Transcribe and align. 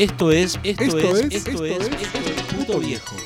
Esto 0.00 0.32
es, 0.32 0.58
esto, 0.62 0.82
es, 0.82 0.94
esto, 1.30 1.36
es, 1.36 1.46
esto 1.46 1.64
es, 1.66 1.90
Puto 2.56 2.78
Viejo. 2.78 3.16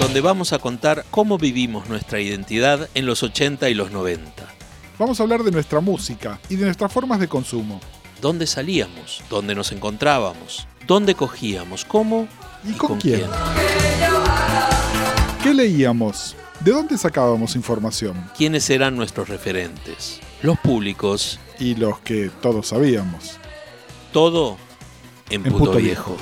Donde 0.00 0.22
vamos 0.22 0.54
a 0.54 0.58
contar 0.58 1.04
cómo 1.10 1.36
vivimos 1.36 1.90
nuestra 1.90 2.18
identidad 2.18 2.88
en 2.94 3.04
los 3.04 3.22
80 3.22 3.68
y 3.68 3.74
los 3.74 3.90
90. 3.90 4.32
Vamos 4.98 5.20
a 5.20 5.24
hablar 5.24 5.42
de 5.42 5.50
nuestra 5.50 5.80
música 5.80 6.40
y 6.48 6.56
de 6.56 6.64
nuestras 6.64 6.90
formas 6.90 7.20
de 7.20 7.28
consumo. 7.28 7.78
¿Dónde 8.22 8.46
salíamos? 8.46 9.22
¿Dónde 9.28 9.54
nos 9.54 9.70
encontrábamos? 9.70 10.66
¿Dónde 10.86 11.14
cogíamos? 11.14 11.84
¿Cómo? 11.84 12.26
¿Y, 12.64 12.72
con, 12.72 12.98
quién? 12.98 13.26
¿Qué 15.42 15.52
leíamos? 15.52 16.36
¿De 16.60 16.72
dónde 16.72 16.96
sacábamos 16.96 17.54
información? 17.54 18.30
¿Quiénes 18.34 18.70
eran 18.70 18.96
nuestros 18.96 19.28
referentes? 19.28 20.20
Los 20.40 20.58
públicos. 20.58 21.38
Y 21.58 21.74
los 21.74 22.00
que 22.00 22.30
todos 22.40 22.68
sabíamos. 22.68 23.41
Todo 24.12 24.58
en, 25.30 25.42
Puto, 25.42 25.76
viejo. 25.76 26.18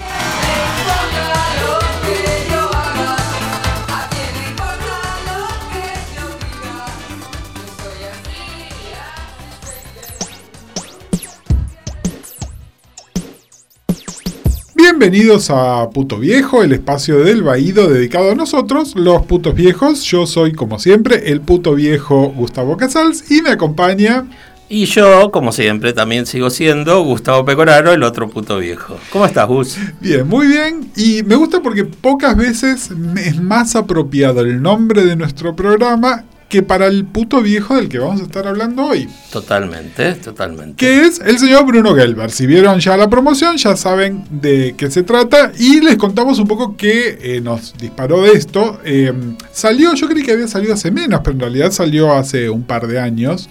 Bienvenidos 14.76 15.50
a 15.50 15.90
Puto 15.90 16.18
Viejo, 16.18 16.62
el 16.62 16.72
espacio 16.72 17.18
del 17.20 17.42
Baído 17.42 17.88
dedicado 17.88 18.30
a 18.30 18.34
nosotros, 18.36 18.94
los 18.94 19.26
putos 19.26 19.54
viejos. 19.54 20.04
Yo 20.04 20.26
soy, 20.26 20.52
como 20.52 20.78
siempre, 20.78 21.32
el 21.32 21.40
puto 21.40 21.74
viejo 21.74 22.32
Gustavo 22.36 22.76
Casals 22.76 23.30
y 23.32 23.42
me 23.42 23.50
acompaña. 23.50 24.26
Y 24.72 24.84
yo, 24.84 25.32
como 25.32 25.50
siempre, 25.50 25.92
también 25.92 26.26
sigo 26.26 26.48
siendo 26.48 27.02
Gustavo 27.02 27.44
Pecoraro, 27.44 27.92
el 27.92 28.04
otro 28.04 28.30
puto 28.30 28.58
viejo. 28.58 28.96
¿Cómo 29.10 29.26
estás, 29.26 29.48
Gus? 29.48 29.76
Bien, 30.00 30.24
muy 30.28 30.46
bien. 30.46 30.92
Y 30.94 31.24
me 31.24 31.34
gusta 31.34 31.60
porque 31.60 31.84
pocas 31.84 32.36
veces 32.36 32.88
es 33.16 33.42
más 33.42 33.74
apropiado 33.74 34.42
el 34.42 34.62
nombre 34.62 35.04
de 35.04 35.16
nuestro 35.16 35.56
programa 35.56 36.24
que 36.48 36.62
para 36.62 36.86
el 36.86 37.04
puto 37.04 37.42
viejo 37.42 37.74
del 37.74 37.88
que 37.88 37.98
vamos 37.98 38.20
a 38.20 38.24
estar 38.24 38.46
hablando 38.46 38.84
hoy. 38.84 39.08
Totalmente, 39.32 40.14
totalmente. 40.14 40.76
Que 40.76 41.04
es 41.04 41.20
el 41.20 41.40
señor 41.40 41.66
Bruno 41.66 41.92
Gelber. 41.96 42.30
Si 42.30 42.46
vieron 42.46 42.78
ya 42.78 42.96
la 42.96 43.10
promoción, 43.10 43.56
ya 43.56 43.74
saben 43.74 44.24
de 44.30 44.76
qué 44.78 44.88
se 44.88 45.02
trata. 45.02 45.50
Y 45.58 45.80
les 45.80 45.96
contamos 45.96 46.38
un 46.38 46.46
poco 46.46 46.76
qué 46.76 47.18
eh, 47.20 47.40
nos 47.40 47.76
disparó 47.76 48.22
de 48.22 48.34
esto. 48.34 48.80
Eh, 48.84 49.12
salió, 49.50 49.94
yo 49.94 50.08
creí 50.08 50.22
que 50.22 50.30
había 50.30 50.46
salido 50.46 50.74
hace 50.74 50.92
menos, 50.92 51.22
pero 51.24 51.34
en 51.34 51.40
realidad 51.40 51.72
salió 51.72 52.12
hace 52.12 52.48
un 52.48 52.62
par 52.62 52.86
de 52.86 53.00
años. 53.00 53.48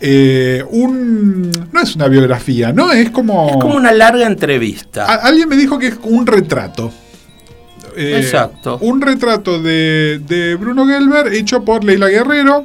Eh, 0.00 0.62
un, 0.70 1.50
no 1.72 1.80
es 1.80 1.96
una 1.96 2.08
biografía, 2.08 2.72
¿no? 2.72 2.92
Es 2.92 3.10
como... 3.10 3.48
Es 3.48 3.56
como 3.56 3.76
una 3.76 3.92
larga 3.92 4.26
entrevista. 4.26 5.06
alguien 5.06 5.48
me 5.48 5.56
dijo 5.56 5.78
que 5.78 5.88
es 5.88 5.98
un 6.02 6.26
retrato. 6.26 6.92
Eh, 7.96 8.20
Exacto. 8.22 8.78
Un 8.82 9.00
retrato 9.00 9.60
de, 9.60 10.56
Bruno 10.60 10.86
Gelber 10.86 11.32
hecho 11.32 11.64
por 11.64 11.82
Leila 11.82 12.08
Guerrero. 12.08 12.64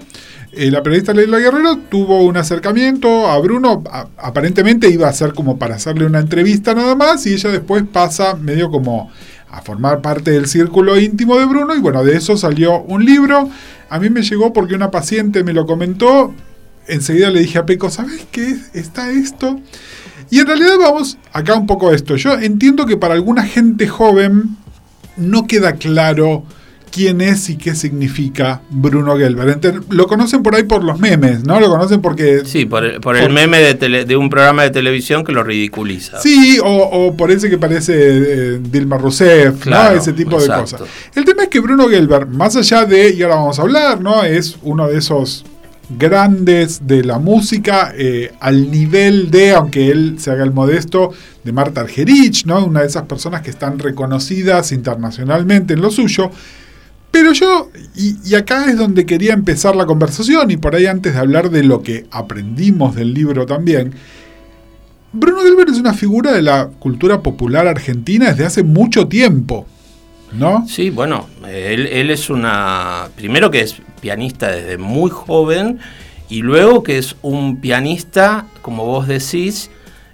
Eh, 0.52 0.70
la 0.70 0.84
periodista 0.84 1.14
Leila 1.14 1.40
Guerrero 1.40 1.78
tuvo 1.90 2.24
un 2.24 2.36
acercamiento 2.36 3.28
a 3.28 3.40
Bruno, 3.40 3.82
aparentemente 4.18 4.90
iba 4.90 5.08
a 5.08 5.14
ser 5.14 5.34
como 5.34 5.58
para 5.58 5.76
hacerle 5.76 6.06
una 6.06 6.20
entrevista 6.20 6.74
nada 6.74 6.94
más, 6.94 7.26
y 7.26 7.34
ella 7.34 7.50
después 7.52 7.84
pasa 7.90 8.36
medio 8.36 8.70
como 8.70 9.10
a 9.50 9.62
formar 9.62 10.02
parte 10.02 10.32
del 10.32 10.48
círculo 10.48 11.00
íntimo 11.00 11.40
de 11.40 11.46
Bruno, 11.46 11.74
y 11.74 11.80
bueno, 11.80 12.04
de 12.04 12.18
eso 12.18 12.36
salió 12.36 12.82
un 12.82 13.06
libro. 13.06 13.50
A 13.90 14.00
mí 14.00 14.10
me 14.10 14.24
llegó 14.24 14.52
porque 14.52 14.76
una 14.76 14.92
paciente 14.92 15.46
me 15.46 15.54
lo 15.54 15.66
comentó, 15.66 16.34
enseguida 16.92 17.30
le 17.32 17.40
dije 17.40 17.58
a 17.58 17.66
Peco, 17.66 17.90
¿sabes 17.90 18.26
qué? 18.32 18.56
Está 18.74 19.12
esto. 19.12 19.60
Y 20.30 20.40
en 20.40 20.48
realidad 20.48 20.76
vamos 20.80 21.18
acá 21.34 21.56
un 21.56 21.66
poco 21.66 21.90
a 21.90 21.96
esto. 21.96 22.16
Yo 22.16 22.34
entiendo 22.34 22.86
que 22.86 22.98
para 22.98 23.16
alguna 23.16 23.44
gente 23.44 23.88
joven 23.88 24.58
no 25.18 25.48
queda 25.48 25.74
claro 25.74 26.44
quién 26.92 27.22
es 27.22 27.50
y 27.50 27.58
qué 27.58 27.74
significa 27.74 28.62
Bruno 28.70 29.18
Gelber. 29.18 29.60
Lo 29.90 30.08
conocen 30.08 30.44
por 30.44 30.56
ahí 30.56 30.64
por 30.64 30.84
los 30.84 31.00
memes, 31.00 31.44
¿no? 31.44 31.60
Lo 31.60 31.70
conocen 31.70 32.02
porque... 32.02 32.44
Sí, 32.46 32.66
por 32.66 32.86
el, 32.86 33.30
meme 33.32 33.60
de, 33.74 34.16
un 34.18 34.30
programa 34.30 34.64
de 34.64 34.72
televisión 34.72 35.24
que 35.24 35.32
lo 35.32 35.44
ridiculiza. 35.44 36.20
Sí, 36.20 36.60
o, 36.64 37.16
por 37.16 37.32
ese 37.32 37.50
que 37.50 37.58
parece 37.58 37.94
eh, 37.96 38.60
Dilma 38.62 38.98
Rousseff, 38.98 39.66
¿no? 39.66 39.92
Ese 39.92 40.14
tipo 40.14 40.40
de 40.40 40.48
cosas. 40.48 40.82
El 41.16 41.26
tema 41.26 41.44
es 41.44 41.50
que 41.50 41.60
Bruno 41.60 41.88
Gelber, 41.88 42.28
más 42.28 42.56
allá 42.56 42.86
de, 42.86 43.14
y 43.14 43.22
ahora 43.24 43.36
vamos 43.36 43.60
a 43.60 43.62
hablar, 43.62 44.02
¿no? 44.02 44.24
Es 44.24 44.58
uno 44.62 44.88
de 44.88 44.98
esos 44.98 45.46
grandes 45.98 46.88
de 46.88 47.04
la 47.04 47.20
música 47.20 47.94
eh, 47.98 48.32
al 48.40 48.72
nivel 48.72 49.32
de, 49.32 49.52
aunque 49.52 49.90
él 49.90 50.16
se 50.20 50.32
haga 50.32 50.44
el 50.44 50.52
modesto, 50.52 51.12
de 51.44 51.52
Marta 51.52 51.82
Argerich, 51.82 52.46
¿no? 52.46 52.66
una 52.66 52.82
de 52.82 52.88
esas 52.88 53.04
personas 53.04 53.42
que 53.42 53.50
están 53.50 53.80
reconocidas 53.80 54.72
internacionalmente 54.72 55.74
en 55.74 55.82
lo 55.82 55.90
suyo. 55.92 56.32
Pero 57.10 57.34
yo, 57.34 57.70
y, 57.96 58.36
acá 58.36 58.66
es 58.66 58.78
donde 58.78 59.06
quería 59.06 59.34
empezar 59.34 59.76
la 59.76 59.86
conversación, 59.86 60.50
y 60.50 60.58
por 60.58 60.76
ahí 60.76 60.86
antes 60.86 61.14
de 61.14 61.20
hablar 61.20 61.50
de 61.50 61.64
lo 61.64 61.82
que 61.82 62.06
aprendimos 62.12 62.96
del 62.96 63.14
libro 63.14 63.46
también, 63.46 63.94
Bruno 65.12 65.42
Gelber 65.42 65.68
es 65.68 65.78
una 65.78 65.94
figura 65.94 66.32
de 66.32 66.42
la 66.42 66.70
cultura 66.80 67.22
popular 67.22 67.68
argentina 67.68 68.30
desde 68.30 68.46
hace 68.46 68.64
mucho 68.64 69.08
tiempo. 69.08 69.68
¿No? 70.32 70.66
Sí, 70.66 70.90
bueno, 70.90 71.28
él 71.46 72.10
es 72.10 72.30
una. 72.30 73.10
Primero 73.18 73.52
que 73.52 73.60
es 73.60 73.82
pianista 74.02 74.52
desde 74.52 74.78
muy 74.78 75.10
joven 75.10 75.80
y 76.30 76.42
luego 76.42 76.84
que 76.84 76.98
es 76.98 77.16
un 77.22 77.62
pianista, 77.62 78.46
como 78.62 78.86
vos 78.86 79.08
decís, 79.08 79.70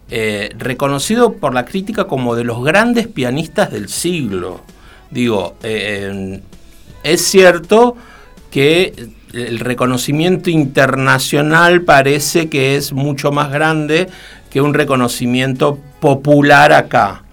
eh, 0.10 0.50
reconocido 0.58 1.34
por 1.34 1.54
la 1.54 1.66
crítica 1.66 2.06
como 2.06 2.36
de 2.36 2.44
los 2.44 2.64
grandes 2.64 3.08
pianistas 3.08 3.72
del 3.72 3.90
siglo. 3.90 4.62
Digo, 5.12 5.56
eh, 5.64 6.42
es 7.04 7.22
cierto 7.22 7.96
que 8.52 9.10
el 9.34 9.60
reconocimiento 9.60 10.50
internacional 10.50 11.82
parece 11.82 12.50
que 12.50 12.76
es 12.76 12.94
mucho 12.94 13.32
más 13.32 13.52
grande 13.52 14.08
que 14.50 14.62
un 14.62 14.74
reconocimiento 14.74 15.78
popular 16.00 16.74
acá, 16.74 17.24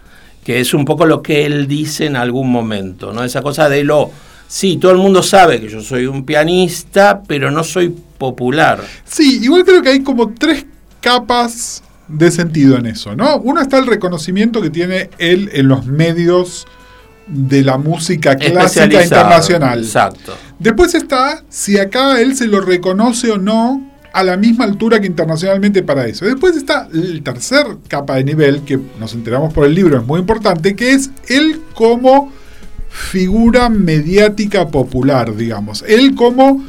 que 0.45 0.61
es 0.61 0.75
un 0.75 0.85
poco 0.85 1.07
lo 1.07 1.23
que 1.23 1.47
él 1.47 1.69
dice 1.69 2.07
en 2.07 2.17
algún 2.17 2.51
momento, 2.51 3.13
¿no? 3.13 3.25
Esa 3.25 3.43
cosa 3.43 3.69
de 3.69 3.85
lo 3.85 4.11
sí, 4.47 4.77
todo 4.77 4.93
el 4.93 4.99
mundo 4.99 5.23
sabe 5.23 5.61
que 5.61 5.69
yo 5.69 5.81
soy 5.81 6.07
un 6.07 6.25
pianista, 6.25 7.23
pero 7.27 7.51
no 7.51 7.65
soy 7.65 7.95
popular. 8.19 8.83
Sí, 9.05 9.41
igual 9.43 9.65
creo 9.65 9.83
que 9.83 9.91
hay 9.91 10.03
como 10.03 10.33
tres 10.33 10.67
capas 11.01 11.83
de 12.09 12.31
sentido 12.31 12.77
en 12.77 12.87
eso, 12.87 13.15
¿no? 13.17 13.39
Uno 13.39 13.61
está 13.61 13.79
el 13.79 13.87
reconocimiento 13.87 14.61
que 14.61 14.71
tiene 14.71 15.11
él 15.19 15.51
en 15.53 15.69
los 15.69 15.87
medios 15.87 16.67
de 17.27 17.63
la 17.63 17.79
música 17.79 18.37
clásica 18.37 19.03
internacional. 19.03 19.79
Exacto. 19.81 20.37
Después 20.59 20.95
está 20.95 21.43
si 21.49 21.79
acá 21.79 22.21
él 22.21 22.37
se 22.37 22.47
lo 22.47 22.61
reconoce 22.61 23.31
o 23.31 23.39
no 23.39 23.91
a 24.13 24.23
la 24.23 24.37
misma 24.37 24.65
altura 24.65 25.01
que 25.01 25.07
internacionalmente 25.07 25.83
para 25.83 26.07
eso. 26.07 26.25
Después 26.25 26.57
está 26.57 26.89
el 26.93 27.23
tercer 27.23 27.67
capa 27.89 28.15
de 28.17 28.25
nivel, 28.25 28.63
que 28.63 28.79
nos 29.01 29.13
enteramos 29.15 29.53
por 29.53 29.67
el 29.67 29.75
libro, 29.75 29.99
es 29.99 30.07
muy 30.07 30.21
importante, 30.21 30.77
que 30.77 30.93
es 30.93 31.11
él 31.29 31.61
como 31.75 32.33
figura 32.95 33.69
mediática 33.69 34.69
popular, 34.69 35.35
digamos. 35.35 35.85
Él 35.89 36.15
como, 36.15 36.65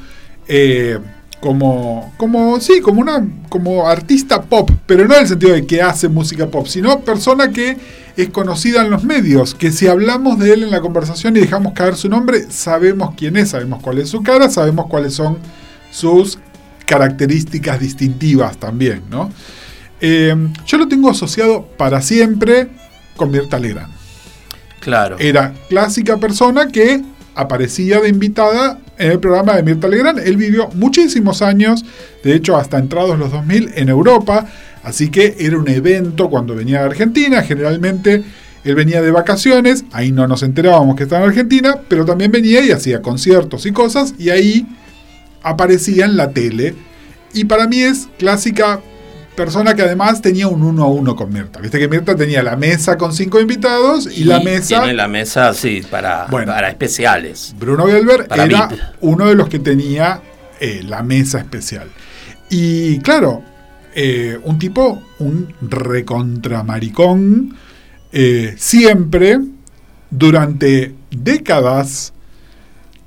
eh, 0.47 0.97
como, 1.39 2.13
como, 2.17 2.59
sí, 2.59 2.81
como 2.81 2.99
una, 3.01 3.23
como 3.47 3.87
artista 3.87 4.41
pop, 4.41 4.71
pero 4.87 5.07
no 5.07 5.13
en 5.13 5.21
el 5.21 5.27
sentido 5.27 5.53
de 5.53 5.67
que 5.67 5.83
hace 5.83 6.09
música 6.09 6.47
pop, 6.47 6.65
sino 6.65 7.01
persona 7.01 7.51
que 7.51 7.77
es 8.17 8.29
conocida 8.29 8.83
en 8.83 8.89
los 8.89 9.03
medios, 9.03 9.53
que 9.53 9.71
si 9.71 9.85
hablamos 9.85 10.39
de 10.39 10.53
él 10.53 10.63
en 10.63 10.71
la 10.71 10.81
conversación 10.81 11.37
y 11.37 11.41
dejamos 11.41 11.73
caer 11.73 11.95
su 11.95 12.09
nombre, 12.09 12.47
sabemos 12.49 13.13
quién 13.15 13.37
es, 13.37 13.49
sabemos 13.49 13.83
cuál 13.83 13.99
es 13.99 14.09
su 14.09 14.23
cara, 14.23 14.49
sabemos 14.49 14.87
cuáles 14.87 15.13
son 15.13 15.37
sus 15.91 16.39
características 16.87 17.79
distintivas 17.79 18.57
también, 18.57 19.03
¿no? 19.11 19.31
Eh, 20.01 20.35
yo 20.65 20.77
lo 20.79 20.87
tengo 20.87 21.11
asociado 21.11 21.67
para 21.77 22.01
siempre 22.01 22.69
con 23.15 23.29
Mirta 23.29 23.59
Legrand. 23.59 24.04
Era 25.19 25.53
clásica 25.69 26.17
persona 26.17 26.67
que 26.67 27.01
aparecía 27.35 27.99
de 27.99 28.09
invitada 28.09 28.79
en 28.97 29.11
el 29.11 29.19
programa 29.19 29.55
de 29.55 29.63
Mirta 29.63 29.87
Legrand. 29.87 30.19
Él 30.19 30.37
vivió 30.37 30.69
muchísimos 30.75 31.41
años, 31.41 31.83
de 32.23 32.35
hecho 32.35 32.55
hasta 32.55 32.77
entrados 32.77 33.19
los 33.19 33.31
2000 33.31 33.71
en 33.75 33.89
Europa, 33.89 34.45
así 34.83 35.09
que 35.09 35.35
era 35.39 35.57
un 35.57 35.67
evento 35.67 36.29
cuando 36.29 36.55
venía 36.55 36.79
de 36.79 36.85
Argentina, 36.85 37.41
generalmente 37.41 38.23
él 38.63 38.75
venía 38.75 39.01
de 39.01 39.11
vacaciones, 39.11 39.85
ahí 39.91 40.11
no 40.11 40.27
nos 40.27 40.41
enterábamos 40.41 40.95
que 40.95 41.03
estaba 41.03 41.23
en 41.23 41.29
Argentina, 41.29 41.77
pero 41.87 42.03
también 42.03 42.31
venía 42.31 42.65
y 42.65 42.71
hacía 42.71 43.01
conciertos 43.01 43.65
y 43.65 43.71
cosas, 43.71 44.15
y 44.17 44.29
ahí 44.29 44.65
aparecía 45.43 46.05
en 46.05 46.17
la 46.17 46.31
tele. 46.31 46.73
Y 47.33 47.45
para 47.45 47.67
mí 47.67 47.81
es 47.81 48.07
clásica 48.17 48.81
persona 49.35 49.75
que 49.75 49.81
además 49.81 50.21
tenía 50.21 50.47
un 50.47 50.63
uno 50.63 50.83
a 50.83 50.87
uno 50.87 51.15
con 51.15 51.31
Mirta. 51.31 51.59
Viste 51.59 51.79
que 51.79 51.87
Mirta 51.87 52.15
tenía 52.15 52.41
la 52.41 52.55
mesa 52.55 52.97
con 52.97 53.13
cinco 53.13 53.39
invitados 53.39 54.07
y, 54.17 54.23
la 54.23 54.39
mesa. 54.39 54.79
Tiene 54.79 54.93
la 54.93 55.07
mesa, 55.07 55.53
sí, 55.53 55.81
para, 55.89 56.27
para 56.27 56.69
especiales. 56.69 57.55
Bruno 57.59 57.85
Gelber 57.85 58.27
era 58.35 58.69
uno 59.01 59.27
de 59.27 59.35
los 59.35 59.49
que 59.49 59.59
tenía 59.59 60.21
eh, 60.59 60.83
la 60.87 61.03
mesa 61.03 61.39
especial. 61.39 61.89
Y 62.49 62.99
claro, 62.99 63.43
eh, 63.93 64.39
un 64.43 64.59
tipo, 64.59 65.01
un 65.19 65.53
recontramaricón, 65.61 67.55
eh, 68.11 68.55
siempre, 68.57 69.39
durante 70.09 70.93
décadas, 71.11 72.13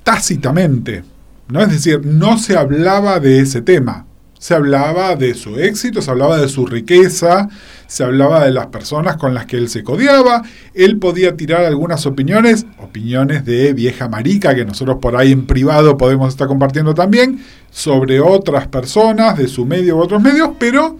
tácitamente. 0.03 1.03
¿no? 1.47 1.61
Es 1.61 1.69
decir, 1.69 2.05
no 2.05 2.37
se 2.37 2.57
hablaba 2.57 3.19
de 3.19 3.39
ese 3.39 3.61
tema. 3.61 4.05
Se 4.39 4.55
hablaba 4.55 5.17
de 5.17 5.35
su 5.35 5.59
éxito, 5.59 6.01
se 6.01 6.09
hablaba 6.09 6.37
de 6.37 6.47
su 6.47 6.65
riqueza, 6.65 7.49
se 7.87 8.05
hablaba 8.05 8.45
de 8.45 8.51
las 8.51 8.67
personas 8.67 9.17
con 9.17 9.33
las 9.33 9.45
que 9.45 9.57
él 9.57 9.67
se 9.67 9.83
codiaba. 9.83 10.43
Él 10.73 10.97
podía 10.97 11.35
tirar 11.35 11.65
algunas 11.65 12.05
opiniones, 12.05 12.65
opiniones 12.77 13.43
de 13.43 13.73
vieja 13.73 14.07
marica 14.07 14.55
que 14.55 14.63
nosotros 14.63 14.99
por 15.01 15.17
ahí 15.17 15.33
en 15.33 15.45
privado 15.45 15.97
podemos 15.97 16.29
estar 16.29 16.47
compartiendo 16.47 16.93
también, 16.93 17.43
sobre 17.69 18.21
otras 18.21 18.67
personas 18.67 19.37
de 19.37 19.49
su 19.49 19.65
medio 19.65 19.97
u 19.97 19.99
otros 19.99 20.21
medios, 20.21 20.51
pero 20.57 20.97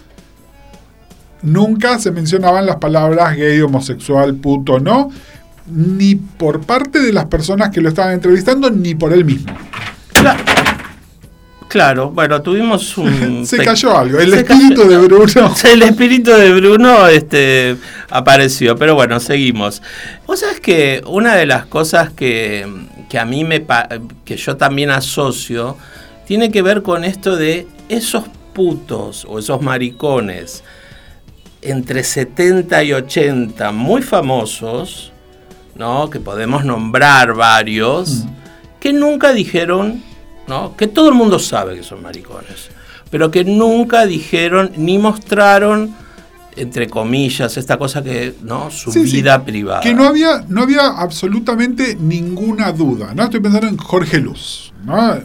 nunca 1.42 1.98
se 1.98 2.12
mencionaban 2.12 2.66
las 2.66 2.76
palabras 2.76 3.38
gay, 3.38 3.62
homosexual, 3.62 4.36
puto, 4.36 4.82
no, 4.82 5.12
ni 5.66 6.16
por 6.16 6.60
parte 6.60 7.00
de 7.00 7.14
las 7.14 7.26
personas 7.26 7.70
que 7.70 7.80
lo 7.80 7.88
estaban 7.88 8.14
entrevistando, 8.14 8.70
ni 8.70 8.96
por 8.96 9.14
él 9.14 9.24
mismo. 9.24 9.54
Claro, 11.70 12.10
bueno, 12.10 12.42
tuvimos 12.42 12.98
un... 12.98 13.46
se 13.46 13.58
cayó 13.58 13.96
algo, 13.96 14.20
el 14.20 14.34
espíritu 14.34 14.88
de 14.88 14.98
Bruno. 14.98 15.54
El 15.64 15.84
espíritu 15.84 16.32
de 16.32 16.52
Bruno 16.52 17.08
este, 17.08 17.78
apareció, 18.10 18.76
pero 18.76 18.96
bueno, 18.96 19.20
seguimos. 19.20 19.84
Vos 20.26 20.40
sabés 20.40 20.60
que 20.60 21.04
una 21.06 21.36
de 21.36 21.46
las 21.46 21.68
cosas 21.68 22.10
que, 22.10 22.68
que 23.08 23.20
a 23.20 23.26
mí 23.26 23.44
me... 23.44 23.64
que 24.26 24.36
yo 24.36 24.58
también 24.58 24.90
asocio, 24.90 25.78
tiene 26.26 26.52
que 26.52 26.64
ver 26.64 26.82
con 26.82 27.04
esto 27.04 27.36
de 27.36 27.68
esos 27.88 28.24
putos 28.54 29.26
o 29.30 29.38
esos 29.38 29.62
maricones 29.62 30.64
entre 31.62 32.04
70 32.04 32.84
y 32.84 32.94
80 32.94 33.72
muy 33.74 34.02
famosos, 34.02 35.12
¿no? 35.76 36.10
que 36.10 36.20
podemos 36.20 36.66
nombrar 36.66 37.36
varios, 37.36 38.26
mm. 38.26 38.30
que 38.80 38.92
nunca 38.92 39.34
dijeron 39.34 40.09
que 40.78 40.88
todo 40.88 41.10
el 41.10 41.16
mundo 41.16 41.40
sabe 41.40 41.76
que 41.76 41.84
son 41.84 42.02
maricones, 42.02 42.70
pero 43.10 43.32
que 43.32 43.44
nunca 43.44 44.06
dijeron 44.06 44.72
ni 44.76 44.98
mostraron 44.98 45.96
entre 46.56 46.88
comillas, 46.88 47.58
esta 47.58 47.78
cosa 47.78 48.04
que, 48.04 48.36
¿no? 48.44 48.72
Su 48.72 48.92
vida 48.92 49.44
privada. 49.44 49.82
Que 49.82 49.94
no 49.94 50.06
había, 50.06 50.44
no 50.48 50.64
había 50.64 50.88
absolutamente 50.88 51.96
ninguna 52.00 52.72
duda, 52.72 53.14
¿no? 53.14 53.24
Estoy 53.24 53.40
pensando 53.40 53.68
en 53.68 53.78
Jorge 53.78 54.20
Luz. 54.20 54.70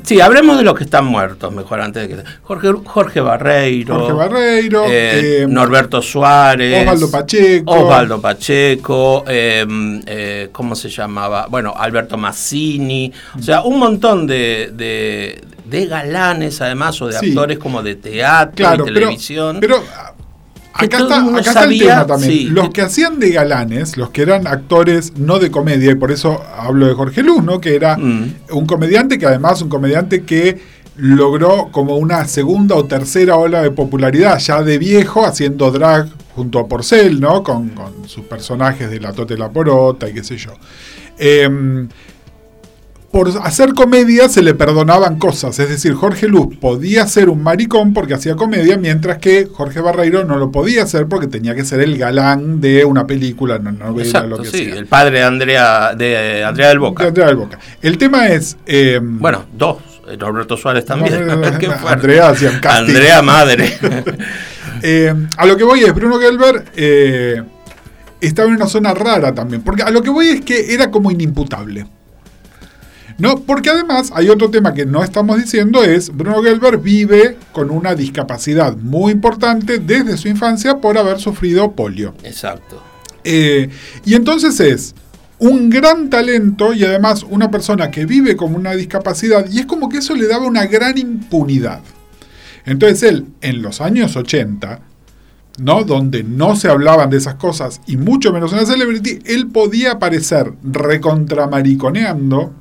Sí, 0.02 0.20
hablemos 0.20 0.58
de 0.58 0.64
los 0.64 0.74
que 0.74 0.84
están 0.84 1.06
muertos, 1.06 1.52
mejor 1.52 1.80
antes 1.80 2.08
de 2.08 2.16
que. 2.16 2.22
Jorge, 2.42 2.72
Jorge 2.84 3.20
Barreiro. 3.20 3.94
Jorge 3.94 4.12
Barreiro. 4.12 4.84
Eh, 4.86 5.42
eh, 5.42 5.46
Norberto 5.48 6.02
Suárez. 6.02 6.82
Osvaldo 6.82 7.10
Pacheco. 7.10 7.72
Osvaldo 7.72 8.20
Pacheco. 8.20 9.24
Em, 9.26 10.02
eh, 10.06 10.48
¿Cómo 10.52 10.74
se 10.74 10.88
llamaba? 10.88 11.46
Bueno, 11.48 11.72
Alberto 11.76 12.16
Massini. 12.18 13.12
O 13.38 13.42
sea, 13.42 13.62
un 13.62 13.78
montón 13.78 14.26
de, 14.26 14.72
de, 15.64 15.86
galanes, 15.86 16.60
además, 16.60 17.00
o 17.00 17.08
de 17.08 17.16
actores 17.16 17.58
como 17.58 17.82
de 17.82 17.94
teatro 17.94 18.74
y 18.74 18.84
televisión. 18.84 19.58
pero 19.60 19.82
Acá 20.76 20.98
está, 20.98 21.64
el 21.64 21.78
tema 21.78 22.04
también. 22.04 22.52
los 22.52 22.70
que 22.70 22.82
hacían 22.82 23.20
de 23.20 23.30
galanes, 23.30 23.96
los 23.96 24.10
que 24.10 24.22
eran 24.22 24.48
actores 24.48 25.16
no 25.16 25.38
de 25.38 25.52
comedia, 25.52 25.92
y 25.92 25.94
por 25.94 26.10
eso 26.10 26.42
hablo 26.58 26.88
de 26.88 26.94
Jorge 26.94 27.22
Luz, 27.22 27.44
¿no? 27.44 27.60
Que 27.60 27.76
era 27.76 27.96
mm. 27.96 28.34
un 28.50 28.66
comediante 28.66 29.16
que 29.16 29.26
además 29.26 29.62
un 29.62 29.68
comediante 29.68 30.24
que 30.24 30.60
logró 30.96 31.68
como 31.70 31.96
una 31.96 32.26
segunda 32.26 32.74
o 32.74 32.86
tercera 32.86 33.36
ola 33.36 33.62
de 33.62 33.70
popularidad, 33.70 34.38
ya 34.40 34.62
de 34.62 34.78
viejo, 34.78 35.24
haciendo 35.24 35.70
drag 35.70 36.08
junto 36.34 36.58
a 36.58 36.66
Porcel, 36.66 37.20
¿no? 37.20 37.44
Con, 37.44 37.72
sus 38.06 38.24
personajes 38.24 38.90
de 38.90 38.98
La 38.98 39.12
Tote 39.12 39.38
la 39.38 39.50
Porota 39.50 40.08
y 40.08 40.12
qué 40.12 40.24
sé 40.24 40.36
yo. 40.36 40.50
Eh, 41.16 41.86
por 43.14 43.28
hacer 43.44 43.74
comedia 43.74 44.28
se 44.28 44.42
le 44.42 44.54
perdonaban 44.54 45.20
cosas. 45.20 45.56
Es 45.60 45.68
decir, 45.68 45.94
Jorge 45.94 46.26
Luz 46.26 46.56
podía 46.60 47.06
ser 47.06 47.28
un 47.28 47.44
maricón 47.44 47.94
porque 47.94 48.12
hacía 48.14 48.34
comedia, 48.34 48.76
mientras 48.76 49.18
que 49.18 49.46
Jorge 49.46 49.80
Barreiro 49.80 50.24
no 50.24 50.36
lo 50.36 50.50
podía 50.50 50.82
hacer 50.82 51.06
porque 51.06 51.28
tenía 51.28 51.54
que 51.54 51.64
ser 51.64 51.78
el 51.78 51.96
galán 51.96 52.60
de 52.60 52.84
una 52.84 53.06
película, 53.06 53.60
no 53.60 53.70
novela, 53.70 54.24
lo 54.24 54.42
que 54.42 54.48
sí, 54.48 54.68
el 54.68 54.86
padre 54.86 55.18
de 55.18 55.24
Andrea, 55.26 55.94
de 55.94 56.42
Andrea 56.42 56.70
del 56.70 56.80
Boca. 56.80 57.06
Andrea 57.06 57.28
del 57.28 57.36
Boca. 57.36 57.56
El 57.80 57.98
tema 57.98 58.26
es... 58.26 58.56
Eh, 58.66 58.98
bueno, 59.00 59.44
dos. 59.56 59.76
Roberto 60.18 60.56
Suárez 60.56 60.84
también. 60.84 61.14
Andrea 61.86 62.34
Andrea 62.64 63.22
madre. 63.22 63.78
Eh, 64.86 65.14
a 65.38 65.46
lo 65.46 65.56
que 65.56 65.64
voy 65.64 65.82
es, 65.82 65.94
Bruno 65.94 66.18
Gelber 66.18 66.64
eh, 66.76 67.40
estaba 68.20 68.48
en 68.48 68.56
una 68.56 68.66
zona 68.66 68.92
rara 68.92 69.32
también. 69.32 69.62
Porque 69.62 69.82
a 69.82 69.90
lo 69.90 70.02
que 70.02 70.10
voy 70.10 70.26
es 70.26 70.40
que 70.42 70.74
era 70.74 70.90
como 70.90 71.10
inimputable. 71.10 71.86
No, 73.18 73.40
porque 73.40 73.70
además 73.70 74.10
hay 74.14 74.28
otro 74.28 74.50
tema 74.50 74.74
que 74.74 74.86
no 74.86 75.04
estamos 75.04 75.38
diciendo, 75.38 75.84
es 75.84 76.14
Bruno 76.14 76.42
Gelber 76.42 76.78
vive 76.78 77.36
con 77.52 77.70
una 77.70 77.94
discapacidad 77.94 78.76
muy 78.76 79.12
importante 79.12 79.78
desde 79.78 80.16
su 80.16 80.28
infancia 80.28 80.78
por 80.78 80.98
haber 80.98 81.20
sufrido 81.20 81.72
polio. 81.72 82.14
Exacto. 82.24 82.82
Eh, 83.22 83.70
y 84.04 84.14
entonces 84.14 84.58
es 84.60 84.94
un 85.38 85.70
gran 85.70 86.10
talento 86.10 86.72
y 86.72 86.84
además 86.84 87.24
una 87.28 87.50
persona 87.50 87.90
que 87.90 88.04
vive 88.04 88.36
con 88.36 88.54
una 88.54 88.72
discapacidad 88.72 89.46
y 89.50 89.60
es 89.60 89.66
como 89.66 89.88
que 89.88 89.98
eso 89.98 90.14
le 90.14 90.26
daba 90.26 90.46
una 90.46 90.66
gran 90.66 90.98
impunidad. 90.98 91.80
Entonces 92.66 93.02
él, 93.04 93.26
en 93.40 93.62
los 93.62 93.80
años 93.80 94.16
80, 94.16 94.80
¿no? 95.58 95.84
Donde 95.84 96.24
no 96.24 96.56
se 96.56 96.68
hablaban 96.68 97.10
de 97.10 97.18
esas 97.18 97.36
cosas 97.36 97.80
y 97.86 97.96
mucho 97.96 98.32
menos 98.32 98.52
en 98.52 98.58
la 98.58 98.66
celebrity, 98.66 99.20
él 99.26 99.48
podía 99.48 99.92
aparecer 99.92 100.52
recontramariconeando 100.64 102.52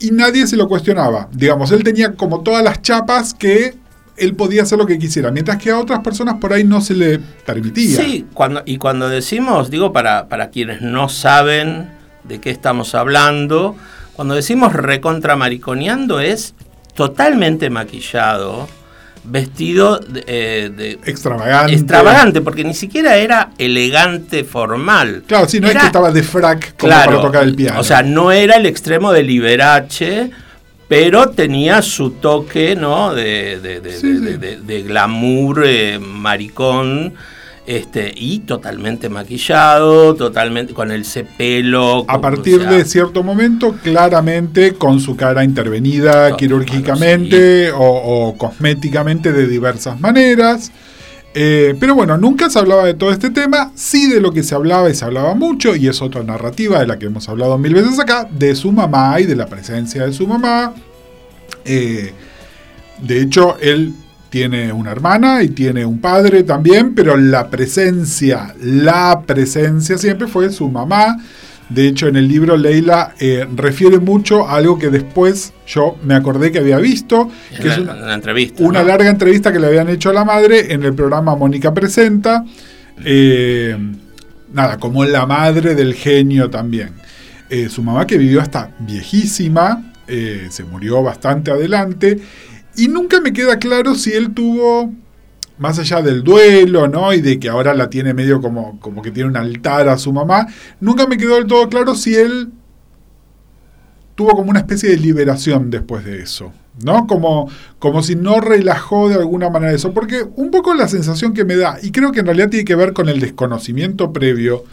y 0.00 0.10
nadie 0.10 0.46
se 0.46 0.56
lo 0.56 0.68
cuestionaba. 0.68 1.28
Digamos, 1.32 1.70
él 1.72 1.84
tenía 1.84 2.12
como 2.14 2.40
todas 2.40 2.64
las 2.64 2.82
chapas 2.82 3.34
que 3.34 3.74
él 4.16 4.34
podía 4.34 4.62
hacer 4.62 4.78
lo 4.78 4.86
que 4.86 4.98
quisiera, 4.98 5.30
mientras 5.30 5.58
que 5.58 5.70
a 5.70 5.78
otras 5.78 6.00
personas 6.00 6.36
por 6.40 6.52
ahí 6.52 6.64
no 6.64 6.80
se 6.80 6.94
le 6.94 7.18
permitía. 7.18 8.02
Sí, 8.02 8.26
cuando, 8.34 8.62
y 8.66 8.76
cuando 8.76 9.08
decimos, 9.08 9.70
digo 9.70 9.92
para, 9.92 10.28
para 10.28 10.50
quienes 10.50 10.82
no 10.82 11.08
saben 11.08 11.88
de 12.24 12.40
qué 12.40 12.50
estamos 12.50 12.94
hablando, 12.94 13.76
cuando 14.14 14.34
decimos 14.34 14.74
recontramariconeando 14.74 16.20
es 16.20 16.54
totalmente 16.94 17.70
maquillado 17.70 18.68
vestido 19.24 20.00
eh, 20.26 20.70
de, 20.74 20.92
extravagante. 21.04 21.74
extravagante, 21.74 22.40
porque 22.40 22.64
ni 22.64 22.74
siquiera 22.74 23.16
era 23.16 23.50
elegante 23.58 24.44
formal. 24.44 25.22
Claro, 25.26 25.48
sí, 25.48 25.60
no 25.60 25.68
es 25.68 25.76
que 25.76 25.86
estaba 25.86 26.10
de 26.10 26.22
frac 26.22 26.76
como 26.76 26.92
para 26.92 27.20
tocar 27.20 27.44
el 27.44 27.54
piano. 27.54 27.80
O 27.80 27.84
sea, 27.84 28.02
no 28.02 28.32
era 28.32 28.56
el 28.56 28.66
extremo 28.66 29.12
de 29.12 29.22
Liberace, 29.22 30.30
pero 30.88 31.30
tenía 31.30 31.82
su 31.82 32.10
toque, 32.12 32.74
¿no? 32.74 33.14
De, 33.14 33.60
de, 33.60 34.82
glamour 34.82 35.62
eh, 35.64 35.98
maricón 35.98 37.14
este, 37.70 38.12
y 38.16 38.40
totalmente 38.40 39.08
maquillado, 39.08 40.16
totalmente 40.16 40.74
con 40.74 40.90
el 40.90 41.04
cepelo. 41.04 42.04
A 42.08 42.20
partir 42.20 42.66
de 42.66 42.84
cierto 42.84 43.22
momento, 43.22 43.76
claramente 43.80 44.74
con 44.74 44.98
su 44.98 45.14
cara 45.14 45.44
intervenida 45.44 46.36
quirúrgicamente 46.36 47.70
o, 47.72 48.34
cosméticamente 48.36 49.32
de 49.32 49.46
diversas 49.46 50.00
maneras. 50.00 50.72
Eh, 51.32 51.76
pero 51.78 51.94
bueno, 51.94 52.18
nunca 52.18 52.50
se 52.50 52.58
hablaba 52.58 52.84
de 52.86 52.94
todo 52.94 53.12
este 53.12 53.30
tema, 53.30 53.70
sí 53.76 54.10
de 54.10 54.20
lo 54.20 54.32
que 54.32 54.42
se 54.42 54.56
hablaba 54.56 54.90
y 54.90 54.96
se 54.96 55.04
hablaba 55.04 55.36
mucho, 55.36 55.76
y 55.76 55.86
es 55.86 56.02
otra 56.02 56.24
narrativa 56.24 56.80
de 56.80 56.88
la 56.88 56.98
que 56.98 57.06
hemos 57.06 57.28
hablado 57.28 57.56
mil 57.56 57.72
veces 57.72 58.00
acá, 58.00 58.28
de 58.28 58.56
su 58.56 58.72
mamá 58.72 59.20
y 59.20 59.26
de 59.26 59.36
la 59.36 59.46
presencia 59.46 60.04
de 60.06 60.12
su 60.12 60.26
mamá. 60.26 60.74
Eh, 61.64 62.12
de 63.00 63.22
hecho, 63.22 63.56
él 63.60 63.94
tiene 64.30 64.72
una 64.72 64.92
hermana 64.92 65.42
y 65.42 65.48
tiene 65.48 65.84
un 65.84 65.98
padre 65.98 66.44
también, 66.44 66.94
pero 66.94 67.16
la 67.16 67.50
presencia, 67.50 68.54
la 68.62 69.22
presencia 69.26 69.98
siempre 69.98 70.28
fue 70.28 70.50
su 70.50 70.68
mamá. 70.70 71.18
De 71.68 71.86
hecho, 71.86 72.08
en 72.08 72.16
el 72.16 72.26
libro 72.26 72.56
Leila 72.56 73.14
eh, 73.20 73.46
refiere 73.54 73.98
mucho 73.98 74.48
a 74.48 74.56
algo 74.56 74.78
que 74.78 74.88
después 74.88 75.52
yo 75.66 75.96
me 76.02 76.14
acordé 76.14 76.50
que 76.50 76.58
había 76.58 76.78
visto, 76.78 77.30
que 77.60 77.68
es 77.68 77.78
una, 77.78 78.14
entrevista, 78.14 78.62
una 78.62 78.82
larga 78.82 79.08
entrevista 79.08 79.52
que 79.52 79.60
le 79.60 79.66
habían 79.68 79.88
hecho 79.88 80.10
a 80.10 80.12
la 80.12 80.24
madre 80.24 80.72
en 80.72 80.82
el 80.84 80.94
programa 80.94 81.36
Mónica 81.36 81.74
Presenta. 81.74 82.44
Eh, 83.04 83.76
nada, 84.52 84.78
como 84.78 85.04
la 85.04 85.26
madre 85.26 85.74
del 85.74 85.94
genio 85.94 86.50
también. 86.50 86.90
Eh, 87.48 87.68
su 87.68 87.82
mamá 87.82 88.06
que 88.06 88.16
vivió 88.16 88.40
hasta 88.40 88.70
viejísima, 88.78 89.86
se 90.08 90.64
murió 90.64 91.04
bastante 91.04 91.52
adelante 91.52 92.20
y 92.76 92.88
nunca 92.88 93.20
me 93.20 93.32
queda 93.32 93.58
claro 93.58 93.94
si 93.94 94.12
él 94.12 94.32
tuvo, 94.32 94.92
más 95.58 95.78
allá 95.78 96.02
del 96.02 96.22
duelo, 96.22 96.88
¿no? 96.88 97.12
Y 97.12 97.20
de 97.20 97.38
que 97.38 97.48
ahora 97.48 97.74
la 97.74 97.90
tiene 97.90 98.14
medio 98.14 98.40
como, 98.40 98.78
como 98.80 99.02
que 99.02 99.10
tiene 99.10 99.28
un 99.28 99.36
altar 99.36 99.88
a 99.88 99.98
su 99.98 100.12
mamá, 100.12 100.46
nunca 100.80 101.06
me 101.06 101.16
quedó 101.16 101.36
del 101.36 101.46
todo 101.46 101.68
claro 101.68 101.94
si 101.94 102.14
él 102.14 102.50
tuvo 104.14 104.30
como 104.36 104.50
una 104.50 104.60
especie 104.60 104.90
de 104.90 104.96
liberación 104.96 105.70
después 105.70 106.04
de 106.04 106.22
eso. 106.22 106.52
¿no? 106.82 107.06
Como, 107.06 107.50
como 107.78 108.02
si 108.02 108.16
no 108.16 108.40
relajó 108.40 109.08
de 109.08 109.16
alguna 109.16 109.50
manera 109.50 109.72
eso. 109.72 109.92
Porque 109.92 110.26
un 110.36 110.50
poco 110.50 110.74
la 110.74 110.88
sensación 110.88 111.34
que 111.34 111.44
me 111.44 111.56
da, 111.56 111.78
y 111.82 111.90
creo 111.90 112.12
que 112.12 112.20
en 112.20 112.26
realidad 112.26 112.48
tiene 112.48 112.64
que 112.64 112.74
ver 112.74 112.92
con 112.92 113.08
el 113.08 113.20
desconocimiento 113.20 114.12
previo, 114.12 114.64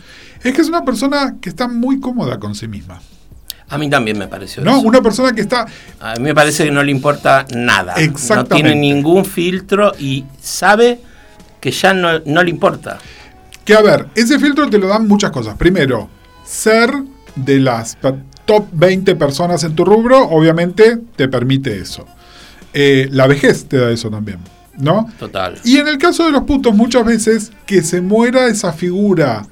es 0.43 0.53
que 0.53 0.61
es 0.61 0.69
una 0.69 0.85
persona 0.85 1.37
que 1.41 1.49
está 1.49 1.67
muy 1.67 1.99
cómoda 1.99 2.39
con 2.39 2.55
sí 2.55 2.67
misma. 2.67 3.01
A 3.69 3.77
mí 3.77 3.89
también 3.89 4.17
me 4.17 4.27
pareció 4.27 4.63
¿No? 4.63 4.79
Una 4.79 5.01
persona 5.01 5.33
que 5.33 5.41
está... 5.41 5.65
A 5.99 6.15
mí 6.15 6.23
me 6.23 6.33
parece 6.33 6.63
que 6.63 6.71
no 6.71 6.83
le 6.83 6.91
importa 6.91 7.45
nada. 7.53 7.95
Exactamente. 7.95 8.49
No 8.49 8.55
tiene 8.55 8.75
ningún 8.75 9.25
filtro 9.25 9.93
y 9.99 10.23
sabe 10.41 10.99
que 11.59 11.71
ya 11.71 11.93
no, 11.93 12.19
no 12.19 12.43
le 12.43 12.49
importa. 12.49 12.97
Que 13.65 13.73
a 13.73 13.81
ver, 13.81 14.07
ese 14.15 14.39
filtro 14.39 14.69
te 14.69 14.77
lo 14.77 14.87
dan 14.87 15.07
muchas 15.07 15.31
cosas. 15.31 15.57
Primero, 15.57 16.09
ser 16.45 16.93
de 17.35 17.59
las 17.59 17.97
top 18.45 18.65
20 18.71 19.15
personas 19.15 19.63
en 19.63 19.75
tu 19.75 19.83
rubro, 19.83 20.23
obviamente 20.29 20.97
te 21.15 21.27
permite 21.27 21.77
eso. 21.77 22.05
Eh, 22.73 23.09
la 23.11 23.27
vejez 23.27 23.65
te 23.67 23.77
da 23.77 23.91
eso 23.91 24.09
también, 24.09 24.39
¿no? 24.77 25.11
Total. 25.19 25.59
Y 25.63 25.77
en 25.77 25.87
el 25.87 25.97
caso 25.97 26.25
de 26.25 26.31
los 26.31 26.43
putos, 26.43 26.73
muchas 26.73 27.05
veces 27.05 27.51
que 27.65 27.83
se 27.83 28.01
muera 28.01 28.47
esa 28.47 28.71
figura 28.71 29.45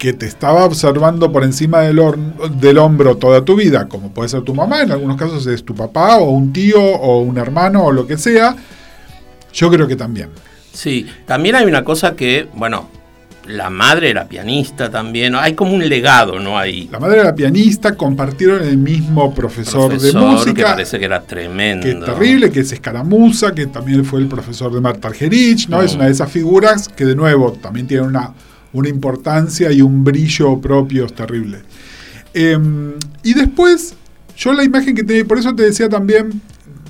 que 0.00 0.14
te 0.14 0.24
estaba 0.24 0.64
observando 0.64 1.30
por 1.30 1.44
encima 1.44 1.80
del, 1.80 2.00
del 2.58 2.78
hombro 2.78 3.18
toda 3.18 3.44
tu 3.44 3.54
vida, 3.54 3.86
como 3.86 4.10
puede 4.14 4.30
ser 4.30 4.40
tu 4.40 4.54
mamá, 4.54 4.80
en 4.80 4.92
algunos 4.92 5.18
casos 5.18 5.46
es 5.46 5.62
tu 5.62 5.74
papá 5.74 6.16
o 6.16 6.30
un 6.30 6.54
tío 6.54 6.82
o 6.82 7.20
un 7.20 7.36
hermano 7.36 7.84
o 7.84 7.92
lo 7.92 8.06
que 8.06 8.16
sea, 8.16 8.56
yo 9.52 9.70
creo 9.70 9.86
que 9.86 9.96
también. 9.96 10.30
Sí, 10.72 11.06
también 11.26 11.54
hay 11.54 11.66
una 11.66 11.84
cosa 11.84 12.16
que, 12.16 12.48
bueno, 12.54 12.88
la 13.46 13.68
madre 13.68 14.08
era 14.08 14.24
pianista 14.26 14.90
también, 14.90 15.34
hay 15.34 15.52
como 15.52 15.74
un 15.74 15.86
legado, 15.86 16.40
¿no? 16.40 16.56
Ahí. 16.56 16.88
La 16.90 16.98
madre 16.98 17.20
era 17.20 17.34
pianista, 17.34 17.94
compartieron 17.94 18.62
el 18.62 18.78
mismo 18.78 19.34
profesor, 19.34 20.00
de 20.00 20.14
música. 20.14 20.54
Que 20.54 20.62
parece 20.62 20.98
que 20.98 21.04
era 21.04 21.20
tremendo. 21.20 21.84
Que 21.84 21.94
terrible, 21.96 22.50
que 22.50 22.60
es 22.60 22.72
Escaramuza, 22.72 23.52
que 23.52 23.66
también 23.66 24.06
fue 24.06 24.20
el 24.20 24.28
profesor 24.28 24.72
de 24.72 24.80
Marta 24.80 25.08
Argerich, 25.08 25.68
¿no? 25.68 25.82
Es 25.82 25.92
mm. 25.92 25.96
una 25.96 26.06
de 26.06 26.12
esas 26.12 26.32
figuras 26.32 26.88
que 26.88 27.04
de 27.04 27.14
nuevo 27.14 27.52
también 27.52 27.86
tiene 27.86 28.04
una 28.04 28.32
una 28.72 28.88
importancia 28.88 29.72
y 29.72 29.82
un 29.82 30.04
brillo 30.04 30.60
propio 30.60 31.06
terrible. 31.06 31.58
Em, 32.32 32.92
y 33.22 33.34
después, 33.34 33.94
yo 34.36 34.52
la 34.52 34.64
imagen 34.64 34.94
que 34.94 35.02
tenía, 35.02 35.24
por 35.24 35.38
eso 35.38 35.54
te 35.54 35.64
decía 35.64 35.88
también 35.88 36.40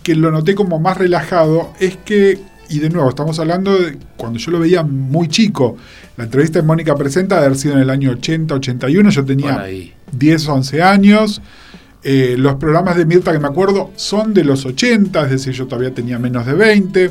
que 0.03 0.15
lo 0.15 0.31
noté 0.31 0.55
como 0.55 0.79
más 0.79 0.97
relajado, 0.97 1.73
es 1.81 1.97
que, 1.97 2.39
y 2.69 2.79
de 2.79 2.91
nuevo, 2.91 3.09
estamos 3.09 3.39
hablando 3.39 3.79
de 3.79 3.97
cuando 4.17 4.39
yo 4.39 4.51
lo 4.51 4.61
veía 4.61 4.83
muy 4.83 5.29
chico, 5.29 5.77
la 6.17 6.25
entrevista 6.25 6.61
de 6.61 6.67
Mónica 6.67 6.95
Presenta 6.95 7.41
de 7.41 7.47
haber 7.47 7.59
sido 7.59 7.75
en 7.75 7.81
el 7.81 7.91
año 7.91 8.11
80, 8.11 8.55
81, 8.55 9.11
yo 9.11 9.25
tenía 9.25 9.67
10, 10.13 10.49
11 10.49 10.83
años. 10.83 11.41
Eh, 12.03 12.37
los 12.39 12.55
programas 12.55 12.97
de 12.97 13.05
Mirta 13.05 13.33
que 13.33 13.39
me 13.39 13.49
acuerdo 13.49 13.91
son 13.97 14.33
de 14.33 14.45
los 14.45 14.65
80, 14.65 15.25
es 15.25 15.31
decir, 15.31 15.53
yo 15.53 15.67
todavía 15.67 15.93
tenía 15.93 16.19
menos 16.19 16.47
de 16.47 16.55
20. 16.55 17.11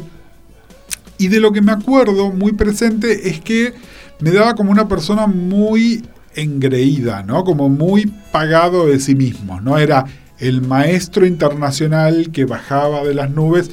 Y 1.18 1.28
de 1.28 1.40
lo 1.40 1.52
que 1.52 1.62
me 1.62 1.72
acuerdo 1.72 2.32
muy 2.32 2.54
presente 2.54 3.30
es 3.30 3.40
que 3.42 3.74
me 4.20 4.32
daba 4.32 4.56
como 4.56 4.72
una 4.72 4.88
persona 4.88 5.28
muy 5.28 6.04
engreída, 6.36 7.24
¿no? 7.24 7.44
Como 7.44 7.70
muy 7.70 8.12
pagado 8.32 8.88
de 8.88 9.00
sí 9.00 9.16
mismo, 9.16 9.62
¿no? 9.62 9.78
Era 9.78 10.06
el 10.40 10.62
maestro 10.62 11.26
internacional 11.26 12.30
que 12.32 12.46
bajaba 12.46 13.04
de 13.04 13.14
las 13.14 13.32
nubes. 13.32 13.72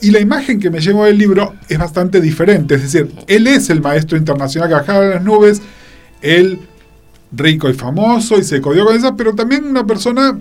Y 0.00 0.10
la 0.10 0.20
imagen 0.20 0.60
que 0.60 0.70
me 0.70 0.80
llevo 0.80 1.04
del 1.04 1.18
libro 1.18 1.54
es 1.68 1.78
bastante 1.78 2.20
diferente. 2.20 2.74
Es 2.74 2.82
decir, 2.82 3.10
él 3.26 3.46
es 3.46 3.70
el 3.70 3.80
maestro 3.80 4.18
internacional 4.18 4.68
que 4.68 4.74
bajaba 4.74 5.00
de 5.00 5.14
las 5.14 5.24
nubes, 5.24 5.62
él 6.20 6.60
rico 7.32 7.68
y 7.68 7.74
famoso 7.74 8.38
y 8.38 8.44
se 8.44 8.60
codió 8.60 8.84
con 8.84 8.96
esa, 8.96 9.16
pero 9.16 9.34
también 9.34 9.64
una 9.64 9.86
persona 9.86 10.38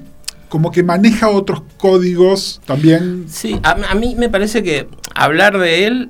como 0.49 0.71
que 0.71 0.83
maneja 0.83 1.29
otros 1.29 1.63
códigos 1.77 2.61
también. 2.65 3.25
Sí, 3.27 3.59
a, 3.63 3.71
a 3.71 3.95
mí 3.95 4.15
me 4.15 4.29
parece 4.29 4.61
que 4.63 4.87
hablar 5.15 5.57
de 5.57 5.87
él 5.87 6.09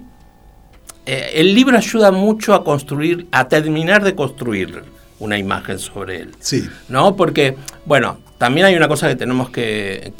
eh, 1.05 1.31
el 1.35 1.53
libro 1.53 1.77
ayuda 1.77 2.11
mucho 2.11 2.53
a 2.53 2.63
construir, 2.63 3.27
a 3.31 3.47
terminar 3.47 4.03
de 4.03 4.15
construir 4.15 4.83
una 5.19 5.37
imagen 5.37 5.79
sobre 5.79 6.21
él. 6.21 6.31
Sí. 6.39 6.67
¿No? 6.89 7.15
Porque, 7.15 7.55
bueno, 7.85 8.17
también 8.37 8.65
hay 8.67 8.75
una 8.75 8.87
cosa 8.87 9.07
que 9.07 9.15
tenemos 9.15 9.49
que, 9.49 10.13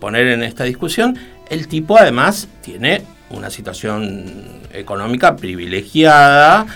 poner 0.00 0.28
en 0.28 0.42
esta 0.42 0.64
discusión. 0.64 1.18
El 1.48 1.68
tipo 1.68 1.98
además 1.98 2.48
tiene 2.62 3.02
una 3.30 3.50
situación 3.50 4.60
económica 4.72 5.36
privilegiada, 5.36 6.66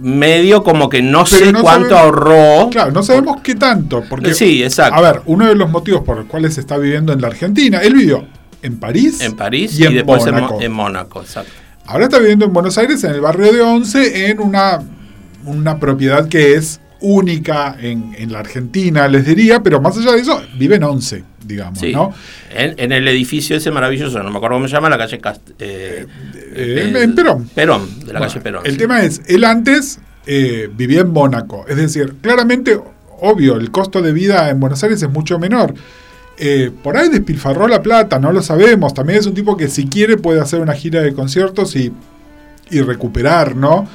medio 0.00 0.62
como 0.62 0.88
que 0.88 1.02
no 1.02 1.26
sé 1.26 1.52
cuánto 1.52 1.96
ahorró. 1.96 2.68
Claro, 2.70 2.92
no 2.92 3.02
sabemos 3.02 3.40
qué 3.42 3.54
tanto. 3.54 4.04
Porque, 4.08 4.34
sí, 4.34 4.62
exacto. 4.62 4.94
A 4.94 5.00
ver, 5.00 5.22
uno 5.26 5.46
de 5.46 5.54
los 5.54 5.70
motivos 5.70 6.02
por 6.02 6.16
los 6.16 6.26
cuales 6.26 6.56
está 6.58 6.78
viviendo 6.78 7.12
en 7.12 7.20
la 7.20 7.28
Argentina, 7.28 7.78
él 7.78 7.94
vivió 7.94 8.26
en 8.62 8.78
París. 8.78 9.20
En 9.20 9.36
París 9.36 9.78
y, 9.78 9.92
después 9.92 10.24
en 10.60 10.72
Mónaco, 10.72 11.20
exacto. 11.20 11.52
Ahora 11.88 12.04
está 12.04 12.18
viviendo 12.18 12.44
en 12.44 12.52
Buenos 12.52 12.76
Aires, 12.76 13.02
en 13.04 13.12
el 13.12 13.22
barrio 13.22 13.50
de 13.50 13.62
Once, 13.62 14.28
en 14.28 14.40
una, 14.40 14.82
una 15.46 15.80
propiedad 15.80 16.28
que 16.28 16.52
es 16.52 16.82
única 17.00 17.78
en, 17.80 18.30
la 18.30 18.40
Argentina, 18.40 19.08
les 19.08 19.24
diría, 19.24 19.62
pero 19.62 19.80
más 19.80 19.96
allá 19.96 20.12
de 20.12 20.20
eso, 20.20 20.38
vive 20.58 20.76
en 20.76 20.84
Once, 20.84 21.24
digamos, 21.46 21.82
¿no? 21.84 22.12
En, 22.54 22.92
el 22.92 23.08
edificio 23.08 23.56
ese 23.56 23.70
maravilloso, 23.70 24.22
no 24.22 24.30
me 24.30 24.36
acuerdo 24.36 24.56
cómo 24.56 24.68
se 24.68 24.74
llama, 24.74 24.90
la 24.90 24.98
calle 24.98 25.18
eh, 25.60 26.06
eh, 26.54 26.92
en 26.94 27.14
Perón. 27.14 27.48
Perón, 27.54 28.04
de 28.04 28.12
la 28.12 28.20
calle 28.20 28.40
Perón. 28.42 28.66
El 28.66 28.76
tema 28.76 29.00
es, 29.00 29.22
él 29.26 29.44
antes 29.44 29.98
eh, 30.26 30.68
vivía 30.76 31.00
en 31.00 31.10
Mónaco, 31.10 31.64
es 31.68 31.76
decir, 31.78 32.16
claramente, 32.20 32.78
obvio, 33.20 33.56
el 33.56 33.70
costo 33.70 34.02
de 34.02 34.12
vida 34.12 34.50
en 34.50 34.60
Buenos 34.60 34.82
Aires 34.82 35.02
es 35.02 35.08
mucho 35.08 35.38
menor. 35.38 35.72
Eh, 36.40 36.70
por 36.82 36.96
ahí 36.96 37.08
despilfarró 37.08 37.66
la 37.66 37.82
plata, 37.82 38.18
no 38.18 38.32
lo 38.32 38.42
sabemos. 38.42 38.94
También 38.94 39.18
es 39.18 39.26
un 39.26 39.34
tipo 39.34 39.56
que 39.56 39.68
si 39.68 39.86
quiere 39.88 40.16
puede 40.16 40.40
hacer 40.40 40.60
una 40.60 40.72
gira 40.72 41.02
de 41.02 41.12
conciertos 41.12 41.74
y, 41.74 41.92
recuperar, 42.70 43.56
¿no? 43.56 43.88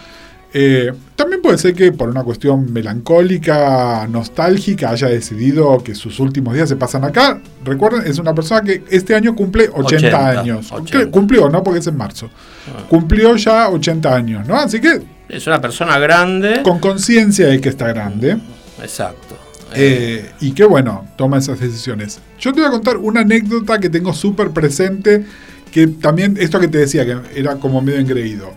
Eh, 0.55 0.91
también 1.15 1.41
puede 1.41 1.57
ser 1.57 1.73
que 1.73 1.91
por 1.91 2.09
una 2.09 2.23
cuestión 2.23 2.73
melancólica, 2.73 4.07
nostálgica, 4.07 4.89
haya 4.89 5.07
decidido 5.07 5.83
que 5.83 5.95
sus 5.95 6.19
últimos 6.19 6.53
días 6.53 6.69
se 6.69 6.75
pasan 6.75 7.03
acá. 7.05 7.39
Recuerden, 7.63 8.05
es 8.05 8.19
una 8.19 8.33
persona 8.35 8.61
que 8.61 8.83
este 8.89 9.15
año 9.15 9.35
cumple 9.35 9.69
80, 9.71 10.29
años. 10.29 10.73
Cumplió, 11.11 11.49
¿no? 11.49 11.63
Porque 11.63 11.79
es 11.79 11.87
en 11.87 11.97
marzo. 11.97 12.29
Ah. 12.67 12.83
Cumplió 12.89 13.35
ya 13.35 13.69
80 13.69 14.15
años, 14.15 14.47
¿no? 14.47 14.55
Así 14.55 14.81
que... 14.81 15.01
Es 15.29 15.47
una 15.47 15.61
persona 15.61 15.97
grande. 15.97 16.61
Con 16.61 16.79
conciencia 16.79 17.47
de 17.47 17.61
que 17.61 17.69
está 17.69 17.87
grande. 17.87 18.37
Exacto. 18.81 19.42
Eh, 19.75 20.31
y 20.39 20.51
qué 20.53 20.65
bueno, 20.65 21.07
toma 21.15 21.37
esas 21.37 21.59
decisiones. 21.59 22.19
Yo 22.39 22.53
te 22.53 22.59
voy 22.59 22.67
a 22.67 22.71
contar 22.71 22.97
una 22.97 23.21
anécdota 23.21 23.79
que 23.79 23.89
tengo 23.89 24.13
súper 24.13 24.51
presente, 24.51 25.25
que 25.71 25.87
también, 25.87 26.37
esto 26.39 26.59
que 26.59 26.67
te 26.67 26.77
decía, 26.77 27.05
que 27.05 27.17
era 27.39 27.55
como 27.55 27.81
medio 27.81 27.99
engreído. 27.99 28.53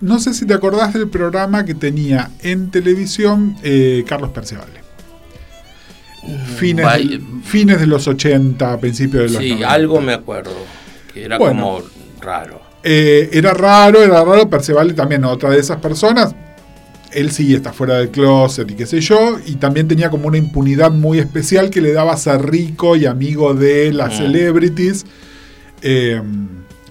No 0.00 0.18
sé 0.18 0.32
si 0.32 0.46
te 0.46 0.54
acordás 0.54 0.94
del 0.94 1.08
programa 1.08 1.64
que 1.64 1.74
tenía 1.74 2.30
en 2.42 2.70
televisión 2.70 3.56
eh, 3.62 4.04
Carlos 4.06 4.30
Percevale. 4.30 4.80
Mm, 6.22 6.56
fines, 6.56 6.86
fines 7.44 7.80
de 7.80 7.86
los 7.86 8.08
80, 8.08 8.78
principios 8.80 9.24
de 9.24 9.30
los 9.30 9.42
sí, 9.42 9.62
algo 9.62 10.00
me 10.00 10.14
acuerdo, 10.14 10.54
que 11.12 11.24
era 11.24 11.38
como 11.38 11.82
raro. 12.20 12.62
Eh, 12.82 13.28
era 13.32 13.52
raro, 13.52 14.02
era 14.02 14.24
raro, 14.24 14.48
Percevale 14.48 14.94
también, 14.94 15.24
otra 15.24 15.50
de 15.50 15.58
esas 15.58 15.78
personas, 15.78 16.34
él 17.12 17.30
sí 17.30 17.54
está 17.54 17.72
fuera 17.72 17.98
del 17.98 18.10
closet 18.10 18.70
y 18.70 18.74
qué 18.74 18.86
sé 18.86 19.00
yo, 19.00 19.38
y 19.46 19.56
también 19.56 19.88
tenía 19.88 20.10
como 20.10 20.28
una 20.28 20.38
impunidad 20.38 20.90
muy 20.90 21.18
especial 21.18 21.70
que 21.70 21.80
le 21.80 21.92
daba 21.92 22.12
a 22.12 22.16
ser 22.16 22.42
rico 22.48 22.96
y 22.96 23.06
amigo 23.06 23.54
de 23.54 23.92
las 23.92 24.14
mm. 24.14 24.16
celebrities. 24.16 25.06
Eh, 25.82 26.20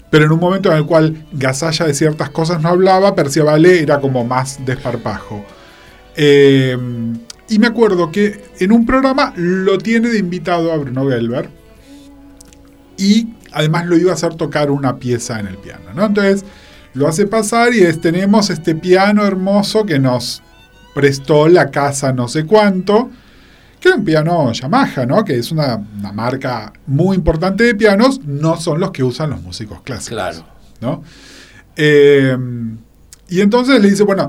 pero 0.10 0.26
en 0.26 0.32
un 0.32 0.40
momento 0.40 0.72
en 0.72 0.78
el 0.78 0.86
cual 0.86 1.26
Gasalla 1.32 1.86
de 1.86 1.94
ciertas 1.94 2.30
cosas 2.32 2.62
no 2.62 2.70
hablaba, 2.70 3.16
Perciabale 3.16 3.82
era 3.82 4.00
como 4.00 4.26
más 4.26 4.66
desparpajo. 4.66 5.46
Eh, 6.16 6.78
y 7.48 7.60
me 7.60 7.68
acuerdo 7.68 8.12
que 8.12 8.42
en 8.60 8.72
un 8.72 8.86
programa 8.86 9.34
lo 9.36 9.78
tiene 9.78 10.10
de 10.10 10.20
invitado 10.20 10.72
a 10.72 10.78
Bruno 10.78 11.08
Gelber 11.08 11.50
y 12.98 13.30
además 13.52 13.88
lo 13.88 13.98
iba 13.98 14.12
a 14.12 14.16
hacer 14.16 14.36
tocar 14.36 14.70
una 14.70 14.98
pieza 14.98 15.40
en 15.40 15.48
el 15.48 15.58
piano, 15.58 15.94
¿no? 15.96 16.06
Entonces 16.06 16.44
lo 16.94 17.08
hace 17.08 17.28
pasar 17.28 17.74
y 17.74 17.82
tenemos 17.94 18.50
este 18.50 18.76
piano 18.76 19.26
hermoso 19.26 19.86
que 19.86 20.00
nos 20.00 20.42
prestó 20.94 21.48
la 21.48 21.70
casa 21.70 22.12
no 22.12 22.28
sé 22.28 22.46
cuánto, 22.46 23.10
que 23.80 23.90
es 23.90 23.96
un 23.96 24.04
piano 24.04 24.52
Yamaha, 24.52 25.06
¿no? 25.06 25.24
Que 25.24 25.38
es 25.38 25.52
una, 25.52 25.78
marca 26.14 26.74
muy 26.88 27.16
importante 27.16 27.64
de 27.64 27.76
pianos, 27.76 28.22
no 28.26 28.60
son 28.60 28.80
los 28.80 28.92
que 28.92 29.04
usan 29.04 29.30
los 29.30 29.42
músicos 29.42 29.82
clásicos. 29.82 30.10
Claro. 30.10 30.46
¿no? 30.82 31.04
Eh, 31.76 32.38
y 33.30 33.42
entonces 33.42 33.80
le 33.82 33.90
dice, 33.90 34.04
bueno, 34.04 34.28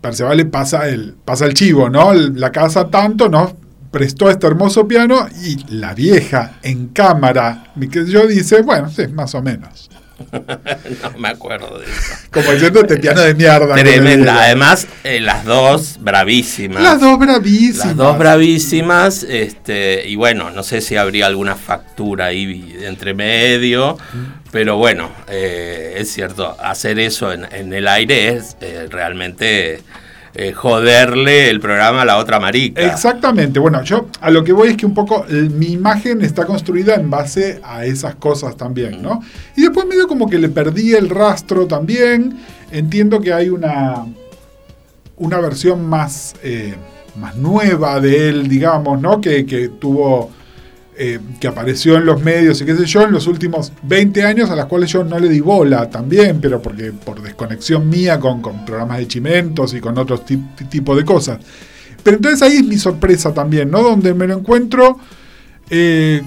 Perceval 0.00 0.36
le 0.36 0.44
pasa 0.46 0.88
el, 0.88 1.14
pasa 1.24 1.46
el 1.46 1.54
chivo, 1.54 1.90
¿no? 1.90 2.14
La 2.14 2.52
casa 2.52 2.88
tanto 2.88 3.28
nos 3.28 3.54
prestó 3.90 4.30
este 4.30 4.46
hermoso 4.46 4.86
piano 4.86 5.26
y 5.44 5.74
la 5.74 5.94
vieja 5.94 6.58
en 6.62 6.88
cámara, 6.88 7.72
que 7.90 8.06
yo 8.06 8.26
dice, 8.26 8.62
bueno, 8.62 8.88
sí, 8.90 9.08
más 9.08 9.34
o 9.34 9.42
menos. 9.42 9.90
no 11.02 11.18
me 11.18 11.28
acuerdo 11.28 11.78
de 11.78 11.86
eso. 11.86 12.14
Como 12.30 12.52
diciendo 12.52 12.80
este 12.80 12.98
piano 12.98 13.20
de 13.20 13.34
mierda. 13.34 13.74
Tremenda. 13.74 14.42
Además, 14.42 14.86
eh, 15.04 15.20
las 15.20 15.44
dos 15.44 15.98
bravísimas. 16.00 16.82
Las 16.82 17.00
dos 17.00 17.18
bravísimas. 17.18 17.86
Las 17.86 17.96
dos 17.96 18.18
bravísimas. 18.18 19.22
Este, 19.22 20.08
y 20.08 20.16
bueno, 20.16 20.50
no 20.50 20.62
sé 20.62 20.80
si 20.80 20.96
habría 20.96 21.26
alguna 21.26 21.54
factura 21.54 22.26
ahí 22.26 22.76
entre 22.82 23.14
medio. 23.14 23.96
Pero 24.50 24.76
bueno, 24.76 25.10
eh, 25.28 25.96
es 25.98 26.10
cierto, 26.10 26.56
hacer 26.60 26.98
eso 26.98 27.32
en, 27.32 27.72
el 27.72 27.86
aire 27.86 28.28
es 28.28 28.56
eh, 28.60 28.86
realmente 28.90 29.82
eh, 30.34 30.52
joderle 30.52 31.50
el 31.50 31.60
programa 31.60 32.02
a 32.02 32.04
la 32.04 32.18
otra 32.18 32.38
marica. 32.38 32.82
Exactamente. 32.82 33.58
Bueno, 33.58 33.82
yo 33.82 34.08
a 34.20 34.30
lo 34.30 34.44
que 34.44 34.52
voy 34.52 34.70
es 34.70 34.76
que 34.76 34.86
un 34.86 34.94
poco 34.94 35.24
mi 35.28 35.66
imagen 35.72 36.22
está 36.22 36.44
construida 36.44 36.94
en 36.94 37.10
base 37.10 37.60
a 37.62 37.84
esas 37.84 38.14
cosas 38.16 38.56
también, 38.56 39.02
¿no? 39.02 39.22
Y 39.56 39.62
después 39.62 39.86
medio 39.86 40.06
como 40.06 40.28
que 40.28 40.38
le 40.38 40.48
perdí 40.48 40.94
el 40.94 41.08
rastro 41.08 41.66
también. 41.66 42.38
Entiendo 42.70 43.20
que 43.20 43.32
hay 43.32 43.48
una, 43.48 44.04
una 45.16 45.38
versión 45.40 45.88
más, 45.88 46.34
eh, 46.42 46.74
más 47.16 47.36
nueva 47.36 48.00
de 48.00 48.28
él, 48.28 48.48
digamos, 48.48 49.00
¿no? 49.00 49.20
Que, 49.20 49.46
que 49.46 49.68
tuvo 49.68 50.30
eh, 51.00 51.20
que 51.38 51.46
apareció 51.46 51.96
en 51.96 52.06
los 52.06 52.20
medios 52.24 52.60
y 52.60 52.64
qué 52.64 52.74
sé 52.74 52.84
yo 52.84 53.02
en 53.02 53.12
los 53.12 53.28
últimos 53.28 53.72
20 53.84 54.24
años 54.24 54.50
a 54.50 54.56
las 54.56 54.66
cuales 54.66 54.90
yo 54.90 55.04
no 55.04 55.16
le 55.20 55.28
di 55.28 55.38
bola 55.38 55.88
también, 55.88 56.40
pero 56.40 56.60
porque 56.60 56.90
por 56.90 57.22
desconexión 57.22 57.88
mía 57.88 58.18
con, 58.18 58.42
programas 58.66 58.98
de 58.98 59.06
chimentos 59.06 59.74
y 59.74 59.80
con 59.80 59.96
otros 59.96 60.22
tipo 60.68 60.96
de 60.96 61.04
cosas. 61.04 61.38
Pero 62.02 62.16
entonces 62.16 62.42
ahí 62.42 62.56
es 62.56 62.64
mi 62.64 62.78
sorpresa 62.78 63.32
también, 63.32 63.70
¿no? 63.70 63.80
Donde 63.80 64.12
me 64.12 64.26
lo 64.26 64.38
encuentro 64.38 64.98
eh, 65.70 66.20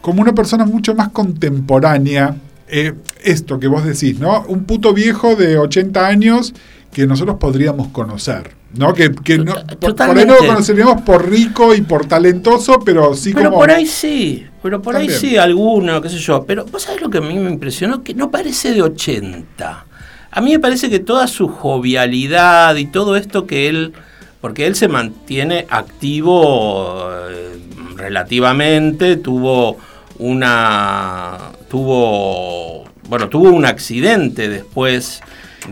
como 0.00 0.22
una 0.22 0.32
persona 0.32 0.64
mucho 0.64 0.94
más 0.94 1.08
contemporánea. 1.08 2.36
Eh, 2.68 2.92
esto 3.20 3.58
que 3.58 3.66
vos 3.66 3.84
decís, 3.84 4.20
¿no? 4.20 4.44
Un 4.46 4.62
puto 4.62 4.94
viejo 4.94 5.34
de 5.34 5.58
80 5.58 6.06
años 6.06 6.54
que 6.94 7.06
nosotros 7.06 7.36
podríamos 7.38 7.88
conocer. 7.88 8.52
¿no? 8.76 8.92
Que, 8.92 9.08
no, 9.38 9.54
por, 9.78 10.18
ahí 10.18 10.26
no 10.26 10.34
lo 10.34 10.46
conoceríamos 10.46 11.02
por 11.02 11.28
rico 11.28 11.74
y 11.74 11.82
por 11.82 12.06
talentoso, 12.06 12.80
pero 12.84 13.14
sí 13.14 13.32
pero 13.34 13.52
por 13.52 13.70
ahí 13.70 13.86
sí, 13.86 14.46
pero 14.62 14.82
por 14.82 14.96
ahí 14.96 15.10
sí, 15.10 15.36
alguno, 15.36 16.00
qué 16.00 16.08
sé 16.08 16.18
yo. 16.18 16.44
Pero 16.44 16.64
vos 16.66 16.82
sabés 16.82 17.00
lo 17.00 17.10
que 17.10 17.18
a 17.18 17.20
mí 17.20 17.34
me 17.34 17.50
impresionó, 17.50 18.02
que 18.02 18.14
no 18.14 18.30
parece 18.30 18.72
de 18.72 18.82
80. 18.82 19.86
A 20.30 20.40
mí 20.40 20.52
me 20.52 20.58
parece 20.58 20.90
que 20.90 20.98
toda 20.98 21.26
su 21.26 21.48
jovialidad 21.48 22.74
y 22.76 22.86
todo 22.86 23.16
esto 23.16 23.46
que 23.46 23.68
él... 23.68 23.92
Porque 24.40 24.66
él 24.66 24.74
se 24.74 24.88
mantiene 24.88 25.66
activo 25.70 27.08
eh, 27.30 27.56
relativamente, 27.96 29.16
tuvo 29.16 29.78
una... 30.18 31.38
tuvo... 31.68 32.84
Bueno, 33.08 33.28
tuvo 33.28 33.50
un 33.50 33.64
accidente 33.64 34.48
después 34.48 35.22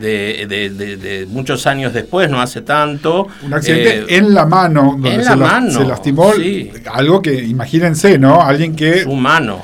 de, 0.01 1.27
muchos 1.31 1.67
años 1.67 1.93
después, 1.93 2.31
no 2.31 2.41
hace 2.41 2.63
tanto. 2.63 3.29
Un 3.43 3.55
accidente 3.55 3.99
eh, 3.99 4.19
en 4.19 4.35
la 4.35 4.47
mano, 4.47 4.93
donde 4.93 5.15
en 5.15 5.25
se, 5.25 5.37
la 5.37 5.71
se 5.71 5.85
lastimó. 5.85 6.33
Algo 6.93 7.23
que, 7.23 7.35
imagínense, 7.35 8.19
¿no? 8.19 8.43
Alguien 8.43 8.75
que. 8.75 9.03
Su 9.03 9.15
mano. 9.15 9.63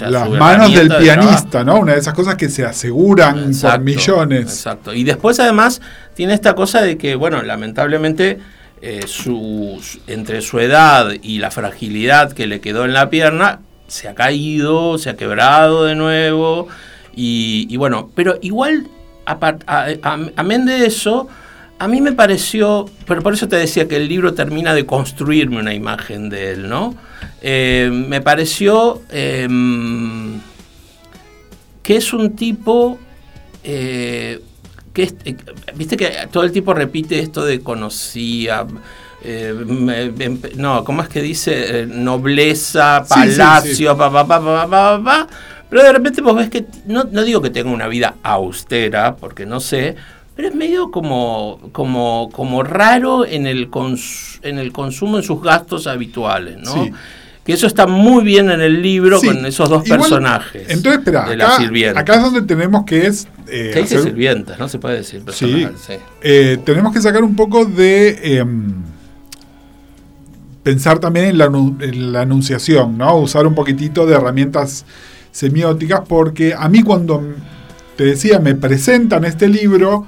las 0.00 0.30
manos 0.30 0.72
del 0.74 0.94
pianista, 0.96 1.64
¿no? 1.64 1.80
Una 1.80 1.94
de 1.94 2.00
esas 2.00 2.14
cosas 2.14 2.36
que 2.36 2.48
se 2.48 2.64
aseguran 2.64 3.52
por 3.60 3.80
millones. 3.80 4.42
Exacto. 4.42 4.94
Y 4.94 5.04
después, 5.04 5.38
además, 5.40 5.80
tiene 6.14 6.34
esta 6.34 6.54
cosa 6.54 6.82
de 6.82 6.96
que, 6.96 7.14
bueno, 7.14 7.42
lamentablemente. 7.42 8.38
Eh, 8.80 9.08
su, 9.08 9.82
entre 10.06 10.40
su 10.40 10.60
edad 10.60 11.10
y 11.20 11.40
la 11.40 11.50
fragilidad 11.50 12.30
que 12.30 12.46
le 12.46 12.60
quedó 12.60 12.84
en 12.84 12.92
la 12.92 13.10
pierna, 13.10 13.58
se 13.88 14.06
ha 14.06 14.14
caído, 14.14 14.98
se 14.98 15.10
ha 15.10 15.16
quebrado 15.16 15.82
de 15.82 15.96
nuevo. 15.96 16.68
Y, 17.12 17.66
y, 17.68 17.76
bueno, 17.76 18.12
pero 18.14 18.38
igual 18.40 18.86
amén 19.28 20.64
de 20.64 20.86
eso, 20.86 21.28
a 21.78 21.86
mí 21.86 22.00
me 22.00 22.12
pareció, 22.12 22.86
pero 23.06 23.22
por 23.22 23.34
eso 23.34 23.46
te 23.46 23.56
decía 23.56 23.86
que 23.86 23.96
el 23.96 24.08
libro 24.08 24.34
termina 24.34 24.74
de 24.74 24.84
construirme 24.84 25.58
una 25.58 25.74
imagen 25.74 26.28
de 26.28 26.52
él, 26.52 26.68
¿no? 26.68 26.94
Eh, 27.40 27.88
me 27.92 28.20
pareció 28.20 29.02
em, 29.10 30.40
que 31.82 31.96
es 31.96 32.12
un 32.12 32.34
tipo 32.34 32.98
eh, 33.62 34.40
que, 34.92 35.02
eh, 35.24 35.36
viste 35.76 35.96
que 35.96 36.10
todo 36.32 36.42
el 36.42 36.50
tipo 36.50 36.74
repite 36.74 37.20
esto 37.20 37.44
de 37.44 37.60
conocía, 37.60 38.66
no, 40.56 40.84
¿cómo 40.84 41.02
es 41.02 41.08
que 41.08 41.22
dice? 41.22 41.86
nobleza, 41.86 43.04
palacio, 43.08 43.96
pa, 43.96 44.10
pa, 44.10 44.26
pa, 44.26 44.40
pa, 44.40 44.68
pa, 44.68 45.02
pa, 45.04 45.28
pero 45.70 45.82
de 45.82 45.92
repente 45.92 46.22
vos 46.22 46.34
ves 46.34 46.48
que, 46.48 46.66
no, 46.86 47.04
digo 47.04 47.42
que 47.42 47.50
tenga 47.50 47.70
una 47.70 47.88
vida 47.88 48.16
austera, 48.22 49.16
porque 49.16 49.44
no 49.44 49.60
sé, 49.60 49.96
pero 50.34 50.48
es 50.48 50.54
medio 50.54 50.90
como, 50.90 51.60
como, 51.72 52.30
como 52.32 52.62
raro 52.62 53.26
en 53.26 53.46
el, 53.46 53.68
en 54.42 54.58
el 54.58 54.72
consumo, 54.72 55.18
en 55.18 55.22
sus 55.22 55.42
gastos 55.42 55.86
habituales, 55.86 56.58
¿no? 56.58 56.88
Que 57.44 57.54
eso 57.54 57.66
está 57.66 57.86
muy 57.86 58.24
bien 58.24 58.50
en 58.50 58.60
el 58.60 58.82
libro 58.82 59.20
con 59.20 59.44
esos 59.46 59.70
dos 59.70 59.82
personajes. 59.82 60.66
Entonces, 60.68 60.98
espera, 60.98 61.24
acá, 61.24 62.00
acá, 62.00 62.14
es 62.16 62.22
donde 62.22 62.42
tenemos 62.42 62.84
que 62.84 63.06
es... 63.06 63.26
Eh, 63.46 63.70
¿Qué 63.72 63.80
dice 63.80 64.02
sirvientas? 64.02 64.58
No 64.58 64.68
se 64.68 64.78
puede 64.78 64.96
decir 64.96 65.22
personajes. 65.22 65.80
Sí. 65.86 65.94
Eh, 66.20 66.58
tenemos 66.64 66.92
que 66.92 67.00
sacar 67.00 67.24
un 67.24 67.34
poco 67.34 67.64
de... 67.64 68.36
Em, 68.36 68.74
pensar 70.62 70.98
también 70.98 71.24
en 71.24 71.38
la, 71.38 71.46
en 71.46 72.12
la 72.12 72.20
anunciación, 72.20 72.98
¿no? 72.98 73.16
Usar 73.16 73.46
un 73.46 73.54
poquitito 73.54 74.04
de 74.04 74.14
herramientas 74.14 74.84
semióticas, 75.38 76.00
porque 76.08 76.52
a 76.52 76.68
mí 76.68 76.82
cuando 76.82 77.22
te 77.96 78.04
decía, 78.04 78.40
me 78.40 78.56
presentan 78.56 79.24
este 79.24 79.46
libro, 79.46 80.04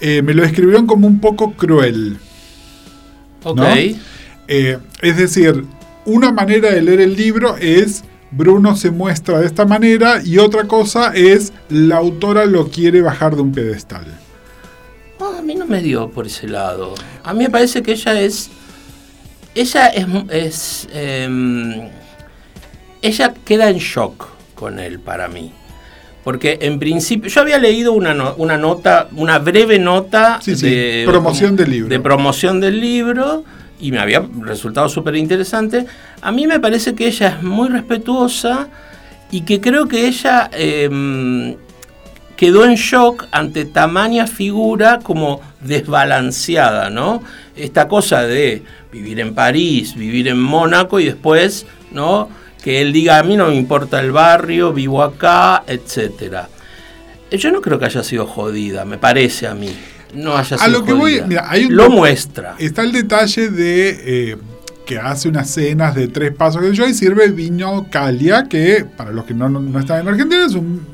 eh, 0.00 0.22
me 0.22 0.34
lo 0.34 0.42
escribieron 0.42 0.86
como 0.86 1.06
un 1.06 1.20
poco 1.20 1.52
cruel. 1.52 2.18
Ok. 3.44 3.60
Eh, 4.48 4.78
es 5.02 5.16
decir, 5.16 5.64
una 6.04 6.32
manera 6.32 6.72
de 6.72 6.82
leer 6.82 7.00
el 7.00 7.14
libro 7.16 7.56
es 7.56 8.02
Bruno 8.32 8.74
se 8.74 8.90
muestra 8.90 9.38
de 9.38 9.46
esta 9.46 9.66
manera 9.66 10.20
y 10.24 10.38
otra 10.38 10.64
cosa 10.64 11.12
es 11.14 11.52
la 11.68 11.98
autora 11.98 12.44
lo 12.44 12.68
quiere 12.68 13.02
bajar 13.02 13.36
de 13.36 13.42
un 13.42 13.52
pedestal. 13.52 14.06
a 15.20 15.42
mí 15.42 15.54
no 15.54 15.66
me 15.66 15.80
dio 15.80 16.10
por 16.10 16.26
ese 16.26 16.48
lado. 16.48 16.94
A 17.22 17.32
mí 17.32 17.44
me 17.44 17.50
parece 17.50 17.84
que 17.84 17.92
ella 17.92 18.20
es... 18.20 18.50
Ella 19.54 19.86
es... 19.86 20.06
es 20.30 20.88
em, 20.92 21.88
ella 23.00 23.32
queda 23.44 23.70
en 23.70 23.78
shock 23.78 24.35
con 24.56 24.80
él 24.80 24.98
para 24.98 25.28
mí. 25.28 25.52
Porque 26.24 26.58
en 26.62 26.80
principio, 26.80 27.30
yo 27.30 27.40
había 27.40 27.58
leído 27.58 27.92
una, 27.92 28.32
una 28.36 28.56
nota, 28.56 29.06
una 29.14 29.38
breve 29.38 29.78
nota 29.78 30.40
de 30.44 31.04
promoción 31.06 31.54
del 31.54 31.70
libro. 31.70 31.88
De 31.88 32.00
promoción 32.00 32.60
del 32.60 32.80
libro 32.80 33.44
y 33.78 33.92
me 33.92 34.00
había 34.00 34.26
resultado 34.40 34.88
súper 34.88 35.14
interesante. 35.14 35.86
A 36.20 36.32
mí 36.32 36.48
me 36.48 36.58
parece 36.58 36.96
que 36.96 37.06
ella 37.06 37.28
es 37.28 37.42
muy 37.44 37.68
respetuosa 37.68 38.68
y 39.30 39.42
que 39.42 39.60
creo 39.60 39.86
que 39.86 40.08
ella 40.08 40.50
em, 40.52 41.54
quedó 42.36 42.64
en 42.64 42.74
shock 42.74 43.26
ante 43.30 43.64
tamaña 43.64 44.26
figura 44.26 44.98
como 45.02 45.40
desbalanceada, 45.60 46.90
¿no? 46.90 47.22
Esta 47.54 47.86
cosa 47.86 48.22
de 48.22 48.62
vivir 48.92 49.20
en 49.20 49.34
París, 49.34 49.94
vivir 49.94 50.26
en 50.26 50.40
Mónaco 50.40 50.98
y 50.98 51.04
después, 51.04 51.66
¿no? 51.92 52.28
Que 52.66 52.82
él 52.82 52.92
diga, 52.92 53.20
a 53.20 53.22
mí 53.22 53.36
no 53.36 53.46
me 53.46 53.54
importa 53.54 54.00
el 54.00 54.10
barrio, 54.10 54.72
vivo 54.72 55.00
acá, 55.00 55.62
etcétera. 55.68 56.48
Yo 57.30 57.52
no 57.52 57.60
creo 57.60 57.78
que 57.78 57.84
haya 57.84 58.02
sido 58.02 58.26
jodida, 58.26 58.84
me 58.84 58.98
parece 58.98 59.46
a 59.46 59.54
mí. 59.54 59.72
No 60.14 60.36
haya 60.36 60.58
sido 60.58 60.62
a 60.64 60.66
lo 60.66 60.84
que 60.84 60.92
voy, 60.92 61.22
mira, 61.28 61.48
hay 61.48 61.66
un 61.66 61.76
lo 61.76 61.88
muestra. 61.90 62.56
Está 62.58 62.82
el 62.82 62.90
detalle 62.90 63.50
de 63.50 64.30
eh, 64.32 64.36
que 64.84 64.98
hace 64.98 65.28
unas 65.28 65.48
cenas 65.48 65.94
de 65.94 66.08
tres 66.08 66.32
pasos 66.32 66.60
que 66.60 66.74
yo 66.74 66.88
y 66.88 66.94
sirve 66.94 67.28
vino 67.28 67.86
Calia, 67.88 68.48
que 68.48 68.84
para 68.84 69.12
los 69.12 69.26
que 69.26 69.34
no, 69.34 69.48
no 69.48 69.78
están 69.78 70.00
en 70.00 70.08
Argentina 70.08 70.44
es 70.44 70.54
un 70.54 70.84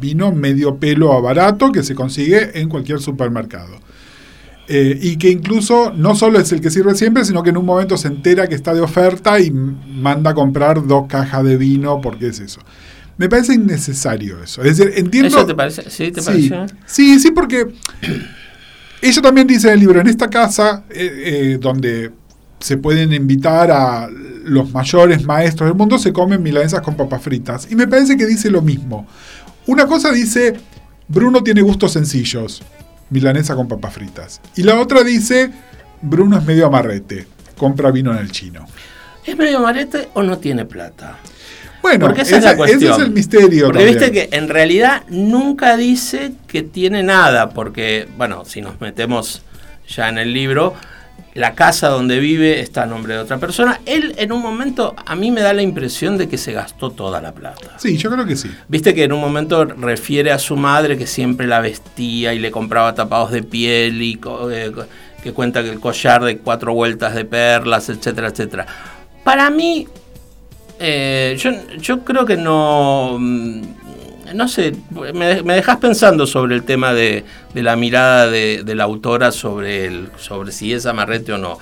vino 0.00 0.32
medio 0.32 0.76
pelo 0.76 1.12
a 1.12 1.20
barato 1.20 1.72
que 1.72 1.82
se 1.82 1.94
consigue 1.94 2.58
en 2.58 2.70
cualquier 2.70 3.00
supermercado. 3.00 3.85
Eh, 4.68 4.98
y 5.00 5.16
que 5.16 5.30
incluso 5.30 5.92
no 5.92 6.16
solo 6.16 6.40
es 6.40 6.50
el 6.50 6.60
que 6.60 6.70
sirve 6.70 6.94
siempre, 6.96 7.24
sino 7.24 7.42
que 7.44 7.50
en 7.50 7.56
un 7.56 7.64
momento 7.64 7.96
se 7.96 8.08
entera 8.08 8.48
que 8.48 8.56
está 8.56 8.74
de 8.74 8.80
oferta 8.80 9.38
y 9.38 9.52
manda 9.52 10.30
a 10.30 10.34
comprar 10.34 10.84
dos 10.84 11.06
cajas 11.06 11.44
de 11.44 11.56
vino 11.56 12.00
porque 12.00 12.28
es 12.28 12.40
eso. 12.40 12.60
Me 13.16 13.28
parece 13.28 13.54
innecesario 13.54 14.42
eso. 14.42 14.62
Es 14.62 14.76
decir, 14.76 14.92
entiendo. 14.96 15.28
¿Eso 15.28 15.46
te 15.46 15.54
parece? 15.54 15.88
¿Sí, 15.88 16.10
te 16.10 16.20
sí, 16.20 16.50
sí, 16.84 17.20
sí, 17.20 17.30
porque 17.30 17.66
ella 19.02 19.22
también 19.22 19.46
dice 19.46 19.68
en 19.68 19.74
el 19.74 19.80
libro: 19.80 20.00
en 20.00 20.08
esta 20.08 20.28
casa, 20.28 20.84
eh, 20.90 21.22
eh, 21.24 21.58
donde 21.60 22.10
se 22.58 22.76
pueden 22.76 23.12
invitar 23.12 23.70
a 23.70 24.08
los 24.44 24.70
mayores 24.72 25.24
maestros 25.24 25.68
del 25.68 25.78
mundo, 25.78 25.98
se 25.98 26.12
comen 26.12 26.42
milanesas 26.42 26.80
con 26.80 26.96
papas 26.96 27.22
fritas. 27.22 27.68
Y 27.70 27.76
me 27.76 27.86
parece 27.86 28.16
que 28.16 28.26
dice 28.26 28.50
lo 28.50 28.62
mismo. 28.62 29.06
Una 29.66 29.86
cosa 29.86 30.10
dice: 30.10 30.54
Bruno 31.06 31.42
tiene 31.44 31.62
gustos 31.62 31.92
sencillos 31.92 32.62
milanesa 33.10 33.54
con 33.54 33.68
papas 33.68 33.94
fritas. 33.94 34.40
Y 34.56 34.62
la 34.62 34.78
otra 34.78 35.02
dice, 35.02 35.50
Bruno 36.02 36.38
es 36.38 36.44
medio 36.44 36.66
amarrete, 36.66 37.26
compra 37.56 37.90
vino 37.90 38.12
en 38.12 38.18
el 38.18 38.30
chino. 38.30 38.66
¿Es 39.24 39.36
medio 39.36 39.58
amarrete 39.58 40.08
o 40.14 40.22
no 40.22 40.38
tiene 40.38 40.64
plata? 40.64 41.18
Bueno, 41.82 42.10
esa 42.10 42.22
es 42.22 42.32
ese, 42.32 42.40
la 42.40 42.56
cuestión. 42.56 42.92
ese 42.92 43.00
es 43.02 43.06
el 43.06 43.12
misterio. 43.12 43.66
Porque 43.66 43.78
también. 43.84 43.98
viste 43.98 44.12
que 44.12 44.36
en 44.36 44.48
realidad 44.48 45.04
nunca 45.08 45.76
dice 45.76 46.32
que 46.48 46.62
tiene 46.62 47.02
nada, 47.02 47.50
porque, 47.50 48.08
bueno, 48.16 48.44
si 48.44 48.60
nos 48.60 48.80
metemos 48.80 49.42
ya 49.88 50.08
en 50.08 50.18
el 50.18 50.32
libro, 50.32 50.74
la 51.36 51.54
casa 51.54 51.88
donde 51.88 52.18
vive 52.18 52.60
está 52.60 52.84
a 52.84 52.86
nombre 52.86 53.14
de 53.14 53.20
otra 53.20 53.38
persona. 53.38 53.80
Él 53.86 54.14
en 54.16 54.32
un 54.32 54.40
momento, 54.40 54.94
a 55.04 55.14
mí 55.14 55.30
me 55.30 55.42
da 55.42 55.52
la 55.52 55.62
impresión 55.62 56.16
de 56.16 56.28
que 56.28 56.38
se 56.38 56.52
gastó 56.52 56.90
toda 56.90 57.20
la 57.20 57.32
plata. 57.32 57.78
Sí, 57.78 57.96
yo 57.98 58.10
creo 58.10 58.24
que 58.24 58.36
sí. 58.36 58.50
Viste 58.68 58.94
que 58.94 59.04
en 59.04 59.12
un 59.12 59.20
momento 59.20 59.64
refiere 59.64 60.32
a 60.32 60.38
su 60.38 60.56
madre 60.56 60.96
que 60.96 61.06
siempre 61.06 61.46
la 61.46 61.60
vestía 61.60 62.32
y 62.32 62.38
le 62.38 62.50
compraba 62.50 62.94
tapados 62.94 63.30
de 63.32 63.42
piel 63.42 64.02
y 64.02 64.18
eh, 64.50 64.72
que 65.22 65.32
cuenta 65.32 65.62
que 65.62 65.70
el 65.70 65.80
collar 65.80 66.24
de 66.24 66.38
cuatro 66.38 66.72
vueltas 66.72 67.14
de 67.14 67.24
perlas, 67.24 67.88
etcétera, 67.88 68.28
etcétera. 68.28 68.66
Para 69.22 69.50
mí, 69.50 69.86
eh, 70.78 71.36
yo, 71.38 71.50
yo 71.78 72.04
creo 72.04 72.24
que 72.24 72.36
no... 72.36 73.18
No 74.34 74.48
sé, 74.48 74.74
me, 75.14 75.42
me 75.42 75.54
dejas 75.54 75.76
pensando 75.78 76.26
sobre 76.26 76.54
el 76.54 76.62
tema 76.64 76.92
de, 76.92 77.24
de 77.54 77.62
la 77.62 77.76
mirada 77.76 78.28
de, 78.28 78.62
de 78.64 78.74
la 78.74 78.84
autora 78.84 79.30
sobre, 79.32 79.86
el, 79.86 80.08
sobre 80.18 80.52
si 80.52 80.72
es 80.72 80.86
amarrete 80.86 81.32
o 81.32 81.38
no. 81.38 81.58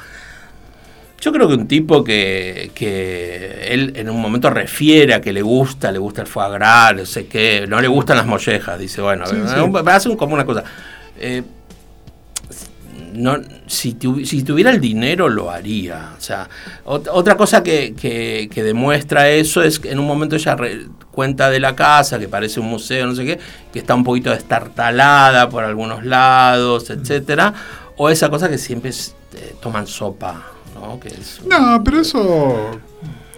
Yo 1.21 1.33
creo 1.33 1.49
que 1.49 1.55
un 1.55 1.67
tipo 1.69 2.05
que, 2.05 2.71
que 2.75 3.69
él 3.71 3.93
en 3.97 4.11
un 4.11 4.21
momento 4.21 4.51
refiere 4.51 5.15
a 5.15 5.21
que 5.23 5.33
le 5.33 5.41
gusta, 5.41 5.91
le 5.91 5.99
gusta 5.99 6.21
el 6.21 6.27
foie 6.27 6.51
gras, 6.51 6.95
no 6.97 7.07
sé 7.07 7.27
qué, 7.27 7.65
no 7.67 7.81
le 7.81 7.89
gustan 7.89 8.19
las 8.19 8.27
mollejas, 8.27 8.79
dice, 8.79 9.01
bueno, 9.01 9.25
Sí, 9.27 9.37
sí. 9.37 9.55
eh, 9.57 9.83
hace 9.87 10.09
un- 10.11 10.17
como 10.17 10.35
una 10.35 10.45
cosa. 10.45 10.65
Eh, 11.19 11.43
no, 13.15 13.37
si, 13.67 13.95
tu- 13.95 14.25
si 14.25 14.43
tuviera 14.43 14.71
el 14.71 14.81
dinero 14.81 15.29
lo 15.29 15.51
haría. 15.51 16.11
O 16.19 16.21
sea, 16.21 16.49
ot- 16.85 17.09
otra 17.13 17.37
cosa 17.37 17.63
que, 17.63 17.95
que- 17.95 18.49
que 18.53 18.63
demuestra 18.63 19.29
eso 19.31 19.63
es 19.63 19.79
que 19.79 19.91
en 19.91 19.99
un 19.99 20.07
momento 20.07 20.37
ella 20.37 20.55
re- 20.57 20.87
cuenta 21.11 21.49
de 21.51 21.61
la 21.61 21.75
casa, 21.77 22.19
que 22.19 22.29
parece 22.29 22.61
un 22.61 22.67
museo, 22.67 23.07
no 23.07 23.15
sé 23.15 23.25
qué, 23.25 23.39
que 23.73 23.79
está 23.79 23.95
un 23.95 24.05
poquito 24.05 24.31
destartalada 24.31 25.49
por 25.49 25.65
algunos 25.65 26.05
lados, 26.05 26.91
etcétera, 26.91 27.55
o 27.97 28.11
esa 28.11 28.29
cosa 28.31 28.49
que 28.49 28.59
siempre 28.59 28.91
es, 28.91 29.15
eh, 29.35 29.55
toman 29.63 29.87
sopa, 29.87 30.43
¿no? 30.75 30.99
Que 31.01 31.09
es 31.09 31.41
No, 31.47 31.83
pero 31.85 32.01
eso. 32.01 32.71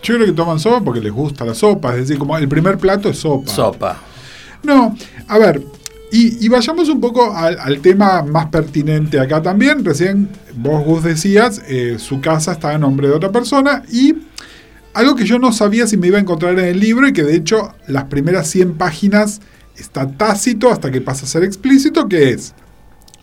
Yo 0.02 0.14
creo 0.14 0.26
que 0.26 0.32
toman 0.32 0.58
sopa 0.60 0.80
porque 0.84 1.00
les 1.00 1.12
gusta 1.12 1.44
la 1.44 1.54
sopa. 1.54 1.90
Es 1.92 2.00
decir, 2.00 2.18
como 2.18 2.36
el 2.38 2.48
primer 2.48 2.78
plato 2.78 3.08
es 3.08 3.18
sopa. 3.18 3.50
sopa. 3.50 3.96
No, 4.62 4.96
a 5.28 5.38
ver, 5.38 5.62
y, 6.12 6.44
y 6.44 6.48
vayamos 6.48 6.88
un 6.88 7.00
poco 7.00 7.34
al, 7.34 7.58
al 7.58 7.80
tema 7.80 8.22
más 8.22 8.46
pertinente 8.46 9.18
acá 9.18 9.42
también. 9.42 9.84
Recién 9.84 10.28
vos, 10.56 10.84
Gus, 10.84 11.02
decías, 11.02 11.62
eh, 11.68 11.96
su 11.98 12.20
casa 12.20 12.52
está 12.52 12.70
a 12.70 12.78
nombre 12.78 13.08
de 13.08 13.14
otra 13.14 13.32
persona 13.32 13.82
y 13.90 14.14
algo 14.94 15.14
que 15.14 15.24
yo 15.24 15.38
no 15.38 15.52
sabía 15.52 15.86
si 15.86 15.96
me 15.96 16.06
iba 16.06 16.16
a 16.18 16.20
encontrar 16.20 16.58
en 16.58 16.64
el 16.64 16.80
libro 16.80 17.06
y 17.08 17.12
que 17.12 17.22
de 17.22 17.36
hecho 17.36 17.74
las 17.86 18.04
primeras 18.04 18.48
100 18.48 18.74
páginas 18.74 19.40
está 19.76 20.08
tácito 20.10 20.70
hasta 20.70 20.90
que 20.90 21.00
pasa 21.02 21.26
a 21.26 21.28
ser 21.28 21.44
explícito, 21.44 22.08
que 22.08 22.30
es, 22.30 22.54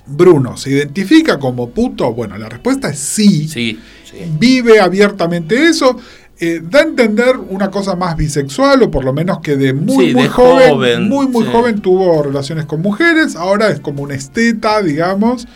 Bruno, 0.06 0.58
¿se 0.58 0.70
identifica 0.70 1.40
como 1.40 1.70
puto? 1.70 2.14
Bueno, 2.14 2.38
la 2.38 2.50
respuesta 2.50 2.90
es 2.90 3.00
sí 3.00 3.48
Sí, 3.48 3.80
sí. 4.04 4.18
vive 4.38 4.80
abiertamente 4.82 5.66
eso. 5.68 5.98
Eh, 6.46 6.62
da 6.70 6.80
a 6.80 6.84
entender 6.84 7.38
una 7.38 7.70
cosa 7.72 7.96
más 7.96 8.16
bisexual, 8.18 8.84
o 8.84 8.92
por 8.92 9.04
lo 9.06 9.14
menos 9.14 9.40
que 9.40 9.56
de 9.56 9.74
muy, 9.74 10.08
Sí, 10.08 10.14
muy 10.14 10.24
de 10.24 10.30
joven, 10.30 10.70
joven, 10.72 11.10
muy, 11.10 11.28
muy 11.28 11.46
sí. 11.46 11.52
joven 11.52 11.80
tuvo 11.82 12.22
relaciones 12.24 12.66
con 12.66 12.82
mujeres. 12.82 13.36
Ahora 13.36 13.70
es 13.70 13.80
como 13.80 14.04
un 14.04 14.12
esteta, 14.12 14.82
digamos. 14.82 15.48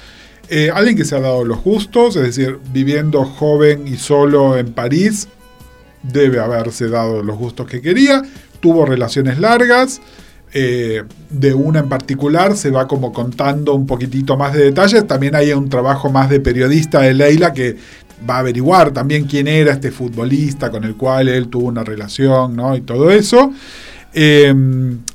Eh, 0.49 0.69
alguien 0.73 0.95
que 0.95 1.03
se 1.05 1.15
ha 1.15 1.19
dado 1.19 1.43
los 1.43 1.61
gustos, 1.63 2.15
es 2.15 2.23
decir, 2.23 2.57
viviendo 2.71 3.25
joven 3.25 3.87
y 3.87 3.97
solo 3.97 4.57
en 4.57 4.71
París, 4.73 5.27
debe 6.03 6.39
haberse 6.39 6.87
dado 6.87 7.21
los 7.23 7.37
gustos 7.37 7.67
que 7.67 7.81
quería. 7.81 8.21
Tuvo 8.61 8.85
relaciones 8.85 9.39
largas. 9.39 9.99
eh, 10.53 11.03
de 11.29 11.53
una 11.53 11.79
en 11.79 11.89
particular 11.89 12.55
se 12.55 12.71
va 12.71 12.87
como 12.87 13.11
contando 13.11 13.73
un 13.75 13.85
poquitito 13.85 14.37
más 14.37 14.53
de 14.53 14.63
detalles. 14.63 15.05
También 15.05 15.35
hay 15.35 15.51
un 15.51 15.67
trabajo 15.69 16.09
más 16.09 16.29
de 16.29 16.39
periodista 16.39 17.01
de 17.01 17.13
Leila 17.13 17.51
que 17.53 17.75
va 18.27 18.37
a 18.37 18.39
averiguar 18.39 18.91
también 18.91 19.25
quién 19.25 19.47
era 19.47 19.73
este 19.73 19.91
futbolista 19.91 20.71
con 20.71 20.83
el 20.83 20.95
cual 20.95 21.29
él 21.29 21.47
tuvo 21.47 21.67
una 21.67 21.83
relación, 21.83 22.55
¿no? 22.55 22.75
Y 22.75 22.81
todo 22.81 23.11
eso. 23.11 23.51
Eh, 24.13 24.53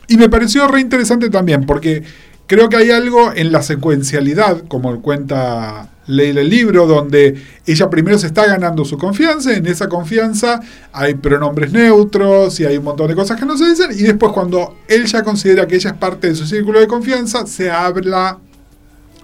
y 0.08 0.16
me 0.16 0.28
pareció 0.28 0.68
re 0.68 0.80
interesante 0.80 1.30
también, 1.30 1.66
porque 1.66 2.02
creo 2.46 2.68
que 2.68 2.76
hay 2.76 2.90
algo 2.90 3.32
en 3.34 3.50
la 3.50 3.62
secuencialidad, 3.62 4.62
como 4.68 5.00
cuenta 5.00 5.88
Leila 6.06 6.40
el 6.40 6.50
libro, 6.50 6.86
donde 6.86 7.40
ella 7.66 7.88
primero 7.88 8.18
se 8.18 8.26
está 8.26 8.46
ganando 8.46 8.84
su 8.84 8.98
confianza, 8.98 9.54
en 9.54 9.66
esa 9.66 9.88
confianza 9.88 10.60
hay 10.92 11.14
pronombres 11.14 11.72
neutros 11.72 12.58
y 12.60 12.66
hay 12.66 12.76
un 12.76 12.84
montón 12.84 13.08
de 13.08 13.14
cosas 13.14 13.38
que 13.38 13.46
no 13.46 13.56
se 13.56 13.68
dicen, 13.68 13.90
y 13.92 14.02
después 14.02 14.32
cuando 14.32 14.76
él 14.88 15.06
ya 15.06 15.22
considera 15.22 15.66
que 15.66 15.76
ella 15.76 15.90
es 15.90 15.96
parte 15.96 16.28
de 16.28 16.34
su 16.34 16.46
círculo 16.46 16.80
de 16.80 16.86
confianza, 16.86 17.46
se 17.46 17.70
habla 17.70 18.38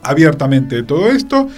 abiertamente 0.03 0.77
de 0.77 0.83
todo 0.85 1.09
esto. 1.11 1.49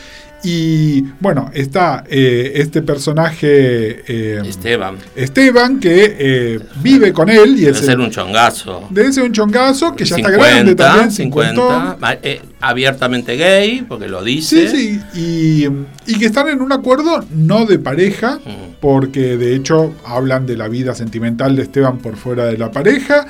Y 0.42 1.02
bueno, 1.20 1.50
está 1.52 2.02
eh, 2.08 2.52
este 2.54 2.80
personaje 2.80 4.02
eh, 4.08 4.42
Esteban. 4.46 4.96
Esteban 5.14 5.78
que 5.80 6.16
eh, 6.18 6.60
vive 6.82 7.12
con 7.12 7.28
él 7.28 7.56
y 7.58 7.60
Debe 7.66 7.72
es 7.72 7.78
ser 7.84 7.90
el- 7.90 8.00
un 8.00 8.10
chongazo. 8.10 8.86
debe 8.90 9.12
ser 9.12 9.24
un 9.24 9.32
chongazo 9.32 9.94
que 9.94 10.04
ya 10.06 10.16
está 10.16 10.30
grande 10.30 10.74
también, 10.74 11.10
50, 11.10 11.50
cincuentón. 11.52 11.96
ma- 12.00 12.16
eh, 12.22 12.40
abiertamente 12.60 13.36
gay, 13.36 13.84
porque 13.86 14.08
lo 14.08 14.20
Sí, 14.20 14.26
dice. 14.36 14.68
sí, 14.68 15.00
y, 15.14 15.66
y 16.10 16.18
que 16.18 16.24
están 16.26 16.48
en 16.48 16.62
un 16.62 16.72
acuerdo 16.72 17.22
no 17.34 17.66
de 17.66 17.78
pareja, 17.78 18.38
Mm. 18.42 18.76
porque 18.80 19.36
de 19.36 19.54
hecho 19.54 19.94
hablan 20.06 20.46
de 20.46 20.56
la 20.56 20.68
vida 20.68 20.94
sentimental 20.94 21.54
de 21.54 21.62
Esteban 21.64 21.98
por 21.98 22.16
fuera 22.16 22.46
de 22.46 22.56
la 22.56 22.70
pareja. 22.70 23.26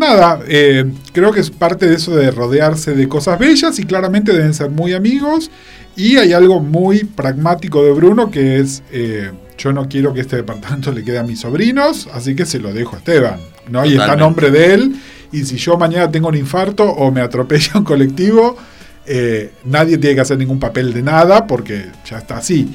Nada, 0.00 0.40
eh, 0.48 0.86
creo 1.12 1.30
que 1.30 1.40
es 1.40 1.50
parte 1.50 1.86
de 1.86 1.96
eso 1.96 2.16
de 2.16 2.30
rodearse 2.30 2.94
de 2.94 3.06
cosas 3.06 3.38
bellas 3.38 3.78
y 3.78 3.84
claramente 3.84 4.32
deben 4.32 4.54
ser 4.54 4.70
muy 4.70 4.94
amigos. 4.94 5.50
Y 5.94 6.16
hay 6.16 6.32
algo 6.32 6.58
muy 6.60 7.04
pragmático 7.04 7.84
de 7.84 7.92
Bruno 7.92 8.30
que 8.30 8.60
es, 8.60 8.82
eh, 8.92 9.30
yo 9.58 9.74
no 9.74 9.90
quiero 9.90 10.14
que 10.14 10.22
este 10.22 10.36
departamento 10.36 10.90
le 10.90 11.04
quede 11.04 11.18
a 11.18 11.22
mis 11.22 11.40
sobrinos, 11.40 12.08
así 12.14 12.34
que 12.34 12.46
se 12.46 12.58
lo 12.58 12.72
dejo 12.72 12.96
a 12.96 13.00
Esteban. 13.00 13.40
¿no? 13.68 13.84
Y 13.84 13.92
está 13.92 14.12
a 14.12 14.16
nombre 14.16 14.50
de 14.50 14.72
él. 14.72 14.96
Y 15.32 15.44
si 15.44 15.58
yo 15.58 15.76
mañana 15.76 16.10
tengo 16.10 16.28
un 16.28 16.36
infarto 16.36 16.84
o 16.84 17.10
me 17.10 17.20
atropella 17.20 17.72
un 17.74 17.84
colectivo, 17.84 18.56
eh, 19.04 19.52
nadie 19.66 19.98
tiene 19.98 20.14
que 20.14 20.22
hacer 20.22 20.38
ningún 20.38 20.58
papel 20.58 20.94
de 20.94 21.02
nada 21.02 21.46
porque 21.46 21.90
ya 22.08 22.16
está 22.16 22.38
así. 22.38 22.72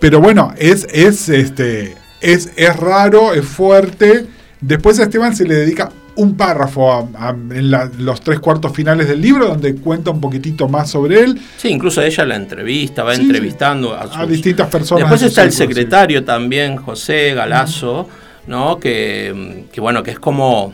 Pero 0.00 0.22
bueno, 0.22 0.54
es, 0.56 0.86
es, 0.90 1.28
este, 1.28 1.96
es, 2.22 2.50
es 2.56 2.76
raro, 2.78 3.34
es 3.34 3.44
fuerte. 3.44 4.24
Después 4.62 4.98
a 5.00 5.02
Esteban 5.02 5.36
se 5.36 5.44
le 5.44 5.56
dedica 5.56 5.90
un 6.16 6.36
párrafo 6.36 6.92
a- 6.92 7.08
a- 7.16 7.30
en 7.30 7.70
la- 7.70 7.90
los 7.98 8.20
tres 8.20 8.38
cuartos 8.40 8.72
finales 8.72 9.08
del 9.08 9.20
libro 9.20 9.46
donde 9.48 9.74
cuenta 9.76 10.10
un 10.10 10.20
poquitito 10.20 10.68
más 10.68 10.90
sobre 10.90 11.20
él 11.20 11.40
Sí, 11.56 11.68
incluso 11.68 12.00
ella 12.02 12.24
la 12.24 12.36
entrevista, 12.36 13.02
va 13.02 13.14
Sí, 13.14 13.22
entrevistando 13.22 13.92
a, 13.94 14.02
a 14.02 14.20
sus- 14.20 14.28
distintas 14.28 14.68
personas. 14.68 15.02
Después 15.10 15.22
está 15.22 15.42
el 15.42 15.50
sí. 15.52 15.58
secretario 15.58 16.24
también, 16.24 16.76
José 16.76 17.34
Galazo, 17.34 18.08
¿no? 18.46 18.78
Que, 18.78 19.64
que 19.72 19.80
bueno, 19.80 20.02
que 20.02 20.12
es 20.12 20.18
como 20.18 20.72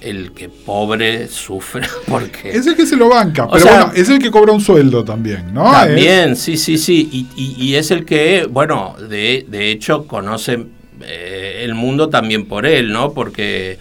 el 0.00 0.30
que 0.32 0.48
pobre 0.48 1.26
sufre 1.26 1.82
porque... 2.08 2.50
Es 2.50 2.66
el 2.68 2.76
que 2.76 2.86
se 2.86 2.96
lo 2.96 3.08
banca, 3.08 3.48
pero 3.50 3.64
sea- 3.64 3.84
bueno, 3.86 3.92
es 3.96 4.08
el 4.08 4.20
que 4.20 4.30
cobra 4.30 4.52
un 4.52 4.60
sueldo 4.60 5.04
también, 5.04 5.52
¿no? 5.52 5.70
También, 5.72 6.36
sí, 6.36 6.56
sí, 6.56 6.78
sí. 6.78 7.08
Y, 7.12 7.26
y- 7.36 7.56
y 7.66 7.74
es 7.74 7.90
el 7.90 8.04
que, 8.04 8.46
bueno, 8.48 8.94
de, 9.08 9.44
de 9.48 9.70
hecho 9.72 10.06
conoce 10.06 10.66
eh, 11.02 11.62
el 11.64 11.74
mundo 11.74 12.08
también 12.08 12.46
por 12.46 12.64
él, 12.64 12.92
¿no? 12.92 13.12
Porque, 13.12 13.78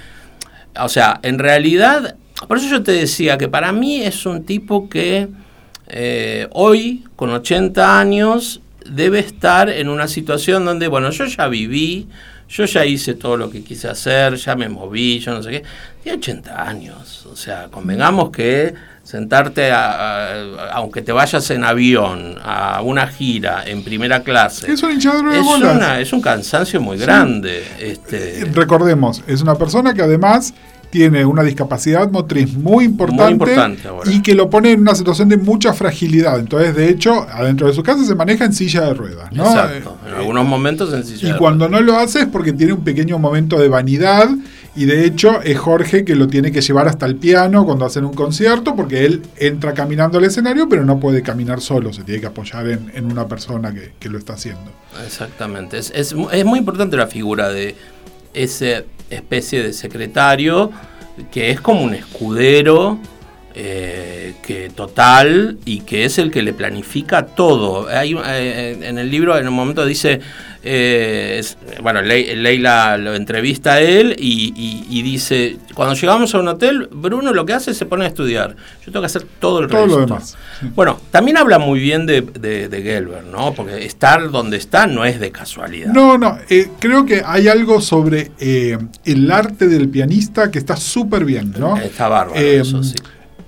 o 0.81 0.89
sea, 0.89 1.19
en 1.23 1.39
realidad, 1.39 2.15
por 2.47 2.57
eso 2.57 2.67
yo 2.67 2.83
te 2.83 2.91
decía 2.91 3.37
que 3.37 3.47
para 3.47 3.71
mí 3.71 4.01
es 4.01 4.25
un 4.25 4.45
tipo 4.45 4.89
que 4.89 5.27
eh, 5.87 6.47
hoy, 6.51 7.05
con 7.15 7.29
80 7.29 7.99
años, 7.99 8.61
debe 8.89 9.19
estar 9.19 9.69
en 9.69 9.89
una 9.89 10.07
situación 10.07 10.65
donde, 10.65 10.87
bueno, 10.87 11.09
yo 11.11 11.25
ya 11.25 11.47
viví, 11.47 12.07
yo 12.49 12.65
ya 12.65 12.85
hice 12.85 13.13
todo 13.15 13.35
lo 13.37 13.49
que 13.49 13.63
quise 13.63 13.87
hacer, 13.89 14.35
ya 14.35 14.55
me 14.55 14.69
moví, 14.69 15.19
yo 15.19 15.33
no 15.33 15.43
sé 15.43 15.49
qué. 15.51 15.63
Tiene 16.01 16.17
80 16.17 16.67
años, 16.67 17.25
o 17.25 17.35
sea, 17.35 17.67
convengamos 17.69 18.29
que 18.31 18.73
sentarte, 19.03 19.71
a- 19.71 20.31
a- 20.33 20.71
aunque 20.73 21.01
te 21.01 21.11
vayas 21.11 21.49
en 21.51 21.63
avión, 21.63 22.37
a 22.43 22.81
una 22.81 23.07
gira 23.07 23.63
en 23.65 23.83
primera 23.83 24.21
clase, 24.23 24.71
Es 24.71 24.83
un 24.83 24.91
de 24.91 25.39
es, 25.39 25.45
una- 25.75 25.99
es 25.99 26.11
un 26.13 26.21
cansancio 26.21 26.81
muy 26.81 26.97
grande. 26.97 27.63
Este, 27.79 28.45
Recordemos, 28.53 29.23
es 29.27 29.41
una 29.41 29.55
persona 29.55 29.93
que 29.93 30.01
además 30.01 30.53
tiene 30.89 31.25
una 31.25 31.43
discapacidad 31.43 32.09
motriz 32.09 32.53
muy 32.55 32.85
importante, 32.85 33.23
Muy 33.23 33.33
importante 33.33 33.87
ahora. 33.87 34.11
y 34.11 34.21
que 34.21 34.33
lo 34.35 34.49
pone 34.49 34.71
en 34.71 34.81
una 34.81 34.95
situación 34.95 35.29
de 35.29 35.37
mucha 35.37 35.73
fragilidad. 35.73 36.39
Entonces, 36.39 36.75
de 36.75 36.89
hecho, 36.89 37.27
adentro 37.31 37.67
de 37.67 37.73
su 37.73 37.83
casa 37.83 38.03
se 38.05 38.15
maneja 38.15 38.45
en 38.45 38.53
silla 38.53 38.81
de 38.81 38.93
ruedas. 38.93 39.31
¿no? 39.31 39.43
Exacto. 39.45 39.97
En 40.07 40.13
Eh, 40.13 40.17
algunos 40.17 40.45
momentos 40.45 40.93
en 40.93 41.03
silla 41.03 41.29
y 41.29 41.31
de 41.33 41.37
cuando 41.37 41.67
ruedas. 41.67 41.81
no 41.85 41.91
lo 41.93 41.99
hace 41.99 42.21
es 42.21 42.25
porque 42.27 42.53
tiene 42.53 42.73
un 42.73 42.83
pequeño 42.83 43.19
momento 43.19 43.57
de 43.59 43.67
vanidad. 43.69 44.29
Y 44.75 44.85
de 44.85 45.05
hecho 45.05 45.41
es 45.41 45.57
Jorge 45.57 46.05
que 46.05 46.15
lo 46.15 46.27
tiene 46.27 46.51
que 46.51 46.61
llevar 46.61 46.87
hasta 46.87 47.07
el 47.07 47.15
piano 47.15 47.65
cuando 47.65 47.83
hacen 47.85 48.05
un 48.05 48.13
concierto, 48.13 48.75
porque 48.75 49.05
él 49.05 49.23
entra 49.37 49.73
caminando 49.73 50.19
al 50.19 50.23
escenario, 50.25 50.69
pero 50.69 50.85
no 50.85 50.99
puede 50.99 51.23
caminar 51.23 51.61
solo, 51.61 51.91
se 51.93 52.03
tiene 52.03 52.21
que 52.21 52.27
apoyar 52.27 52.67
en, 52.69 52.91
en 52.93 53.11
una 53.11 53.27
persona 53.27 53.73
que, 53.73 53.93
que 53.99 54.07
lo 54.07 54.19
está 54.19 54.33
haciendo. 54.33 54.71
Exactamente. 55.03 55.79
Es, 55.79 55.91
es 55.95 56.13
es 56.31 56.45
muy 56.45 56.59
importante 56.59 56.95
la 56.95 57.07
figura 57.07 57.49
de 57.49 57.75
esa 58.37 58.83
especie 59.09 59.63
de 59.63 59.73
secretario 59.73 60.71
que 61.31 61.49
es 61.49 61.59
como 61.59 61.83
un 61.83 61.95
escudero 61.95 62.99
eh, 63.59 64.35
que 64.45 64.69
total 64.69 65.57
y 65.65 65.79
que 65.79 66.05
es 66.05 66.19
el 66.19 66.29
que 66.29 66.43
le 66.43 66.53
planifica 66.53 67.25
todo. 67.25 67.87
Hay, 67.89 68.15
eh, 68.25 68.77
en 68.83 68.99
el 68.99 69.09
libro 69.09 69.35
en 69.35 69.47
un 69.47 69.53
momento 69.55 69.83
dice, 69.83 70.19
eh, 70.63 71.37
es- 71.39 71.57
bueno, 71.81 72.01
Le- 72.03 72.35
Leila 72.35 72.97
lo 72.97 73.15
entrevista 73.15 73.73
a 73.73 73.81
él 73.81 74.15
y, 74.19 74.53
y- 74.55 74.85
y 74.89 75.01
dice, 75.01 75.57
cuando 75.73 75.95
llegamos 75.95 76.35
a 76.35 76.39
un 76.39 76.47
hotel, 76.49 76.87
Bruno 76.91 77.33
lo 77.33 77.45
que 77.47 77.53
hace 77.53 77.71
es 77.71 77.77
se 77.77 77.85
pone 77.87 78.05
a 78.05 78.09
estudiar. 78.09 78.55
Yo 78.85 78.91
tengo 78.91 78.99
que 79.01 79.05
hacer 79.07 79.25
todo 79.39 79.59
el 79.61 79.67
Todo 79.69 79.81
resto. 79.85 79.99
lo 80.01 80.05
demás. 80.05 80.35
sí. 80.59 80.67
Bueno, 80.75 80.99
también 81.09 81.37
habla 81.37 81.57
muy 81.57 81.79
bien 81.79 82.05
de, 82.05 82.21
de, 82.21 82.67
de 82.69 82.81
Gelber, 82.83 83.23
¿no? 83.23 83.53
Porque 83.55 83.85
estar 83.85 84.29
donde 84.29 84.57
está 84.57 84.85
no 84.85 85.03
es 85.03 85.19
de 85.19 85.31
casualidad. 85.31 85.91
No, 85.91 86.17
no, 86.19 86.37
eh, 86.49 86.67
creo 86.79 87.05
que 87.07 87.23
hay 87.25 87.47
algo 87.47 87.81
sobre 87.81 88.31
eh, 88.39 88.77
el 89.05 89.31
arte 89.31 89.67
del 89.67 89.89
pianista 89.89 90.51
que 90.51 90.59
está 90.59 90.75
súper 90.75 91.25
bien, 91.25 91.53
¿no? 91.57 91.75
Está 91.77 92.07
bárbaro, 92.07 92.39
Eh, 92.39 92.59
eso 92.59 92.83
sí. 92.83 92.93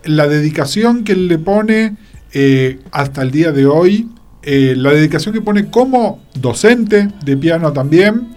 La 0.04 0.28
dedicación 0.28 1.04
que 1.04 1.14
él 1.14 1.28
le 1.28 1.38
pone 1.38 1.98
eh, 2.34 2.80
hasta 2.92 3.22
el 3.22 3.32
día 3.32 3.52
de 3.52 3.66
hoy, 3.66 4.08
eh, 4.44 4.74
la 4.78 4.92
dedicación 4.92 5.34
que 5.34 5.42
pone 5.42 5.70
como 5.70 6.22
docente 6.36 7.10
de 7.26 7.38
piano 7.38 7.74
también. 7.74 8.30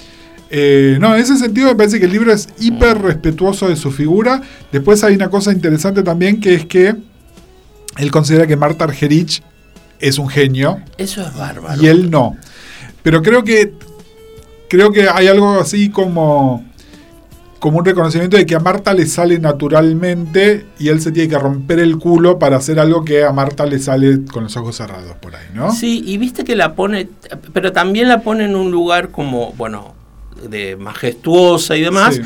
Eh, 0.51 0.99
no, 1.01 1.15
en 1.15 1.21
ese 1.23 1.37
sentido 1.37 1.69
me 1.69 1.75
parece 1.77 1.99
que 1.99 2.07
el 2.07 2.13
libro 2.13 2.33
es 2.33 2.49
hiper 2.59 3.01
respetuoso 3.01 3.69
de 3.69 3.77
su 3.77 3.91
figura. 3.91 4.43
Después 4.71 5.03
hay 5.05 5.15
una 5.15 5.31
cosa 5.31 5.53
interesante 5.53 6.03
también 6.03 6.41
que 6.41 6.55
es 6.55 6.67
que 6.67 6.95
él 7.97 8.11
considera 8.11 8.47
que 8.47 8.57
Marta 8.57 8.85
Argerich 8.85 9.43
es 9.99 10.19
un 10.19 10.29
genio 10.29 10.81
Eso 10.99 11.23
es 11.23 11.35
bárbaro. 11.37 11.83
y 11.83 11.87
él 11.87 12.11
no. 12.11 12.37
Pero 13.03 13.23
creo 13.23 13.45
que 13.45 13.73
creo 14.69 14.91
que 14.93 15.09
hay 15.09 15.29
algo 15.29 15.61
así 15.61 15.91
como 15.91 16.65
como 17.63 17.79
un 17.79 17.85
reconocimiento 17.85 18.37
de 18.37 18.45
que 18.45 18.57
a 18.57 18.59
Marta 18.59 18.93
le 18.93 19.07
sale 19.07 19.39
naturalmente 19.39 20.67
y 20.81 20.89
él 20.89 21.01
se 21.01 21.13
tiene 21.13 21.29
que 21.29 21.39
romper 21.39 21.79
el 21.79 21.97
culo 21.97 22.37
para 22.37 22.57
hacer 22.57 22.81
algo 22.81 23.05
que 23.05 23.23
a 23.23 23.31
Marta 23.31 23.67
le 23.67 23.79
sale 23.79 24.25
con 24.25 24.43
los 24.43 24.57
ojos 24.57 24.75
cerrados 24.75 25.15
por 25.21 25.37
ahí, 25.37 25.47
¿no? 25.55 25.71
Sí, 25.71 26.03
y 26.05 26.19
viste 26.19 26.43
que 26.43 26.57
la 26.57 26.75
pone, 26.75 27.09
pero 27.53 27.71
también 27.71 28.09
la 28.09 28.23
pone 28.23 28.47
en 28.47 28.57
un 28.57 28.73
lugar 28.73 29.11
como, 29.11 29.53
bueno, 29.53 29.95
de 30.51 30.75
majestuosa 30.75 31.77
y 31.77 31.83
demás, 31.83 32.17
Sí. 32.17 32.23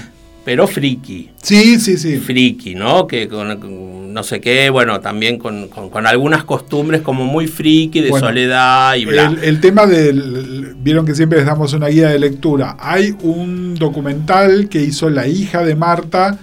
Pero 0.47 0.67
friki. 0.67 1.29
Sí, 1.43 1.79
sí, 1.79 1.99
sí. 1.99 2.17
Friki, 2.17 2.75
¿no? 2.75 3.07
Que 3.07 3.29
con, 3.29 3.55
con 3.61 4.15
no 4.15 4.23
sé 4.23 4.41
qué, 4.41 4.71
bueno, 4.71 5.01
también 5.01 5.39
con, 5.39 5.69
con- 5.69 5.91
con 5.91 6.07
algunas 6.07 6.45
costumbres 6.45 7.03
como 7.03 7.27
muy 7.27 7.47
friki, 7.49 8.01
de 8.01 8.09
Bueno, 8.09 8.29
soledad 8.29 8.95
y 8.95 9.05
bla. 9.05 9.27
El, 9.27 9.45
el 9.45 9.61
tema 9.61 9.85
del. 9.85 10.75
Vieron 10.79 11.05
que 11.05 11.15
siempre 11.15 11.37
les 11.39 11.47
damos 11.47 11.75
una 11.75 11.89
guía 11.89 12.09
de 12.09 12.19
lectura. 12.19 12.77
Hay 12.81 13.15
un 13.23 13.75
documental 13.75 14.71
que 14.71 14.81
hizo 14.81 15.11
la 15.11 15.27
hija 15.29 15.63
de 15.65 15.75
Marta. 15.75 16.39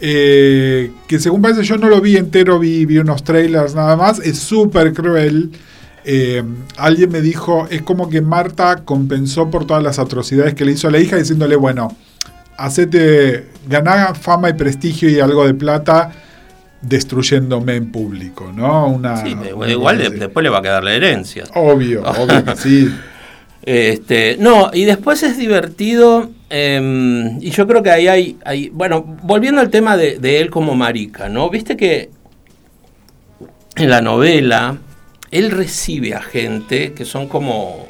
eh, 0.00 0.90
que 1.06 1.20
según 1.20 1.42
parece 1.42 1.62
yo 1.62 1.76
no 1.76 1.88
lo 1.88 2.00
vi 2.00 2.16
entero, 2.16 2.58
vi, 2.58 2.86
vi 2.86 2.98
unos 2.98 3.22
trailers 3.22 3.74
nada 3.76 3.94
más. 3.96 4.18
Es 4.18 4.38
súper 4.38 4.92
cruel. 4.92 5.50
Eh, 6.04 6.42
alguien 6.76 7.12
me 7.12 7.20
dijo, 7.20 7.68
es 7.70 7.82
como 7.82 8.08
que 8.10 8.20
Marta 8.20 8.82
compensó 8.84 9.48
por 9.50 9.64
todas 9.66 9.82
las 9.84 10.00
atrocidades 10.00 10.54
que 10.54 10.64
le 10.64 10.72
hizo 10.72 10.88
a 10.88 10.90
la 10.90 10.98
hija 10.98 11.16
diciéndole, 11.16 11.54
bueno, 11.54 11.96
hacete, 12.56 13.46
ganá 13.66 14.14
fama 14.14 14.50
y 14.50 14.52
prestigio 14.54 15.08
y 15.08 15.20
algo 15.20 15.46
de 15.46 15.54
plata 15.54 16.12
destruyéndome 16.80 17.76
en 17.76 17.92
público, 17.92 18.52
¿no? 18.54 18.88
Una, 18.88 19.16
Sí, 19.24 19.36
una 19.54 19.70
igual 19.70 19.98
de- 19.98 20.10
después 20.10 20.42
le 20.42 20.50
va 20.50 20.58
a 20.58 20.62
quedar 20.62 20.82
la 20.82 20.92
herencia. 20.94 21.44
Obvio, 21.54 22.02
obvio 22.18 22.44
que 22.44 22.56
sí. 22.56 22.92
Este, 23.64 24.36
no, 24.40 24.70
y 24.72 24.84
después 24.84 25.22
es 25.22 25.38
divertido, 25.38 26.30
eh, 26.50 27.36
y 27.40 27.50
yo 27.50 27.66
creo 27.68 27.82
que 27.84 27.90
ahí 27.92 28.08
hay, 28.08 28.36
hay- 28.44 28.68
bueno, 28.70 29.02
volviendo 29.22 29.60
al 29.60 29.70
tema 29.70 29.96
de, 29.96 30.18
de 30.18 30.40
él 30.40 30.50
como 30.50 30.74
marica, 30.74 31.28
¿no? 31.28 31.48
Viste 31.48 31.76
que 31.76 32.10
en 33.76 33.88
la 33.88 34.02
novela 34.02 34.78
él 35.30 35.50
recibe 35.50 36.14
a 36.14 36.20
gente 36.22 36.92
que 36.92 37.04
son 37.04 37.28
como... 37.28 37.86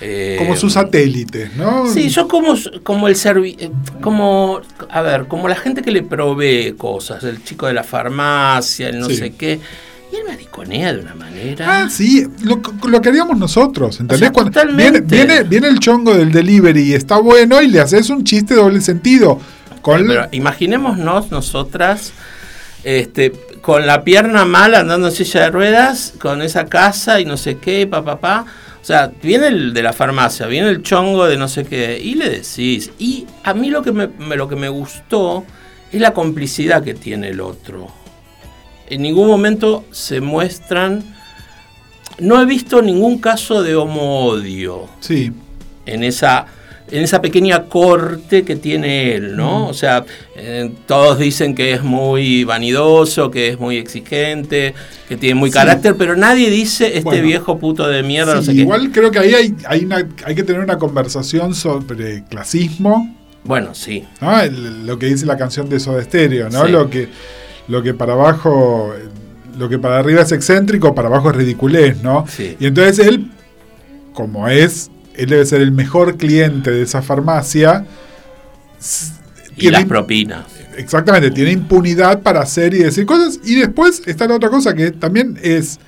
eh, 0.00 0.36
Como 0.38 0.56
sus 0.56 0.72
satélites, 0.72 1.54
¿no? 1.56 1.86
Sí, 1.88 2.10
son 2.10 2.28
como, 2.28 2.54
como 2.82 3.08
el 3.08 3.16
servi 3.16 3.56
eh, 3.58 3.70
como, 4.00 4.60
a 4.90 5.02
ver, 5.02 5.26
como 5.28 5.48
la 5.48 5.54
gente 5.56 5.82
que 5.82 5.90
le 5.92 6.02
provee 6.02 6.74
cosas, 6.76 7.22
el 7.24 7.42
chico 7.44 7.66
de 7.66 7.72
la 7.74 7.84
farmacia, 7.84 8.88
el 8.88 8.98
no 9.00 9.06
Sí. 9.08 9.16
sé 9.16 9.34
qué, 9.34 9.60
y 10.12 10.16
él 10.16 10.22
mariconea 10.28 10.92
de 10.92 11.00
una 11.00 11.14
manera... 11.14 11.82
Ah, 11.84 11.88
sí, 11.90 12.26
lo, 12.42 12.60
lo 12.88 13.00
que 13.00 13.08
haríamos 13.10 13.38
nosotros, 13.38 13.98
¿entendés? 14.00 14.16
O 14.16 14.18
sea, 14.18 14.32
Cuando 14.32 14.50
totalmente. 14.52 15.00
viene, 15.00 15.26
viene, 15.34 15.42
viene 15.44 15.68
el 15.68 15.78
chongo 15.78 16.14
del 16.14 16.30
delivery 16.32 16.82
y 16.82 16.94
está 16.94 17.18
bueno 17.18 17.62
y 17.62 17.68
le 17.68 17.80
haces 17.80 18.10
un 18.10 18.22
chiste 18.24 18.54
de 18.54 18.60
doble 18.60 18.80
sentido. 18.80 19.40
Con 19.80 20.06
Pero 20.06 20.28
imaginémonos 20.32 21.30
nosotras 21.30 22.12
este, 22.84 23.32
con 23.60 23.86
la 23.86 24.04
pierna 24.04 24.44
mal 24.44 24.74
andando 24.74 25.08
en 25.08 25.14
silla 25.14 25.42
de 25.42 25.50
ruedas, 25.50 26.14
con 26.20 26.42
esa 26.42 26.66
casa 26.66 27.20
y 27.20 27.24
no 27.24 27.36
sé 27.36 27.56
qué, 27.58 27.86
pa, 27.86 28.04
pa, 28.04 28.18
pa. 28.20 28.44
O 28.82 28.84
sea, 28.84 29.12
viene 29.22 29.46
el 29.46 29.72
de 29.72 29.82
la 29.82 29.92
farmacia, 29.92 30.46
viene 30.46 30.68
el 30.68 30.82
chongo 30.82 31.26
de 31.26 31.36
no 31.36 31.46
sé 31.46 31.64
qué, 31.64 32.00
y 32.02 32.16
le 32.16 32.28
decís. 32.28 32.90
Y 32.98 33.26
a 33.44 33.54
mí 33.54 33.70
lo 33.70 33.80
que 33.82 33.92
me, 33.92 34.08
me- 34.08 34.34
lo 34.36 34.48
que 34.48 34.56
me 34.56 34.68
gustó 34.68 35.44
es 35.92 36.00
la 36.00 36.12
complicidad 36.12 36.82
que 36.82 36.94
tiene 36.94 37.28
el 37.28 37.40
otro. 37.40 37.88
En 38.88 39.02
ningún 39.02 39.28
momento 39.28 39.84
se 39.92 40.20
muestran. 40.20 41.04
No 42.18 42.40
he 42.40 42.44
visto 42.44 42.82
ningún 42.82 43.18
caso 43.18 43.62
de 43.62 43.74
homo-odio 43.74 44.88
Sí, 45.00 45.32
en 45.86 46.02
esa 46.02 46.46
en 46.92 47.02
esa 47.02 47.20
pequeña 47.22 47.64
corte 47.64 48.44
que 48.44 48.54
tiene 48.54 49.14
él, 49.14 49.34
¿no? 49.36 49.66
O 49.66 49.74
sea, 49.74 50.04
eh, 50.36 50.70
todos 50.86 51.18
dicen 51.18 51.54
que 51.54 51.72
es 51.72 51.82
muy 51.82 52.44
vanidoso, 52.44 53.30
que 53.30 53.48
es 53.48 53.58
muy 53.58 53.76
exigente, 53.78 54.74
que 55.08 55.16
tiene 55.16 55.34
muy 55.34 55.50
Sí. 55.50 55.54
carácter, 55.54 55.96
pero 55.96 56.14
nadie 56.16 56.50
dice 56.50 56.88
este 56.88 57.00
Bueno. 57.02 57.22
viejo 57.24 57.58
puto 57.58 57.88
de 57.88 58.02
mierda, 58.02 58.34
no 58.34 58.42
sí, 58.42 58.54
qué. 58.54 58.60
igual 58.60 58.90
creo 58.92 59.10
que 59.10 59.18
ahí 59.18 59.34
hay, 59.34 59.54
hay, 59.66 59.84
una, 59.84 60.06
hay 60.24 60.34
que 60.34 60.42
tener 60.42 60.60
una 60.62 60.78
conversación 60.78 61.54
sobre 61.54 62.24
clasismo, 62.30 63.16
Bueno, 63.44 63.74
sí. 63.74 64.04
¿no? 64.20 64.40
El- 64.40 64.86
lo 64.86 64.98
que 64.98 65.06
dice 65.06 65.26
la 65.26 65.36
canción 65.36 65.68
de 65.68 65.80
Soda 65.80 66.02
Stereo, 66.04 66.48
¿no? 66.50 66.66
Sí. 66.66 66.70
Lo, 66.72 66.88
que, 66.90 67.08
lo 67.68 67.82
que 67.82 67.92
para 67.94 68.12
abajo, 68.12 68.92
lo 69.58 69.68
que 69.68 69.78
para 69.78 69.98
arriba 69.98 70.22
es 70.22 70.30
excéntrico, 70.32 70.94
para 70.94 71.08
abajo 71.08 71.30
es 71.30 71.36
ridiculez, 71.36 72.02
¿no? 72.02 72.24
Sí. 72.28 72.56
Y 72.60 72.66
entonces 72.66 73.06
él, 73.06 73.26
como 74.12 74.46
es, 74.48 74.90
él 75.16 75.28
debe 75.28 75.44
ser 75.46 75.60
el 75.60 75.72
mejor 75.72 76.16
cliente 76.16 76.70
de 76.70 76.82
esa 76.82 77.02
farmacia. 77.02 77.84
Y 79.56 79.60
tiene 79.60 79.78
las 79.78 79.86
propinas. 79.86 80.46
Exactamente, 80.76 81.30
tiene 81.30 81.52
impunidad 81.52 82.22
para 82.22 82.40
hacer 82.40 82.74
y 82.74 82.78
decir 82.78 83.06
cosas. 83.06 83.40
Y 83.44 83.56
después 83.56 84.02
está 84.06 84.26
la 84.26 84.36
otra 84.36 84.48
cosa 84.48 84.74
que 84.74 84.90
también 84.90 85.38
es, 85.42 85.78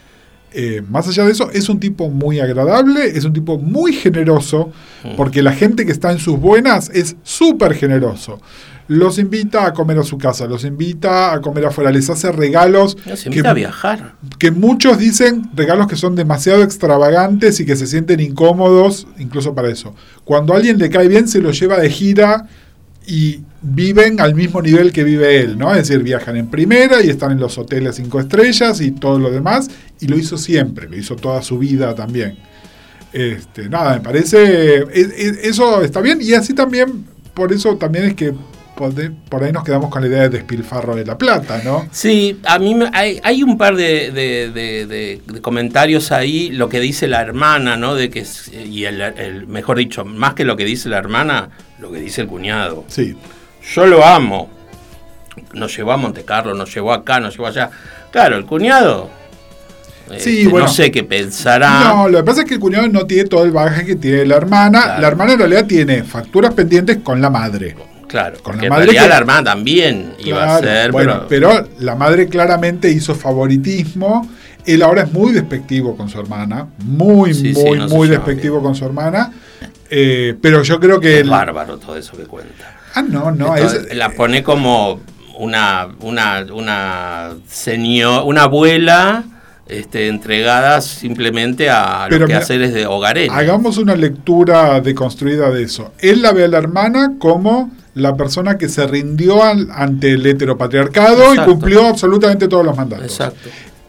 eh, 0.53 0.83
más 0.89 1.09
allá 1.09 1.25
de 1.25 1.33
eso, 1.33 1.51
es 1.51 1.69
un 1.69 1.81
tipo 1.81 2.11
muy 2.11 2.41
agradable, 2.41 3.07
es 3.07 3.25
un 3.25 3.33
tipo 3.33 3.59
muy 3.59 3.93
generoso, 3.93 4.73
porque 5.17 5.43
la 5.43 5.53
gente 5.53 5.87
que 5.87 5.93
está 5.93 6.13
en 6.13 6.19
sus 6.19 6.39
buenas 6.39 6.91
es 6.91 7.17
súper 7.23 7.75
generoso. 7.75 8.41
Los 8.87 9.19
invita 9.19 9.65
a 9.67 9.73
comer 9.73 9.99
a 9.99 10.03
su 10.03 10.19
casa, 10.19 10.47
los 10.47 10.63
invita 10.65 11.33
a 11.33 11.41
comer 11.41 11.65
afuera, 11.67 11.91
les 11.91 12.11
hace 12.11 12.31
regalos 12.31 12.97
No, 13.07 13.17
se 13.17 13.25
que, 13.25 13.29
invita 13.31 13.51
a 13.51 13.55
viajar. 13.55 14.15
que 14.39 14.51
muchos 14.51 14.99
dicen 14.99 15.51
regalos 15.55 15.87
que 15.87 15.97
son 15.97 16.15
demasiado 16.15 16.63
extravagantes 16.63 17.59
y 17.61 17.65
que 17.65 17.77
se 17.77 17.87
sienten 17.87 18.21
incómodos, 18.21 19.07
incluso 19.19 19.55
para 19.55 19.69
eso. 19.71 19.95
Cuando 20.25 20.53
a 20.53 20.57
alguien 20.59 20.77
le 20.79 20.91
cae 20.91 21.09
bien, 21.09 21.27
se 21.29 21.41
lo 21.41 21.51
lleva 21.51 21.79
de 21.79 21.89
gira 21.89 22.47
y 23.07 23.41
viven 23.63 24.21
al 24.21 24.35
mismo 24.35 24.61
nivel 24.61 24.93
que 24.93 25.03
vive 25.05 25.41
él, 25.41 25.57
¿no? 25.59 25.71
Es 25.75 25.89
decir, 25.89 26.03
viajan 26.03 26.37
en 26.37 26.49
primera 26.49 27.03
y 27.03 27.09
están 27.09 27.33
en 27.33 27.41
los 27.41 27.57
hoteles 27.57 27.97
cinco 27.97 28.21
estrellas 28.21 28.81
y 28.83 28.91
todo 28.91 29.19
lo 29.19 29.31
demás, 29.31 29.71
y 30.01 30.09
lo 30.09 30.19
hizo 30.19 30.37
siempre, 30.37 30.89
lo 30.91 30.97
hizo 30.99 31.17
toda 31.17 31.41
su 31.43 31.59
vida 31.59 31.95
también. 31.95 32.37
Este, 33.13 33.69
nada, 33.69 33.95
me 33.95 34.01
parece, 34.01 34.79
es- 34.93 35.13
es- 35.17 35.39
eso 35.45 35.83
está 35.83 36.01
bien, 36.01 36.19
y 36.21 36.35
así 36.35 36.53
también, 36.53 37.05
por 37.33 37.53
eso 37.53 37.77
también 37.77 38.07
es 38.07 38.15
que 38.15 38.35
por 38.75 39.45
ahí 39.45 39.53
nos 39.53 39.63
quedamos 39.65 39.89
con 39.91 40.03
la 40.03 40.09
idea 40.09 40.23
de 40.23 40.29
despilfarro 40.31 40.97
de 40.97 41.05
la 41.05 41.17
plata, 41.17 41.61
¿no? 41.65 41.87
Sí, 41.93 42.41
a 42.45 42.59
mí 42.59 42.75
me- 42.75 42.91
hay, 42.93 43.21
hay 43.23 43.43
un 43.43 43.57
par 43.57 43.77
de, 43.77 44.11
de- 44.11 44.51
de- 44.51 44.87
de- 44.87 45.21
de 45.27 45.41
comentarios 45.41 46.11
ahí, 46.13 46.51
lo 46.51 46.69
que 46.69 46.81
dice 46.81 47.07
la 47.07 47.21
hermana, 47.21 47.77
¿no? 47.77 47.95
De 47.95 48.11
que 48.11 48.25
y 48.67 48.85
el, 48.85 49.01
el- 49.01 49.47
mejor 49.47 49.79
dicho, 49.79 50.05
más 50.05 50.35
que 50.35 50.45
lo 50.45 50.57
que 50.57 50.65
dice 50.65 50.89
la 50.89 50.99
hermana, 50.99 51.51
lo 51.79 51.93
que 51.93 51.99
dice 52.01 52.23
el 52.23 52.27
cuñado. 52.27 52.85
Sí, 52.89 53.17
Yo 53.75 53.87
lo 53.87 54.05
amo. 54.05 54.51
nos 55.53 55.77
llevó 55.77 55.93
a 55.93 55.97
Monte 55.97 56.25
Carlo, 56.25 56.55
nos 56.55 56.73
llevó 56.75 56.93
acá, 56.93 57.21
nos 57.21 57.35
llevó 57.37 57.47
allá. 57.49 57.71
Claro, 58.11 58.37
el 58.37 58.45
cuñado. 58.45 59.09
Sí, 60.19 60.41
este, 60.43 60.49
bueno. 60.49 60.67
no 60.67 60.73
sé 60.73 60.91
qué 60.91 61.03
pensará. 61.03 61.81
No, 61.95 62.09
lo 62.09 62.19
que 62.19 62.25
pasa 62.25 62.43
es 62.43 62.49
que 62.49 62.55
el 62.55 62.61
cuñado 62.61 62.87
no 62.89 63.07
tiene 63.07 63.25
todo 63.29 63.45
el 63.45 63.51
bagaje 63.53 63.87
que 63.87 63.97
tiene 63.97 64.27
la 64.27 64.37
hermana. 64.37 64.83
Claro. 64.83 65.01
La 65.03 65.09
hermana 65.09 65.33
en 65.33 65.39
realidad 65.39 65.65
tiene 65.67 66.03
facturas 66.05 66.53
pendientes 66.55 66.99
con 66.99 67.21
la 67.23 67.31
madre. 67.31 67.75
Claro, 68.15 68.37
Con 68.45 68.63
la 68.63 68.69
madre 68.69 68.93
que- 68.93 69.09
la 69.09 69.17
hermana 69.17 69.43
también 69.43 70.15
iba 70.25 70.55
a 70.55 70.61
ser, 70.61 70.93
bueno, 70.93 71.25
pero, 71.29 71.49
pero 71.51 71.69
la 71.81 71.97
madre 71.97 72.29
claramente 72.29 72.89
hizo 72.89 73.13
favoritismo. 73.13 74.31
Él 74.65 74.83
ahora 74.83 75.03
es 75.03 75.13
muy 75.13 75.33
despectivo 75.33 75.97
con 75.97 76.09
su 76.09 76.21
hermana. 76.21 76.69
Muy, 76.85 77.35
Sí, 77.35 77.53
sí, 77.53 77.61
muy, 77.61 77.77
no 77.79 77.89
muy 77.89 78.07
despectivo 78.07 78.63
con 78.63 78.77
su 78.77 78.85
hermana. 78.85 79.33
Eh, 79.91 80.37
pero 80.41 80.63
yo 80.63 80.79
creo 80.79 81.01
que. 81.01 81.15
es 81.17 81.21
él- 81.23 81.29
bárbaro 81.31 81.77
todo 81.79 81.97
eso 81.97 82.17
que 82.17 82.23
cuenta. 82.23 82.77
Ah, 82.95 83.03
no, 83.03 83.33
no. 83.33 83.57
Entonces, 83.57 83.87
es- 83.91 83.97
la 83.97 84.11
pone 84.11 84.45
como 84.45 85.01
una, 85.37 85.89
una, 86.01 86.47
una 86.55 87.31
señor, 87.49 88.23
una 88.27 88.43
abuela 88.45 89.25
este, 89.67 90.07
entregada 90.07 90.81
simplemente 90.83 91.69
a 91.69 92.07
Pero 92.09 92.21
los 92.21 92.29
quehaceres 92.31 92.73
de 92.73 92.87
hogareños. 92.87 93.35
Hagamos 93.37 93.77
una 93.79 93.97
lectura 93.97 94.81
deconstruida 94.81 95.51
de 95.51 95.65
eso. 95.65 95.93
Él 95.99 96.23
la 96.23 96.33
ve 96.33 96.45
a 96.45 96.49
la 96.49 96.59
hermana 96.59 97.15
como 97.19 97.73
la 97.95 98.17
persona 98.17 98.59
que 98.59 98.69
se 98.69 98.87
rindió 98.87 99.43
al- 99.43 99.69
ante 99.73 100.13
el 100.13 100.27
heteropatriarcado 100.27 101.31
Exacto. 101.31 101.43
y 101.51 101.55
cumplió 101.55 101.87
absolutamente 101.87 102.49
todos 102.49 102.65
los 102.65 102.77
mandatos. 102.77 103.07
Exacto. 103.07 103.49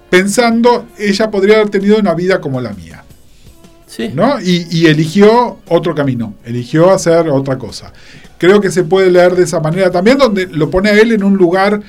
Pensando, 0.10 0.86
ella 0.98 1.30
podría 1.32 1.56
haber 1.56 1.70
tenido 1.70 1.98
una 1.98 2.14
vida 2.14 2.40
como 2.40 2.62
la 2.62 2.72
mía. 2.74 3.04
Sí. 3.88 4.12
¿no? 4.14 4.40
Y, 4.42 4.68
y 4.70 4.88
eligió 4.88 5.60
otro 5.68 5.96
camino, 5.96 6.36
eligió 6.44 6.92
hacer 6.92 7.30
otra 7.30 7.58
cosa. 7.58 7.94
Creo 8.38 8.60
que 8.60 8.70
se 8.70 8.84
puede 8.84 9.10
leer 9.10 9.36
de 9.36 9.44
esa 9.44 9.60
manera 9.62 9.90
también, 9.90 10.18
donde 10.18 10.48
lo 10.48 10.70
pone 10.70 10.90
a 10.90 11.00
él 11.00 11.14
en 11.14 11.24
un 11.24 11.36
lugar 11.38 11.82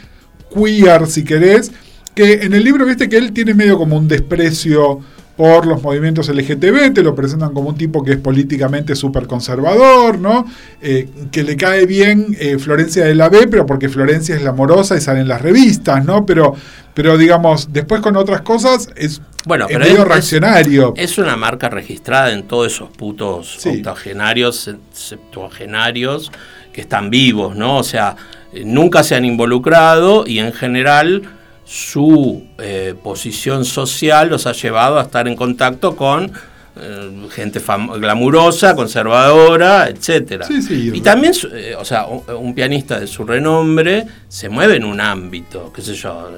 queer, 0.55 1.07
si 1.09 1.25
querés, 1.25 1.73
que 2.15 2.35
en 2.45 2.55
el 2.55 2.63
libro 2.65 2.87
viste 2.87 3.09
que 3.09 3.17
él 3.17 3.33
tiene 3.33 3.55
medio 3.55 3.77
como 3.77 3.97
un 3.97 4.07
desprecio 4.09 5.01
por 5.37 5.67
los 5.67 5.83
movimientos 5.83 6.29
LGTB, 6.31 6.95
te 6.95 7.03
lo 7.03 7.15
presentan 7.15 7.53
como 7.53 7.69
un 7.69 7.77
tipo 7.77 8.03
que 8.03 8.13
es 8.13 8.17
políticamente 8.19 8.95
súper 8.97 9.27
conservador, 9.27 10.19
¿no? 10.19 10.47
Eh, 10.81 11.09
que 11.31 11.43
le 11.43 11.57
cae 11.57 11.85
bien 11.85 12.35
eh, 12.41 12.59
Florencia 12.59 13.05
de 13.05 13.15
la 13.15 13.29
B, 13.29 13.47
pero 13.49 13.67
porque 13.67 13.89
Florencia 13.91 14.35
es 14.35 14.43
la 14.43 14.51
amorosa 14.51 14.97
y 14.97 15.01
sale 15.03 15.21
en 15.21 15.29
las 15.29 15.43
revistas, 15.43 16.05
¿no? 16.07 16.25
Pero, 16.25 16.55
pero 16.95 17.19
digamos, 17.19 17.71
después 17.73 18.01
con 18.01 18.17
otras 18.17 18.41
cosas 18.41 18.89
es, 18.97 19.21
Bueno, 19.45 19.67
es 19.69 19.79
medio 19.79 19.99
es- 20.03 20.09
reaccionario. 20.09 20.95
Es 20.97 21.19
una 21.19 21.37
marca 21.37 21.69
registrada 21.69 22.33
en 22.33 22.45
todos 22.45 22.73
esos 22.73 22.89
putos 22.89 23.57
Sí. 23.59 23.69
octogenarios, 23.69 24.57
se- 24.57 24.77
septuagenarios 24.93 26.33
que 26.73 26.81
están 26.81 27.11
vivos, 27.11 27.57
¿no? 27.57 27.77
O 27.79 27.83
sea, 27.85 28.17
eh, 28.53 28.63
nunca 28.65 29.03
se 29.03 29.15
han 29.15 29.25
involucrado 29.27 30.27
y 30.27 30.39
en 30.39 30.53
general 30.53 31.23
su 31.67 32.47
eh, 32.59 32.95
posición 33.03 33.65
social 33.65 34.29
los 34.29 34.47
ha 34.47 34.53
llevado 34.53 35.01
a 35.01 35.03
estar 35.03 35.27
en 35.27 35.35
contacto 35.35 35.97
con 35.97 36.31
eh, 36.79 37.27
gente 37.31 37.61
glamurosa, 37.99 38.77
conservadora. 38.77 39.89
Sí, 39.99 40.63
sí. 40.63 40.93
Y 40.95 41.01
también, 41.01 41.33
eh, 41.53 41.75
o 41.77 41.85
sea, 41.85 42.07
un, 42.07 42.23
un 42.39 42.55
pianista 42.55 43.01
de 43.01 43.09
su 43.09 43.25
renombre 43.25 44.07
se 44.29 44.49
mueve 44.49 44.77
en 44.77 44.85
un 44.85 45.01
ámbito, 45.01 45.73
qué 45.75 45.83
sé 45.83 45.95
yo. 45.95 46.31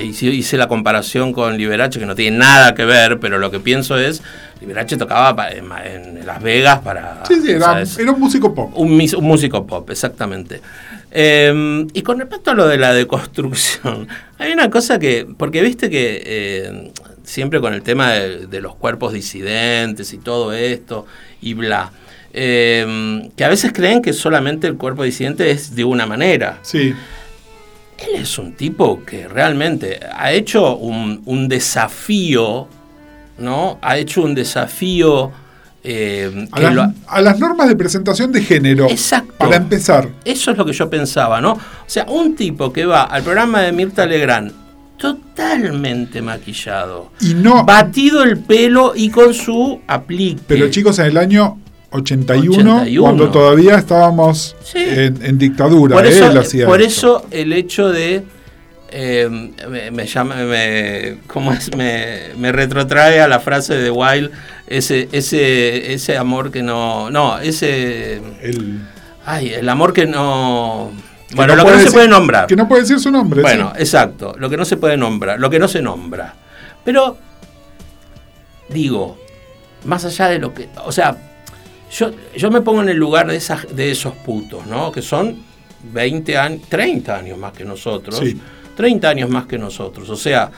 hice, 0.00 0.56
la 0.56 0.66
comparación 0.66 1.34
con 1.34 1.58
Liberace, 1.58 1.98
que 1.98 2.06
no 2.06 2.14
tiene 2.14 2.38
nada 2.38 2.74
que 2.74 2.86
ver, 2.86 3.20
pero 3.20 3.38
lo 3.38 3.50
que 3.50 3.60
pienso 3.60 3.98
es, 3.98 4.22
Liberace 4.62 4.96
tocaba 4.96 5.50
en, 5.50 5.66
en 6.16 6.26
Las 6.26 6.42
Vegas 6.42 6.78
para... 6.78 7.22
Sí, 7.26 7.34
sí, 7.42 7.50
era, 7.50 7.84
un 8.12 8.20
músico 8.20 8.54
pop. 8.54 8.72
Un 8.76 8.96
músico 9.20 9.66
pop, 9.66 9.90
exactamente. 9.90 10.62
Eh, 11.12 11.86
y 11.92 12.02
con 12.02 12.18
respecto 12.18 12.50
a 12.50 12.54
lo 12.54 12.68
de 12.68 12.78
la 12.78 12.92
deconstrucción, 12.92 14.08
hay 14.38 14.52
una 14.52 14.70
cosa 14.70 14.98
que, 14.98 15.26
porque 15.36 15.62
viste 15.62 15.90
que 15.90 16.22
eh, 16.24 16.92
siempre 17.24 17.60
con 17.60 17.74
el 17.74 17.82
tema 17.82 18.12
de, 18.12 18.46
de 18.46 18.60
los 18.60 18.74
cuerpos 18.76 19.12
disidentes 19.12 20.12
y 20.12 20.18
todo 20.18 20.52
esto, 20.52 21.06
y 21.40 21.54
bla, 21.54 21.92
eh, 22.32 23.28
que 23.36 23.44
a 23.44 23.48
veces 23.48 23.72
creen 23.72 24.02
que 24.02 24.12
solamente 24.12 24.66
el 24.66 24.76
cuerpo 24.76 25.02
disidente 25.02 25.50
es 25.50 25.74
de 25.74 25.84
una 25.84 26.06
manera. 26.06 26.58
Sí. 26.62 26.94
Él 27.98 28.14
es 28.14 28.38
un 28.38 28.54
tipo 28.54 29.04
que 29.04 29.28
realmente 29.28 30.00
ha 30.12 30.32
hecho 30.32 30.76
un, 30.76 31.22
un 31.26 31.48
desafío, 31.48 32.68
¿no? 33.38 33.78
Ha 33.82 33.98
hecho 33.98 34.22
un 34.22 34.34
desafío 34.34 35.32
eh, 35.82 36.46
A 36.52 36.60
las, 36.60 36.74
lo- 36.74 36.92
a 37.08 37.20
las 37.22 37.38
normas 37.38 37.68
de 37.68 37.76
presentación 37.76 38.32
de 38.32 38.42
género. 38.42 38.88
Exacto. 38.90 39.32
Para 39.38 39.56
empezar. 39.56 40.08
Eso 40.24 40.50
es 40.50 40.58
lo 40.58 40.64
que 40.66 40.72
yo 40.72 40.90
pensaba, 40.90 41.40
¿no? 41.40 41.52
O 41.52 41.58
sea, 41.86 42.04
un 42.08 42.34
tipo 42.36 42.72
que 42.72 42.84
va 42.86 43.02
al 43.04 43.22
programa 43.22 43.60
de 43.62 43.72
Mirta 43.72 44.04
Legrand 44.06 44.52
totalmente 44.98 46.20
maquillado, 46.22 47.10
Y 47.20 47.34
no. 47.34 47.64
batido 47.64 48.22
el 48.22 48.38
pelo 48.38 48.92
y 48.94 49.08
con 49.10 49.32
su 49.34 49.80
aplique. 49.86 50.40
Pero 50.46 50.68
chicos, 50.70 50.98
en 50.98 51.06
el 51.06 51.16
año 51.16 51.58
81, 51.90 52.52
81. 52.82 53.02
cuando 53.02 53.30
todavía 53.30 53.76
estábamos 53.76 54.54
Sí. 54.62 54.78
en, 54.78 55.24
en 55.24 55.38
dictadura, 55.38 55.96
por 55.96 56.06
eso, 56.06 56.30
él 56.30 56.38
hacía 56.38 56.66
por 56.66 56.82
eso 56.82 57.26
el 57.30 57.52
hecho 57.52 57.88
de 57.88 58.22
eh, 58.92 59.28
me, 59.68 59.90
me 59.90 60.06
llama, 60.06 60.34
me, 60.36 61.18
¿cómo 61.26 61.52
es? 61.52 61.74
Me, 61.76 62.30
me 62.36 62.52
retrotrae 62.52 63.20
a 63.20 63.28
la 63.28 63.40
frase 63.40 63.76
de 63.76 63.90
Wilde, 63.90 64.30
ese, 64.66 65.08
ese, 65.12 65.92
ese 65.92 66.16
amor 66.16 66.50
que 66.50 66.62
no, 66.62 67.10
no, 67.10 67.38
ese, 67.38 68.20
El- 68.42 68.80
ay, 69.24 69.50
el 69.50 69.68
amor 69.68 69.92
que 69.92 70.06
no, 70.06 70.90
que 71.28 71.34
bueno, 71.34 71.56
lo 71.56 71.64
que 71.64 71.70
no 71.72 71.78
se 71.80 71.90
puede 71.92 72.08
nombrar. 72.08 72.46
Que 72.46 72.56
no 72.56 72.66
puede 72.68 72.82
decir 72.82 72.98
su 73.00 73.10
nombre. 73.10 73.42
Bueno, 73.42 73.72
sí. 73.76 73.82
exacto, 73.82 74.34
lo 74.38 74.50
que 74.50 74.56
no 74.56 74.64
se 74.64 74.76
puede 74.76 74.96
nombrar, 74.96 75.38
lo 75.40 75.50
que 75.50 75.58
no 75.58 75.68
se 75.68 75.80
nombra. 75.82 76.34
Pero, 76.84 77.16
digo, 78.68 79.18
más 79.84 80.04
allá 80.04 80.28
de 80.28 80.38
lo 80.38 80.52
que, 80.54 80.68
o 80.84 80.92
sea, 80.92 81.16
yo, 81.92 82.10
yo 82.36 82.50
me 82.50 82.60
pongo 82.60 82.82
en 82.82 82.88
el 82.88 82.96
lugar 82.96 83.26
de, 83.26 83.36
esas, 83.36 83.74
de 83.74 83.90
esos 83.90 84.14
putos, 84.14 84.66
¿no? 84.66 84.92
Que 84.92 85.02
son 85.02 85.36
20 85.92 86.36
años, 86.38 86.62
30 86.68 87.16
años 87.16 87.38
más 87.38 87.52
que 87.52 87.64
nosotros. 87.64 88.18
Sí. 88.18 88.40
30 88.80 89.08
años 89.08 89.28
más 89.28 89.44
que 89.46 89.58
nosotros. 89.58 90.08
O 90.08 90.16
sea, 90.16 90.50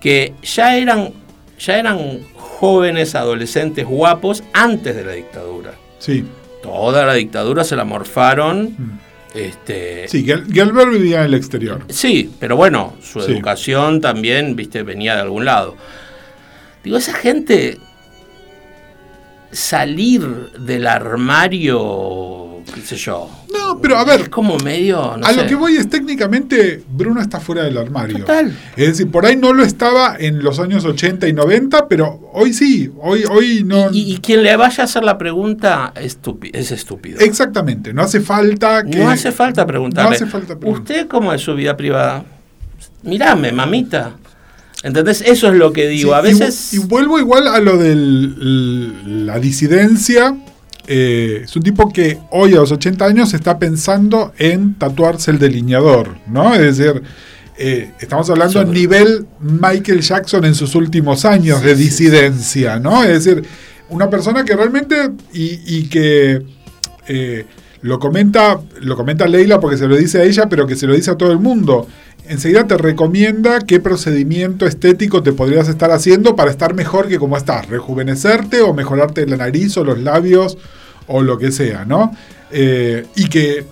que 0.00 0.32
ya 0.42 0.76
eran, 0.76 1.10
ya 1.58 1.78
eran 1.78 2.22
jóvenes, 2.34 3.14
adolescentes, 3.14 3.84
guapos 3.86 4.42
antes 4.54 4.96
de 4.96 5.04
la 5.04 5.12
dictadura. 5.12 5.74
Sí. 5.98 6.24
Toda 6.62 7.04
la 7.04 7.12
dictadura 7.14 7.64
se 7.64 7.76
la 7.76 7.84
morfaron. 7.84 8.74
Mm. 8.78 8.98
Este, 9.34 10.08
Sí, 10.08 10.24
Gel- 10.24 10.50
Gelber 10.50 10.88
vivía 10.88 11.18
en 11.20 11.26
el 11.26 11.34
exterior. 11.34 11.84
Sí, 11.90 12.30
pero 12.40 12.56
bueno, 12.56 12.94
su 13.02 13.20
Sí. 13.20 13.32
educación 13.32 14.00
también, 14.00 14.56
viste, 14.56 14.82
venía 14.82 15.14
de 15.14 15.20
algún 15.20 15.44
lado. 15.44 15.76
Digo, 16.82 16.96
esa 16.96 17.12
gente 17.12 17.78
salir 19.52 20.22
del 20.58 20.86
armario, 20.86 22.45
qué 22.76 22.82
sé 22.82 22.96
yo. 22.96 23.30
No, 23.52 23.80
pero 23.80 23.96
a 23.96 24.04
ver, 24.04 24.20
Es 24.20 24.28
como 24.28 24.58
medio, 24.58 25.16
no 25.16 25.26
a 25.26 25.30
sé. 25.30 25.36
lo 25.36 25.46
que 25.46 25.54
voy 25.54 25.76
es 25.76 25.88
técnicamente, 25.88 26.82
Bruno 26.90 27.22
está 27.22 27.40
fuera 27.40 27.64
del 27.64 27.78
armario. 27.78 28.18
Total. 28.18 28.54
Es 28.76 28.88
decir, 28.88 29.10
por 29.10 29.24
ahí 29.24 29.34
no 29.34 29.54
lo 29.54 29.64
estaba 29.64 30.16
en 30.18 30.42
los 30.42 30.60
años 30.60 30.84
80 30.84 31.26
y 31.26 31.32
90, 31.32 31.88
pero 31.88 32.30
hoy 32.34 32.52
sí, 32.52 32.92
hoy, 33.00 33.24
hoy 33.30 33.64
no. 33.64 33.90
Y, 33.90 34.12
y 34.12 34.18
quien 34.18 34.42
le 34.42 34.54
vaya 34.56 34.82
a 34.82 34.84
hacer 34.84 35.04
la 35.04 35.16
pregunta 35.16 35.92
es 35.96 36.18
estúpido. 36.70 37.20
Exactamente, 37.20 37.94
no 37.94 38.02
hace 38.02 38.20
falta 38.20 38.84
que. 38.84 38.98
No 38.98 39.08
hace 39.08 39.32
falta 39.32 39.66
preguntarle. 39.66 40.10
No 40.10 40.16
hace 40.16 40.26
falta 40.26 40.58
preguntar. 40.58 40.82
¿Usted 40.82 41.08
cómo 41.08 41.32
es 41.32 41.40
su 41.40 41.54
vida 41.54 41.76
privada? 41.76 42.24
Mirame, 43.02 43.52
mamita. 43.52 44.16
¿Entendés? 44.82 45.22
Eso 45.22 45.48
es 45.48 45.54
lo 45.54 45.72
que 45.72 45.88
digo. 45.88 46.10
Sí, 46.10 46.14
a 46.14 46.20
y 46.20 46.22
veces... 46.22 46.74
Y, 46.74 46.78
vuelvo 46.78 47.18
igual 47.18 47.48
a 47.48 47.58
lo 47.60 47.76
de 47.76 47.94
la 49.06 49.38
disidencia. 49.38 50.36
Eh, 50.86 51.42
es 51.44 51.56
un 51.56 51.62
tipo 51.62 51.92
que 51.92 52.18
hoy 52.30 52.52
a 52.52 52.56
los 52.56 52.70
80 52.72 53.04
años 53.04 53.34
está 53.34 53.58
pensando 53.58 54.32
en 54.38 54.74
tatuarse 54.74 55.30
el 55.32 55.38
delineador, 55.38 56.16
¿no? 56.28 56.54
Es 56.54 56.78
decir, 56.78 57.02
eh, 57.58 57.90
estamos 58.00 58.28
hablando 58.30 58.60
a 58.60 58.62
Sobre- 58.64 58.78
nivel 58.78 59.26
Michael 59.40 60.00
Jackson 60.00 60.44
en 60.44 60.54
sus 60.54 60.74
últimos 60.74 61.24
años 61.24 61.62
de 61.62 61.74
disidencia, 61.74 62.78
¿no? 62.78 63.02
Es 63.02 63.24
decir, 63.24 63.44
una 63.88 64.08
persona 64.10 64.44
que 64.44 64.54
realmente 64.54 64.96
y, 65.32 65.60
y 65.66 65.88
que 65.88 66.42
eh, 67.08 67.46
lo 67.82 67.98
comenta, 67.98 68.60
lo 68.80 68.96
comenta 68.96 69.26
Leila 69.26 69.58
porque 69.60 69.76
se 69.76 69.86
lo 69.88 69.96
dice 69.96 70.18
a 70.18 70.24
ella, 70.24 70.48
pero 70.48 70.66
que 70.66 70.76
se 70.76 70.86
lo 70.86 70.94
dice 70.94 71.10
a 71.10 71.16
todo 71.16 71.32
el 71.32 71.38
mundo. 71.38 71.86
Enseguida 72.28 72.66
te 72.66 72.76
recomienda 72.76 73.60
qué 73.60 73.78
procedimiento 73.78 74.66
estético 74.66 75.22
te 75.22 75.32
podrías 75.32 75.68
estar 75.68 75.90
haciendo 75.92 76.34
para 76.34 76.50
estar 76.50 76.74
mejor 76.74 77.08
que 77.08 77.18
como 77.18 77.36
estás, 77.36 77.68
rejuvenecerte 77.68 78.62
o 78.62 78.74
mejorarte 78.74 79.26
la 79.26 79.36
nariz 79.36 79.76
o 79.76 79.84
los 79.84 79.98
labios 80.00 80.58
o 81.06 81.22
lo 81.22 81.38
que 81.38 81.52
sea, 81.52 81.84
¿no? 81.84 82.16
Eh, 82.50 83.06
y 83.14 83.28
que, 83.28 83.64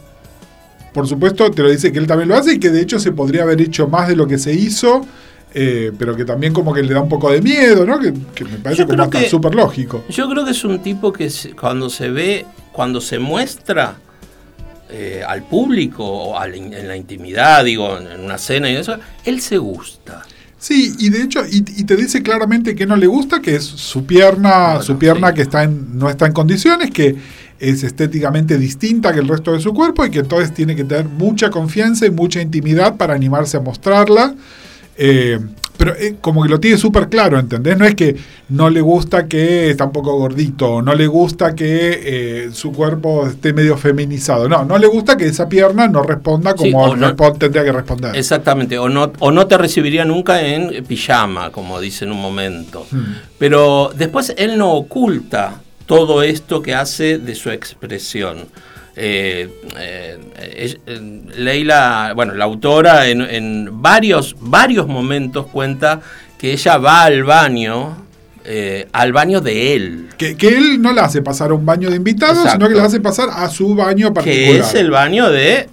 por 0.93 1.09
supuesto, 1.09 1.51
te 1.51 1.63
lo 1.63 1.71
dice 1.71 1.91
que 1.91 1.99
él 1.99 2.07
también 2.07 2.29
lo 2.29 2.37
hace 2.37 2.55
y 2.55 2.59
que 2.61 2.71
de 2.71 2.81
hecho 2.81 3.01
se 3.01 3.13
podría 3.13 3.43
haber 3.43 3.61
hecho 3.61 3.89
más 3.89 4.09
de 4.09 4.15
lo 4.15 4.27
que 4.29 4.39
se 4.39 4.53
hizo, 4.53 5.05
eh, 5.53 5.91
pero 5.99 6.15
que 6.15 6.25
también 6.25 6.53
como 6.53 6.73
que 6.73 6.83
le 6.83 6.95
da 6.95 7.01
un 7.01 7.09
poco 7.09 7.31
de 7.31 7.41
miedo, 7.41 7.85
¿no? 7.85 7.99
Que, 7.99 8.13
que 8.35 8.45
me 8.45 8.59
parece 8.59 8.83
Yo 8.83 8.89
como 8.89 9.03
hasta 9.03 9.25
súper 9.29 9.55
lógico. 9.55 10.05
Yo 10.09 10.29
creo 10.29 10.45
que 10.45 10.53
es 10.53 10.65
un 10.65 10.81
tipo 10.81 11.13
que 11.13 11.29
cuando 11.59 11.91
se 11.91 12.11
ve, 12.11 12.47
cuando 12.73 13.01
se 13.01 13.19
muestra, 13.19 13.97
eh, 14.91 15.23
al 15.27 15.43
público, 15.45 16.05
o 16.05 16.45
en 16.45 16.89
la 16.89 16.97
intimidad, 16.97 17.65
digo, 17.65 17.99
en, 17.99 18.21
una 18.21 18.39
cena 18.39 18.71
y 18.71 18.77
eso, 18.77 18.97
él 19.25 19.41
se 19.41 19.59
gusta. 19.59 20.23
Sí, 20.59 20.95
y 20.99 21.11
de 21.11 21.23
hecho, 21.23 21.43
y, 21.51 21.61
te 21.63 21.97
dice 21.97 22.23
claramente 22.23 22.75
que 22.75 22.87
no 22.87 22.97
le 22.97 23.07
gusta, 23.07 23.41
que 23.41 23.57
es 23.57 23.65
su 23.65 24.07
pierna, 24.07 24.81
su 24.81 24.99
pierna 24.99 25.35
que 25.35 25.43
está 25.43 25.63
en, 25.63 25.99
no 25.99 26.09
está 26.09 26.27
en 26.27 26.33
condiciones, 26.33 26.91
que 26.91 27.17
es 27.59 27.83
estéticamente 27.83 28.57
distinta 28.57 29.13
que 29.13 29.21
el 29.21 29.29
resto 29.29 29.53
de 29.53 29.61
su 29.61 29.75
cuerpo 29.75 30.05
y 30.07 30.11
que 30.11 30.21
entonces 30.21 30.55
tiene 30.55 30.75
que 30.75 30.85
tener 30.85 31.07
mucha 31.07 31.51
confianza 31.51 32.07
y 32.07 32.11
mucha 32.11 32.41
intimidad 32.41 32.97
para 32.97 33.15
animarse 33.15 33.57
a 33.57 33.61
mostrarla. 33.61 34.35
Eh, 34.97 35.39
pero 35.77 35.95
eh, 35.97 36.17
como 36.21 36.43
que 36.43 36.49
lo 36.49 36.61
tiene 36.61 36.79
súper 36.79 37.09
claro, 37.09 37.39
¿entendés? 37.39 37.77
No 37.77 37.85
es 37.85 37.95
que 37.95 38.17
no 38.49 38.71
le 38.71 38.81
gusta 38.81 39.27
que 39.27 39.71
está 39.71 39.85
un 39.85 39.93
poco 39.93 40.17
gordito, 40.17 40.83
no 40.83 40.95
le 40.95 41.07
gusta 41.07 41.55
que 41.55 42.47
eh, 42.47 42.51
su 42.53 42.73
cuerpo 42.73 43.27
esté 43.27 43.53
medio 43.53 43.77
feminizado. 43.77 44.49
No, 44.49 44.65
no 44.65 44.79
le 44.79 44.87
gusta 44.87 45.17
que 45.17 45.27
esa 45.27 45.49
pierna 45.49 45.89
no 45.89 46.03
responda 46.03 46.55
como 46.55 46.97
tendría 47.39 47.65
que 47.65 47.73
responder. 47.73 48.17
Exactamente, 48.17 48.79
o 48.79 48.89
no, 48.89 49.13
o 49.19 49.31
no 49.31 49.47
te 49.47 49.59
recibiría 49.59 50.05
nunca 50.05 50.41
en 50.43 50.85
pijama, 50.85 51.51
como 51.51 51.81
dice 51.81 52.05
en 52.05 52.13
un 52.13 52.21
momento. 52.21 52.87
Hmm. 52.91 53.17
Pero 53.39 53.91
después 53.97 54.33
él 54.37 54.57
no 54.57 54.73
oculta 54.73 55.61
todo 55.87 56.23
esto 56.23 56.63
que 56.63 56.75
hace 56.75 57.19
de 57.19 57.35
su 57.35 57.51
expresión. 57.51 58.47
Eh, 58.97 59.51
eh, 59.77 60.19
Leila, 61.37 62.13
bueno, 62.15 62.35
la 62.35 62.45
autora 62.45 63.09
en, 63.09 63.83
varios, 63.83 64.37
varios 64.41 64.87
momentos 64.87 65.47
cuenta 65.47 66.01
que 66.39 66.53
ella 66.53 66.79
va 66.79 67.05
al 67.05 67.25
baño, 67.25 68.07
eh, 68.45 68.87
al 68.93 69.13
baño 69.13 69.41
de 69.41 69.75
él. 69.75 70.09
Que, 70.17 70.37
él 70.41 70.81
no 70.81 70.93
la 70.93 71.05
hace 71.05 71.23
pasar 71.23 71.51
a 71.51 71.55
un 71.55 71.67
baño 71.67 71.91
de 71.91 71.97
invitados, 71.97 72.51
sino 72.51 72.69
que 72.69 72.75
la 72.75 72.85
hace 72.85 73.01
pasar 73.01 73.31
a 73.33 73.49
su 73.49 73.75
baño 73.75 74.15
particular. 74.15 74.53
Que 74.53 74.59
es 74.59 74.75
el 74.75 74.91
baño 74.91 75.31
de 75.31 75.69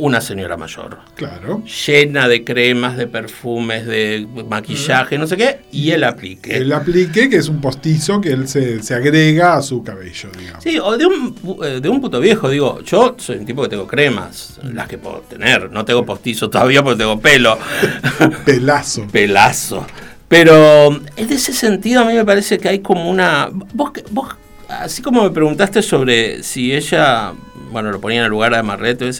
una 0.00 0.20
señora 0.20 0.56
mayor. 0.56 0.98
Claro. 1.14 1.62
Llena 1.86 2.28
de 2.28 2.44
cremas, 2.44 2.96
de 2.96 3.06
perfumes, 3.06 3.86
de 3.86 4.26
maquillaje, 4.48 5.18
no 5.18 5.26
sé 5.26 5.36
qué, 5.36 5.60
y 5.70 5.90
el 5.90 6.04
aplique. 6.04 6.56
El 6.56 6.72
aplique, 6.72 7.28
que 7.28 7.36
es 7.36 7.48
un 7.48 7.60
postizo 7.60 8.20
que 8.20 8.30
él 8.30 8.48
se, 8.48 8.80
agrega 8.94 9.56
a 9.56 9.62
su 9.62 9.82
cabello, 9.82 10.30
digamos. 10.36 10.62
Sí, 10.62 10.78
o 10.78 10.96
de 10.96 11.06
un, 11.06 11.36
eh, 11.64 11.80
de 11.80 11.88
un 11.88 12.00
puto 12.00 12.18
viejo, 12.20 12.48
digo, 12.48 12.80
yo 12.82 13.14
soy 13.18 13.38
un 13.38 13.46
tipo 13.46 13.62
que 13.62 13.68
tengo 13.68 13.86
cremas, 13.86 14.58
las 14.62 14.88
que 14.88 14.98
puedo 14.98 15.20
tener, 15.28 15.70
no 15.70 15.84
tengo 15.84 16.04
postizo 16.04 16.48
todavía 16.48 16.82
porque 16.82 16.98
tengo 16.98 17.20
pelo. 17.20 17.58
Pelazo. 18.44 19.06
Pelazo. 19.12 19.86
Pero 20.28 20.88
en 21.16 21.32
ese 21.32 21.52
sentido 21.52 22.02
a 22.02 22.04
mí 22.04 22.14
me 22.14 22.24
parece 22.24 22.58
que 22.58 22.68
hay 22.68 22.78
como 22.78 23.10
una... 23.10 23.48
Vos, 23.52 23.90
vos 24.10 24.28
así 24.70 25.02
como 25.02 25.22
me 25.24 25.30
preguntaste 25.30 25.82
sobre 25.82 26.42
si 26.42 26.72
ella, 26.72 27.32
bueno, 27.70 27.90
lo 27.90 28.00
ponía 28.00 28.20
en 28.20 28.24
el 28.24 28.30
lugar 28.30 28.54
de 28.54 28.62
Marrete, 28.62 29.10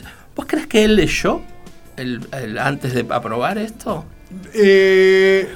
¿Vos 0.41 0.47
crees 0.49 0.67
que 0.67 0.85
él 0.85 0.97
leyó 0.97 1.43
el, 1.99 2.59
antes 2.59 2.95
de 2.95 3.05
aprobar 3.11 3.59
esto? 3.59 4.07
Eh, 4.55 5.53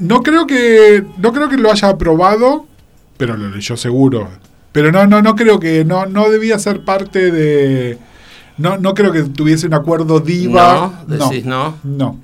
no 0.00 0.24
creo 0.24 0.44
que 0.44 1.04
no 1.18 1.32
creo 1.32 1.48
que 1.48 1.56
lo 1.56 1.70
haya 1.70 1.90
aprobado, 1.90 2.66
pero 3.16 3.36
lo 3.36 3.48
leyó 3.48 3.76
seguro. 3.76 4.28
Pero 4.72 4.90
no 4.90 5.06
no 5.06 5.22
no 5.22 5.36
creo 5.36 5.60
que 5.60 5.84
no 5.84 6.06
no 6.06 6.30
debía 6.30 6.58
ser 6.58 6.84
parte 6.84 7.30
de 7.30 7.96
no 8.58 8.76
no 8.76 8.94
creo 8.94 9.12
que 9.12 9.22
tuviese 9.22 9.68
un 9.68 9.74
acuerdo 9.74 10.18
diva. 10.18 11.04
No, 11.06 11.16
decís 11.16 11.44
no. 11.44 11.78
No. 11.84 12.18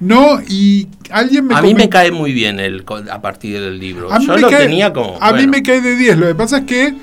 No, 0.00 0.40
y 0.48 0.88
alguien 1.10 1.46
me 1.46 1.56
A 1.56 1.60
mí 1.60 1.74
me 1.74 1.90
cae 1.90 2.10
muy 2.10 2.32
bien 2.32 2.58
el, 2.58 2.86
a 3.10 3.20
partir 3.20 3.60
del 3.60 3.78
libro. 3.78 4.08
Yo 4.18 4.38
lo 4.38 4.48
tenía 4.48 4.94
como. 4.94 5.18
A 5.20 5.34
mí 5.34 5.46
me 5.46 5.62
cae 5.62 5.82
de 5.82 5.94
10. 5.94 6.16
Lo 6.16 6.26
que 6.26 6.34
pasa 6.34 6.58
es 6.58 6.64
que 6.64 6.94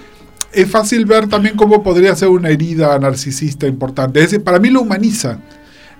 es 0.53 0.69
fácil 0.69 1.05
ver 1.05 1.27
también 1.27 1.55
cómo 1.55 1.83
podría 1.83 2.15
ser 2.15 2.29
una 2.29 2.49
herida 2.49 2.97
narcisista 2.99 3.67
importante. 3.67 4.19
Es 4.19 4.31
decir, 4.31 4.43
para 4.43 4.59
mí 4.59 4.69
lo 4.69 4.81
humaniza. 4.81 5.39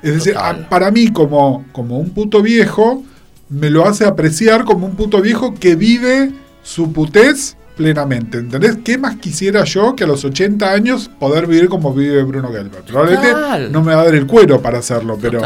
Es 0.02 0.16
decir, 0.16 0.36
para 0.70 0.92
mí 0.92 1.10
como, 1.10 1.66
como 1.72 2.00
un 2.00 2.10
puto 2.10 2.42
viejo, 2.42 3.04
me 3.50 3.70
lo 3.70 3.88
hace 3.88 4.06
apreciar 4.06 4.66
como 4.66 4.88
un 4.88 4.96
puto 4.96 5.22
viejo 5.22 5.54
que 5.54 5.76
vive 5.76 6.32
su 6.64 6.92
putez 6.92 7.56
plenamente. 7.76 8.40
¿Entendés? 8.40 8.80
¿Qué 8.84 8.98
más 8.98 9.18
quisiera 9.18 9.64
yo 9.64 9.96
que 9.96 10.04
a 10.04 10.08
los 10.08 10.26
80 10.26 10.72
años 10.72 11.10
poder 11.20 11.48
vivir 11.48 11.70
como 11.70 11.94
vive 11.94 12.24
Bruno 12.24 12.52
Gelbert? 12.52 12.86
Probablemente 12.86 13.70
no 13.70 13.82
me 13.84 13.94
va 13.94 14.02
a 14.02 14.06
dar 14.06 14.16
el 14.16 14.26
cuero 14.26 14.62
para 14.62 14.80
hacerlo, 14.80 15.18
pero, 15.22 15.42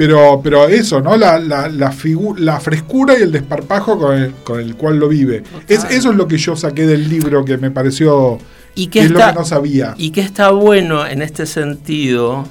pero, 0.00 0.40
pero 0.42 0.66
eso, 0.66 1.02
¿no? 1.02 1.14
La, 1.14 1.38
la, 1.38 1.68
la, 1.68 1.94
la 2.38 2.60
frescura 2.60 3.18
y 3.18 3.22
el 3.22 3.32
desparpajo 3.32 3.98
con 3.98 4.16
el, 4.16 4.32
con 4.36 4.58
el 4.58 4.74
cual 4.74 4.96
lo 4.96 5.08
vive. 5.08 5.42
Es, 5.68 5.84
eso 5.90 6.10
es 6.12 6.16
lo 6.16 6.26
que 6.26 6.38
yo 6.38 6.56
saqué 6.56 6.86
del 6.86 7.06
libro 7.06 7.44
que 7.44 7.58
me 7.58 7.70
pareció 7.70 8.38
y 8.74 8.86
que, 8.86 9.00
es 9.00 9.10
lo 9.10 9.18
que 9.18 9.32
no 9.34 9.44
sabía. 9.44 9.92
Y 9.98 10.12
que 10.12 10.22
está 10.22 10.52
bueno 10.52 11.06
en 11.06 11.20
este 11.20 11.44
sentido. 11.44 12.46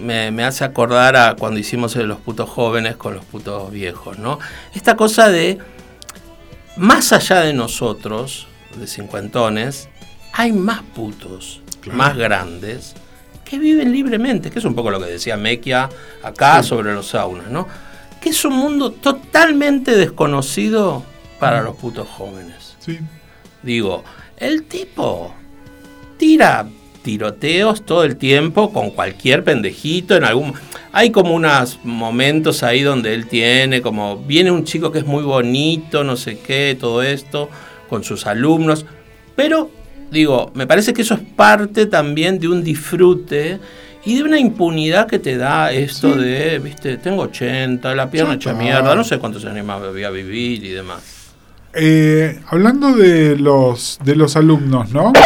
Me, 0.00 0.32
me, 0.32 0.42
hace 0.42 0.64
acordar 0.64 1.14
a 1.14 1.36
cuando 1.36 1.60
hicimos 1.60 1.94
los 1.94 2.18
putos 2.18 2.50
jóvenes 2.50 2.96
con 2.96 3.14
los 3.14 3.24
putos 3.24 3.70
viejos, 3.70 4.18
¿no? 4.18 4.40
Esta 4.74 4.96
cosa 4.96 5.28
de 5.28 5.58
más 6.76 7.12
allá 7.12 7.42
de 7.42 7.52
nosotros, 7.52 8.48
de 8.74 8.88
cincuentones, 8.88 9.88
hay 10.32 10.50
más 10.50 10.82
putos, 10.82 11.62
más 11.92 12.16
grandes, 12.16 12.96
que 13.50 13.58
viven 13.58 13.90
libremente, 13.90 14.48
que 14.48 14.60
es 14.60 14.64
un 14.64 14.76
poco 14.76 14.92
lo 14.92 15.00
que 15.00 15.06
decía 15.06 15.36
Mequia 15.36 15.88
acá 16.22 16.62
sobre 16.62 16.94
los 16.94 17.08
saunas, 17.08 17.48
¿no? 17.48 17.66
Que 18.20 18.28
es 18.28 18.44
un 18.44 18.54
mundo 18.54 18.92
totalmente 18.92 19.96
desconocido 19.96 21.02
para 21.40 21.60
los 21.60 21.74
putos 21.74 22.08
jóvenes. 22.08 22.76
Sí. 22.78 23.00
Digo, 23.64 24.04
el 24.36 24.62
tipo 24.62 25.34
tira 26.16 26.68
tiroteos 27.02 27.84
todo 27.84 28.04
el 28.04 28.16
tiempo 28.16 28.72
con 28.72 28.90
cualquier 28.90 29.42
pendejito 29.42 30.16
en 30.16 30.24
algún 30.24 30.52
hay 30.92 31.10
como 31.10 31.34
unos 31.34 31.80
momentos 31.82 32.62
ahí 32.62 32.82
donde 32.82 33.14
él 33.14 33.26
tiene 33.26 33.80
como 33.80 34.18
viene 34.18 34.50
un 34.50 34.64
chico 34.64 34.92
que 34.92 34.98
es 34.98 35.06
muy 35.06 35.22
bonito 35.22 36.04
no 36.04 36.18
sé 36.18 36.38
qué 36.38 36.76
todo 36.78 37.02
esto 37.02 37.48
con 37.88 38.04
sus 38.04 38.26
alumnos 38.26 38.84
pero 39.34 39.70
digo 40.10 40.50
me 40.54 40.66
parece 40.66 40.92
que 40.92 41.02
eso 41.02 41.14
es 41.14 41.20
parte 41.20 41.86
también 41.86 42.38
de 42.38 42.48
un 42.48 42.62
disfrute 42.62 43.58
y 44.04 44.16
de 44.16 44.22
una 44.22 44.38
impunidad 44.38 45.06
que 45.06 45.18
te 45.18 45.36
da 45.36 45.72
esto 45.72 46.14
de 46.14 46.58
viste 46.58 46.96
tengo 46.96 47.22
80 47.22 47.94
la 47.94 48.10
pierna 48.10 48.34
hecha 48.34 48.54
mierda 48.54 48.94
no 48.94 49.04
sé 49.04 49.18
cuántos 49.18 49.44
años 49.44 49.64
más 49.66 49.80
voy 49.80 50.04
a 50.04 50.10
vivir 50.10 50.64
y 50.64 50.70
demás 50.70 51.20
eh, 51.72 52.40
hablando 52.48 52.96
de 52.96 53.36
los, 53.36 54.00
de 54.04 54.16
los 54.16 54.36
alumnos, 54.36 54.92
¿no? 54.92 55.12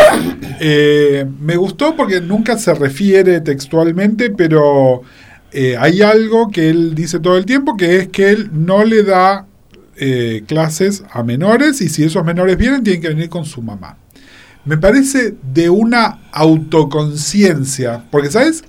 Eh, 0.61 1.27
me 1.41 1.57
gustó 1.57 1.97
porque 1.97 2.21
nunca 2.21 2.57
se 2.57 2.73
refiere 2.75 3.41
textualmente, 3.41 4.31
pero 4.31 5.03
eh, 5.51 5.77
hay 5.77 6.01
algo 6.01 6.49
que 6.49 6.71
él 6.71 6.95
dice 6.95 7.19
todo 7.19 7.37
el 7.37 7.45
tiempo, 7.45 7.77
que 7.77 7.97
es 7.97 8.09
que 8.09 8.31
él 8.31 8.51
no 8.53 8.85
le 8.85 9.03
da 9.03 9.47
clases 10.47 11.03
a 11.11 11.23
menores 11.25 11.81
y 11.81 11.89
si 11.89 12.05
esos 12.05 12.25
menores 12.25 12.57
vienen 12.57 12.85
tienen 12.85 13.03
que 13.03 13.09
venir 13.09 13.29
con 13.29 13.45
su 13.45 13.63
mamá. 13.63 13.97
Me 14.65 14.79
parece 14.79 15.35
de 15.53 15.69
una 15.69 16.21
autoconciencia, 16.33 18.05
porque 18.11 18.31
¿sabes 18.31 18.65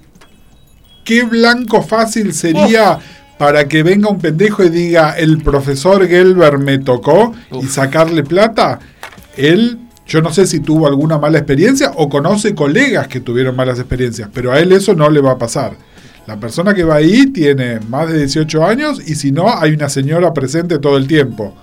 qué 1.06 1.24
blanco 1.24 1.82
fácil 1.82 2.34
sería 2.34 3.00
para 3.38 3.68
que 3.68 3.84
venga 3.84 4.10
un 4.10 4.20
pendejo 4.20 4.64
y 4.64 4.70
diga 4.70 5.18
el 5.18 5.42
profesor 5.42 6.08
Gelber 6.08 6.58
me 6.58 6.80
tocó 6.80 7.34
y 7.62 7.68
sacarle 7.68 8.24
plata, 8.24 8.80
él, 9.38 9.80
yo 10.06 10.22
no 10.22 10.32
sé 10.34 10.48
si 10.48 10.60
tuvo 10.60 10.88
alguna 10.88 11.18
mala 11.18 11.38
experiencia 11.38 11.92
o 11.96 12.10
conoce 12.10 12.56
colegas 12.56 13.08
que 13.08 13.20
tuvieron 13.20 13.56
malas 13.56 13.80
experiencias, 13.80 14.30
pero 14.34 14.52
a 14.52 14.60
él 14.60 14.72
eso 14.72 14.96
no 14.96 15.10
le 15.10 15.22
va 15.22 15.32
a 15.32 15.38
pasar. 15.38 15.74
La 16.28 16.40
persona 16.40 16.74
que 16.74 16.84
va 16.84 16.96
ahí 16.96 17.28
tiene 17.28 17.80
más 17.82 18.12
de 18.12 18.20
18 18.20 18.66
años 18.66 19.02
y 19.06 19.16
si 19.16 19.32
no, 19.32 19.54
hay 19.56 19.74
una 19.74 19.90
señora 19.90 20.34
presente 20.34 20.80
todo 20.80 20.98
el 20.98 21.08
tiempo. 21.08 21.56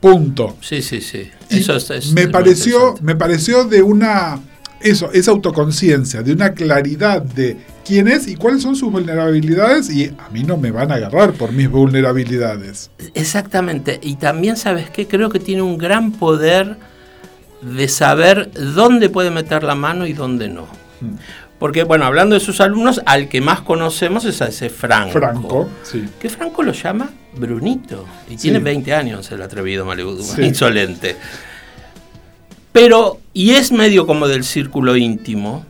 Punto. 0.00 0.56
Sí, 0.60 0.82
sí, 0.82 1.00
sí. 1.00 1.30
Eso 1.48 1.76
es, 1.76 2.12
me, 2.12 2.28
pareció, 2.28 2.94
me 3.00 3.16
pareció 3.16 3.64
de 3.64 3.82
una 3.82 4.40
eso, 4.80 5.10
esa 5.12 5.30
autoconciencia, 5.30 6.22
de 6.22 6.32
una 6.32 6.52
claridad 6.52 7.22
de 7.22 7.56
quién 7.84 8.08
es 8.08 8.28
y 8.28 8.36
cuáles 8.36 8.62
son 8.62 8.76
sus 8.76 8.90
vulnerabilidades 8.90 9.90
y 9.90 10.12
a 10.18 10.28
mí 10.30 10.42
no 10.42 10.56
me 10.56 10.70
van 10.70 10.92
a 10.92 10.96
agarrar 10.96 11.32
por 11.32 11.52
mis 11.52 11.70
vulnerabilidades. 11.70 12.90
Exactamente, 13.14 13.98
y 14.02 14.16
también 14.16 14.56
sabes 14.56 14.90
que 14.90 15.06
creo 15.06 15.30
que 15.30 15.40
tiene 15.40 15.62
un 15.62 15.78
gran 15.78 16.12
poder 16.12 16.76
de 17.62 17.88
saber 17.88 18.50
dónde 18.52 19.08
puede 19.08 19.30
meter 19.30 19.62
la 19.62 19.74
mano 19.74 20.06
y 20.06 20.12
dónde 20.12 20.48
no. 20.48 20.66
Hmm. 21.00 21.16
Porque, 21.58 21.84
bueno, 21.84 22.04
hablando 22.04 22.34
de 22.34 22.40
sus 22.40 22.60
alumnos, 22.60 23.00
al 23.06 23.28
que 23.28 23.40
más 23.40 23.62
conocemos 23.62 24.24
es 24.26 24.42
a 24.42 24.48
ese 24.48 24.68
Franco. 24.68 25.12
Franco, 25.12 25.68
sí. 25.82 26.04
Que 26.20 26.28
Franco 26.28 26.62
lo 26.62 26.72
llama 26.72 27.10
Brunito. 27.34 28.04
Y 28.28 28.36
tiene 28.36 28.58
20 28.58 28.94
años 28.94 29.30
el 29.32 29.40
atrevido 29.40 29.84
Malibu, 29.86 30.18
insolente. 30.38 31.16
Pero, 32.72 33.20
y 33.32 33.52
es 33.52 33.72
medio 33.72 34.06
como 34.06 34.28
del 34.28 34.44
círculo 34.44 34.96
íntimo, 34.96 35.64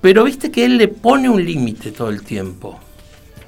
pero 0.00 0.22
viste 0.22 0.52
que 0.52 0.64
él 0.64 0.78
le 0.78 0.86
pone 0.86 1.28
un 1.28 1.44
límite 1.44 1.90
todo 1.90 2.10
el 2.10 2.22
tiempo. 2.22 2.78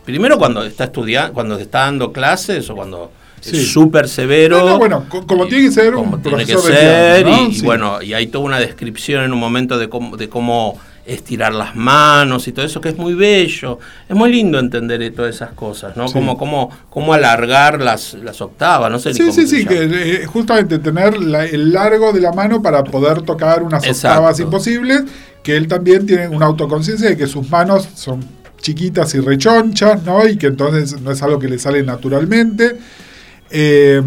Primero 0.04 0.38
cuando 0.38 0.64
está 0.64 0.84
estudiando, 0.84 1.34
cuando 1.34 1.56
está 1.56 1.80
dando 1.80 2.12
clases 2.12 2.68
o 2.70 2.74
cuando 2.74 3.12
es 3.44 3.70
súper 3.70 4.08
severo. 4.08 4.76
bueno, 4.78 5.06
como 5.08 5.46
tiene 5.46 5.66
que 5.66 5.70
ser 5.70 5.92
como 5.92 6.18
tiene 6.18 6.44
que 6.44 6.56
ser, 6.56 7.26
y, 7.28 7.60
bueno, 7.60 8.02
y 8.02 8.14
hay 8.14 8.26
toda 8.26 8.44
una 8.44 8.58
descripción 8.58 9.22
en 9.22 9.32
un 9.32 9.38
momento 9.38 9.78
de 9.78 9.88
cómo, 9.88 10.16
de 10.16 10.28
cómo 10.28 10.80
estirar 11.08 11.54
las 11.54 11.74
manos 11.74 12.46
y 12.48 12.52
todo 12.52 12.66
eso, 12.66 12.80
que 12.80 12.90
es 12.90 12.98
muy 12.98 13.14
bello. 13.14 13.78
Es 14.08 14.14
muy 14.14 14.30
lindo 14.30 14.58
entender 14.58 15.12
todas 15.14 15.34
esas 15.34 15.52
cosas, 15.52 15.96
¿no? 15.96 16.06
Como, 16.12 16.36
como, 16.36 16.70
como 16.90 17.14
alargar 17.14 17.80
las, 17.80 18.14
las 18.14 18.40
octavas, 18.40 18.90
no 18.90 18.98
sé 18.98 19.14
Sí, 19.14 19.32
sí, 19.32 19.46
sí, 19.46 19.64
que 19.64 19.84
eh, 19.84 20.26
justamente 20.26 20.78
tener 20.78 21.14
el 21.14 21.72
largo 21.72 22.12
de 22.12 22.20
la 22.20 22.32
mano 22.32 22.62
para 22.62 22.84
poder 22.84 23.22
tocar 23.22 23.62
unas 23.62 23.88
octavas 23.88 24.38
imposibles, 24.38 25.04
que 25.42 25.56
él 25.56 25.66
también 25.66 26.06
tiene 26.06 26.28
una 26.28 26.46
autoconciencia 26.46 27.08
de 27.08 27.16
que 27.16 27.26
sus 27.26 27.48
manos 27.48 27.88
son 27.94 28.24
chiquitas 28.60 29.14
y 29.14 29.20
rechonchas, 29.20 30.02
¿no? 30.02 30.28
Y 30.28 30.36
que 30.36 30.48
entonces 30.48 31.00
no 31.00 31.10
es 31.10 31.22
algo 31.22 31.38
que 31.38 31.48
le 31.48 31.58
sale 31.58 31.82
naturalmente. 31.82 32.76
Eh, 33.50 34.02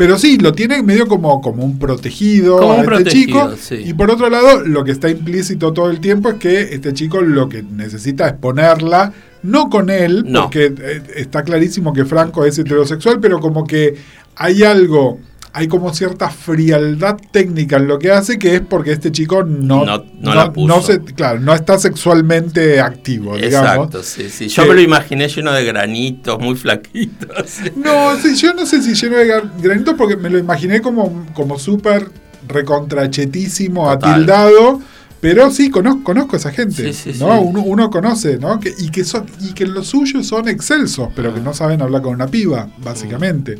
pero 0.00 0.16
sí, 0.16 0.38
lo 0.38 0.54
tiene 0.54 0.82
medio 0.82 1.06
como, 1.06 1.42
como 1.42 1.62
un 1.62 1.78
protegido 1.78 2.72
a 2.72 2.80
este 2.80 3.04
chico. 3.04 3.50
Y 3.70 3.92
por 3.92 4.10
otro 4.10 4.30
lado, 4.30 4.64
lo 4.64 4.82
que 4.82 4.92
está 4.92 5.10
implícito 5.10 5.74
todo 5.74 5.90
el 5.90 6.00
tiempo 6.00 6.30
es 6.30 6.36
que 6.36 6.58
este 6.74 6.94
chico 6.94 7.20
lo 7.20 7.50
que 7.50 7.62
necesita 7.62 8.26
es 8.28 8.32
ponerla, 8.32 9.12
no 9.42 9.68
con 9.68 9.90
él, 9.90 10.24
porque 10.32 10.72
eh, 10.74 11.02
está 11.16 11.42
clarísimo 11.42 11.92
que 11.92 12.06
Franco 12.06 12.46
es 12.46 12.58
heterosexual, 12.58 13.20
pero 13.20 13.40
como 13.40 13.66
que 13.66 13.94
hay 14.36 14.62
algo 14.62 15.20
hay 15.52 15.68
como 15.68 15.92
cierta 15.92 16.30
frialdad 16.30 17.16
técnica 17.30 17.76
en 17.76 17.88
lo 17.88 17.98
que 17.98 18.10
hace, 18.10 18.38
que 18.38 18.56
es 18.56 18.60
porque 18.60 18.92
este 18.92 19.10
chico 19.10 19.42
no, 19.42 19.84
no, 19.84 20.82
se, 20.82 21.00
claro, 21.00 21.40
no 21.40 21.54
está 21.54 21.78
sexualmente 21.78 22.80
activo, 22.80 23.36
digamos. 23.36 23.86
Exacto, 23.86 24.02
sí, 24.02 24.28
sí. 24.30 24.48
Yo 24.48 24.66
me 24.66 24.74
lo 24.74 24.80
imaginé 24.80 25.28
lleno 25.28 25.52
de 25.52 25.64
granitos, 25.64 26.38
muy 26.38 26.54
flaquitos. 26.56 27.58
No, 27.76 28.16
sí, 28.20 28.36
yo 28.36 28.52
no 28.52 28.66
sé 28.66 28.82
si 28.82 28.94
lleno 28.94 29.16
de 29.16 29.42
granitos, 29.62 29.94
porque 29.96 30.16
me 30.16 30.28
lo 30.28 30.38
imaginé 30.38 30.80
como, 30.80 31.26
como 31.34 31.58
súper 31.58 32.08
recontrachetísimo, 32.46 33.90
atildado. 33.90 34.80
Pero 35.20 35.50
sí, 35.50 35.70
conozco, 35.70 36.02
conozco 36.02 36.36
a 36.36 36.38
esa 36.38 36.50
gente, 36.50 36.92
¿no? 37.18 37.40
Uno, 37.42 37.90
conoce, 37.90 38.38
¿no? 38.38 38.58
Que, 38.58 38.72
y, 38.78 38.90
que 38.90 39.04
son, 39.04 39.26
y 39.40 39.52
que 39.52 39.66
los 39.66 39.88
suyos 39.88 40.26
son 40.26 40.48
excelsos, 40.48 41.10
pero 41.14 41.34
que 41.34 41.40
no 41.40 41.52
saben 41.52 41.82
hablar 41.82 42.02
con 42.02 42.14
una 42.14 42.26
piba, 42.26 42.68
básicamente. 42.78 43.58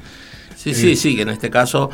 Sí, 0.63 0.75
sí, 0.75 0.95
sí, 0.95 1.17
que 1.17 1.23
en 1.23 1.31
este 1.31 1.49
caso, 1.49 1.89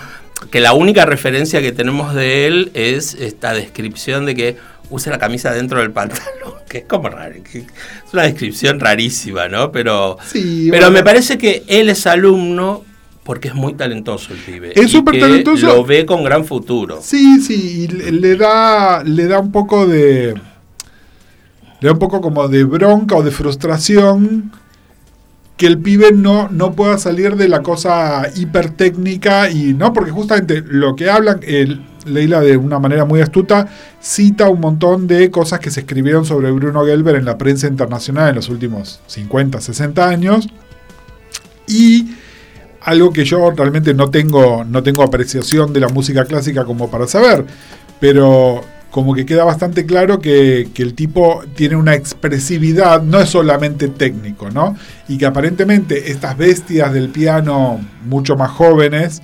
que 0.50 0.58
la 0.58 0.72
única 0.72 1.06
referencia 1.06 1.62
que 1.62 1.70
tenemos 1.70 2.14
de 2.14 2.48
él 2.48 2.72
es 2.74 3.14
esta 3.14 3.54
descripción 3.54 4.26
de 4.26 4.34
que 4.34 4.56
use 4.90 5.08
la 5.08 5.18
camisa 5.18 5.52
dentro 5.52 5.78
del 5.78 5.92
pantalón, 5.92 6.24
que 6.68 6.78
es 6.78 6.84
como 6.84 7.08
raro, 7.08 7.36
es 7.36 7.64
una 8.12 8.24
descripción 8.24 8.80
rarísima, 8.80 9.46
¿no? 9.46 9.70
Pero, 9.70 10.18
pero 10.68 10.90
me 10.90 11.04
parece 11.04 11.38
que 11.38 11.62
él 11.68 11.90
es 11.90 12.08
alumno 12.08 12.84
porque 13.22 13.48
es 13.48 13.54
muy 13.54 13.74
talentoso 13.74 14.32
el 14.32 14.40
pibe. 14.40 14.72
Es 14.74 14.90
súper 14.90 15.20
talentoso. 15.20 15.66
Lo 15.68 15.84
ve 15.84 16.04
con 16.04 16.24
gran 16.24 16.44
futuro. 16.44 16.98
Sí, 17.00 17.40
sí, 17.40 17.86
le 17.86 18.34
da, 18.34 19.04
le 19.04 19.28
da 19.28 19.38
un 19.38 19.52
poco 19.52 19.86
de. 19.86 20.34
Le 21.80 21.88
da 21.88 21.92
un 21.92 21.98
poco 22.00 22.20
como 22.20 22.48
de 22.48 22.64
bronca 22.64 23.14
o 23.14 23.22
de 23.22 23.30
frustración 23.30 24.50
que 25.56 25.66
el 25.66 25.78
pibe 25.78 26.12
no, 26.12 26.48
no 26.48 26.72
pueda 26.72 26.98
salir 26.98 27.36
de 27.36 27.48
la 27.48 27.62
cosa 27.62 28.28
hipertécnica 28.34 29.50
y 29.50 29.72
no, 29.74 29.92
porque 29.92 30.10
justamente 30.10 30.62
lo 30.66 30.94
que 30.94 31.08
hablan, 31.08 31.40
Leila 32.04 32.40
de 32.40 32.56
una 32.56 32.78
manera 32.78 33.04
muy 33.04 33.20
astuta 33.20 33.66
cita 34.00 34.48
un 34.48 34.60
montón 34.60 35.06
de 35.06 35.30
cosas 35.30 35.60
que 35.60 35.70
se 35.70 35.80
escribieron 35.80 36.24
sobre 36.24 36.50
Bruno 36.52 36.84
Gelber 36.84 37.16
en 37.16 37.24
la 37.24 37.38
prensa 37.38 37.66
internacional 37.66 38.30
en 38.30 38.36
los 38.36 38.48
últimos 38.48 39.00
50, 39.06 39.60
60 39.60 40.08
años. 40.08 40.48
Y 41.66 42.14
algo 42.82 43.12
que 43.12 43.24
yo 43.24 43.50
realmente 43.50 43.94
no 43.94 44.10
tengo, 44.10 44.64
no 44.64 44.82
tengo 44.82 45.02
apreciación 45.02 45.72
de 45.72 45.80
la 45.80 45.88
música 45.88 46.24
clásica 46.24 46.64
como 46.64 46.88
para 46.88 47.08
saber, 47.08 47.44
pero 47.98 48.62
como 48.96 49.12
que 49.12 49.26
queda 49.26 49.44
bastante 49.44 49.84
claro 49.84 50.20
que, 50.20 50.70
el 50.74 50.94
tipo 50.94 51.44
tiene 51.54 51.76
una 51.76 51.94
expresividad, 51.94 53.02
no 53.02 53.20
es 53.20 53.28
solamente 53.28 53.88
técnico, 53.88 54.48
¿no? 54.50 54.74
Y 55.06 55.18
que 55.18 55.26
aparentemente 55.26 56.10
estas 56.10 56.38
bestias 56.38 56.94
del 56.94 57.10
piano 57.10 57.78
mucho 58.06 58.36
más 58.36 58.52
jóvenes 58.52 59.20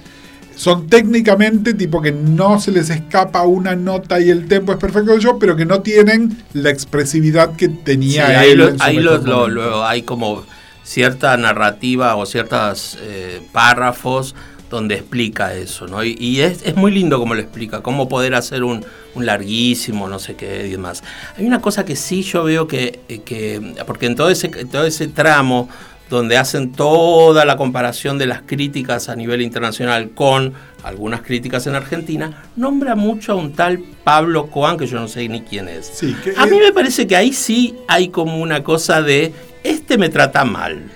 son 0.56 0.88
técnicamente 0.88 1.72
tipo 1.72 2.02
que 2.02 2.12
no 2.12 2.60
se 2.60 2.70
les 2.70 2.90
escapa 2.90 3.44
una 3.44 3.74
nota 3.74 4.20
y 4.20 4.28
el 4.28 4.46
tempo 4.46 4.72
es 4.72 4.78
perfecto 4.78 5.16
yo, 5.16 5.38
pero 5.38 5.56
que 5.56 5.64
no 5.64 5.80
tienen 5.80 6.36
la 6.52 6.68
expresividad 6.68 7.56
que 7.56 7.70
tenía 7.70 8.44
él. 8.44 8.76
Ahí, 8.78 8.96
lo, 9.00 9.86
hay 9.86 10.02
como 10.02 10.44
cierta 10.82 11.34
narrativa 11.38 12.16
o 12.16 12.26
ciertos 12.26 12.98
eh, 13.00 13.40
párrafos 13.52 14.34
donde 14.76 14.96
explica 14.96 15.54
eso, 15.54 15.86
¿no? 15.86 16.02
Y, 16.02 16.40
es, 16.40 16.62
es, 16.64 16.74
muy 16.74 16.90
lindo 16.90 17.18
como 17.18 17.34
lo 17.34 17.40
explica, 17.40 17.82
cómo 17.82 18.08
poder 18.08 18.34
hacer 18.34 18.64
un, 18.64 18.84
un, 19.14 19.26
larguísimo, 19.26 20.08
no 20.08 20.18
sé 20.18 20.34
qué 20.34 20.66
y 20.66 20.70
demás. 20.70 21.04
Hay 21.36 21.44
una 21.44 21.60
cosa 21.60 21.84
que 21.84 21.94
sí 21.94 22.22
yo 22.22 22.44
veo 22.44 22.66
que, 22.66 23.00
que 23.24 23.74
porque 23.86 24.06
en 24.06 24.16
todo 24.16 24.30
ese, 24.30 24.48
todo 24.48 24.84
ese 24.84 25.08
tramo 25.08 25.68
donde 26.08 26.36
hacen 26.36 26.72
toda 26.72 27.44
la 27.44 27.56
comparación 27.56 28.18
de 28.18 28.26
las 28.26 28.42
críticas 28.42 29.08
a 29.08 29.16
nivel 29.16 29.40
internacional 29.42 30.10
con 30.10 30.52
algunas 30.82 31.22
críticas 31.22 31.66
en 31.66 31.74
Argentina, 31.74 32.44
nombra 32.56 32.94
mucho 32.94 33.32
a 33.32 33.34
un 33.36 33.52
tal 33.52 33.82
Pablo 34.04 34.48
Coan, 34.48 34.76
que 34.76 34.86
yo 34.86 34.98
no 34.98 35.08
sé 35.08 35.28
ni 35.28 35.42
quién 35.42 35.68
es. 35.68 35.90
Sí, 35.94 36.14
a 36.36 36.46
mí 36.46 36.58
me 36.58 36.72
parece 36.72 37.06
que 37.06 37.16
ahí 37.16 37.32
sí 37.32 37.74
hay 37.88 38.08
como 38.08 38.40
una 38.40 38.62
cosa 38.62 39.00
de, 39.00 39.32
este 39.64 39.96
me 39.96 40.08
trata 40.08 40.44
mal. 40.44 40.90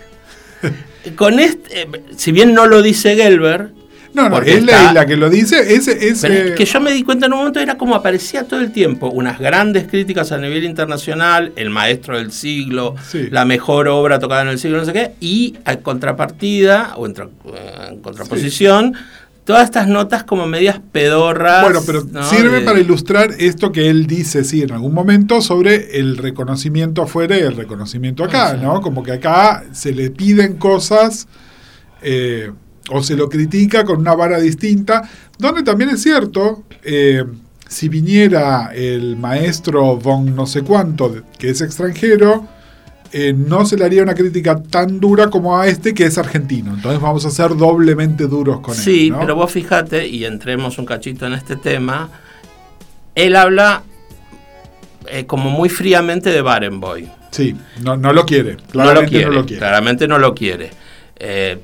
Con 1.14 1.38
este, 1.38 1.82
eh, 1.82 1.88
si 2.16 2.32
bien 2.32 2.54
no 2.54 2.66
lo 2.66 2.82
dice 2.82 3.16
Gelber, 3.16 3.70
no, 4.16 4.30
no, 4.30 4.40
es 4.40 4.64
la, 4.64 5.04
que 5.04 5.14
lo 5.14 5.28
dice. 5.28 5.74
Es, 5.74 5.86
que 5.86 6.64
yo 6.64 6.80
me 6.80 6.90
di 6.92 7.02
cuenta 7.02 7.26
en 7.26 7.34
un 7.34 7.40
momento, 7.40 7.60
era 7.60 7.76
como 7.76 7.94
aparecía 7.94 8.44
todo 8.44 8.60
el 8.60 8.72
tiempo, 8.72 9.10
unas 9.10 9.38
grandes 9.38 9.86
críticas 9.88 10.32
a 10.32 10.38
nivel 10.38 10.64
internacional, 10.64 11.52
el 11.54 11.68
maestro 11.68 12.16
del 12.16 12.32
siglo, 12.32 12.94
la 13.30 13.44
mejor 13.44 13.88
obra 13.88 14.18
tocada 14.18 14.40
en 14.40 14.48
el 14.48 14.58
siglo, 14.58 14.78
no 14.78 14.86
sé 14.86 14.94
qué, 14.94 15.12
y 15.20 15.56
a 15.66 15.76
contrapartida, 15.76 16.94
o 16.96 17.04
en, 17.04 17.12
eh, 17.12 17.98
contraposición, 18.00 18.94
todas 19.46 19.62
estas 19.62 19.86
notas 19.86 20.24
como 20.24 20.44
medias 20.46 20.80
pedorras. 20.90 21.62
Bueno, 21.62 21.80
pero 21.86 22.02
sirve 22.24 22.62
para 22.62 22.80
ilustrar 22.80 23.30
esto 23.38 23.70
que 23.70 23.88
él 23.88 24.08
dice, 24.08 24.42
sí, 24.42 24.62
en 24.62 24.72
algún 24.72 24.92
momento 24.92 25.40
sobre 25.40 26.00
el 26.00 26.16
reconocimiento 26.16 27.00
afuera 27.00 27.38
y 27.38 27.42
el 27.42 27.56
reconocimiento 27.56 28.24
acá, 28.24 28.54
¿no? 28.54 28.80
Como 28.80 29.04
que 29.04 29.12
acá 29.12 29.64
se 29.70 29.92
le 29.92 30.10
piden 30.10 30.56
cosas 30.56 31.28
eh, 32.02 32.50
o 32.90 33.04
se 33.04 33.14
lo 33.14 33.28
critica 33.28 33.84
con 33.84 34.00
una 34.00 34.16
vara 34.16 34.40
distinta, 34.40 35.08
donde 35.38 35.62
también 35.62 35.90
es 35.90 36.02
cierto, 36.02 36.64
eh, 36.82 37.24
si 37.68 37.88
viniera 37.88 38.72
el 38.74 39.16
maestro 39.16 39.96
von 39.96 40.34
no 40.34 40.46
sé 40.46 40.62
cuánto, 40.62 41.22
que 41.38 41.50
es 41.50 41.60
extranjero, 41.60 42.48
eh, 43.18 43.32
no 43.32 43.64
se 43.64 43.78
le 43.78 43.84
haría 43.86 44.02
una 44.02 44.14
crítica 44.14 44.62
tan 44.62 45.00
dura 45.00 45.30
como 45.30 45.58
a 45.58 45.66
este 45.66 45.94
que 45.94 46.04
es 46.04 46.18
argentino. 46.18 46.74
Entonces 46.74 47.00
vamos 47.00 47.24
a 47.24 47.30
ser 47.30 47.56
doblemente 47.56 48.26
duros 48.26 48.60
con 48.60 48.74
él. 48.74 48.80
Sí, 48.80 49.10
pero 49.18 49.34
vos 49.34 49.50
fíjate, 49.50 50.06
y 50.06 50.26
entremos 50.26 50.76
un 50.76 50.84
cachito 50.84 51.26
en 51.26 51.32
este 51.32 51.56
tema, 51.56 52.10
él 53.14 53.34
habla 53.36 53.84
eh, 55.08 55.24
como 55.24 55.48
muy 55.48 55.70
fríamente 55.70 56.28
de 56.28 56.42
Barenboy. 56.42 57.10
Sí, 57.30 57.56
no, 57.82 57.96
no 57.96 58.12
lo 58.12 58.26
quiere. 58.26 58.58
Claramente 58.70 59.24
no 59.24 59.30
lo 59.30 59.46
quiere. 59.46 59.60
Claramente 59.60 60.08
no 60.08 60.18
lo 60.18 60.34
quiere. 60.34 60.70
Eh, 61.18 61.58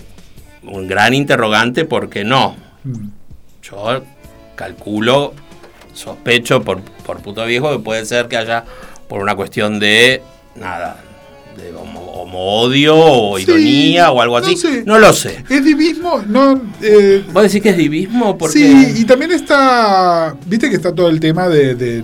un 0.62 0.88
gran 0.88 1.12
interrogante 1.12 1.84
porque 1.84 2.24
no. 2.24 2.56
Mm. 2.84 3.08
Yo 3.62 4.02
calculo, 4.54 5.34
sospecho 5.92 6.62
por, 6.62 6.80
por 6.80 7.20
puto 7.20 7.44
viejo 7.44 7.70
que 7.72 7.84
puede 7.84 8.06
ser 8.06 8.28
que 8.28 8.38
haya 8.38 8.64
por 9.06 9.20
una 9.20 9.34
cuestión 9.34 9.78
de 9.78 10.22
nada, 10.56 10.96
de 11.56 11.72
homo, 11.74 12.32
odio 12.34 12.96
o 12.96 13.38
ironía 13.38 14.10
o 14.10 14.20
algo 14.20 14.36
así. 14.36 14.56
No, 14.84 14.98
lo 14.98 15.12
sé. 15.12 15.44
¿Es 15.48 15.64
divismo? 15.64 16.22
No, 16.26 16.60
eh, 16.82 17.24
¿Vos 17.32 17.44
decís 17.44 17.62
que 17.62 17.70
es 17.70 17.76
divismo? 17.76 18.36
Porque... 18.38 18.58
Sí, 18.58 18.94
y 18.98 19.04
también 19.04 19.32
está. 19.32 20.34
Viste 20.46 20.68
que 20.70 20.76
está 20.76 20.94
todo 20.94 21.08
el 21.08 21.20
tema 21.20 21.48
de, 21.48 22.02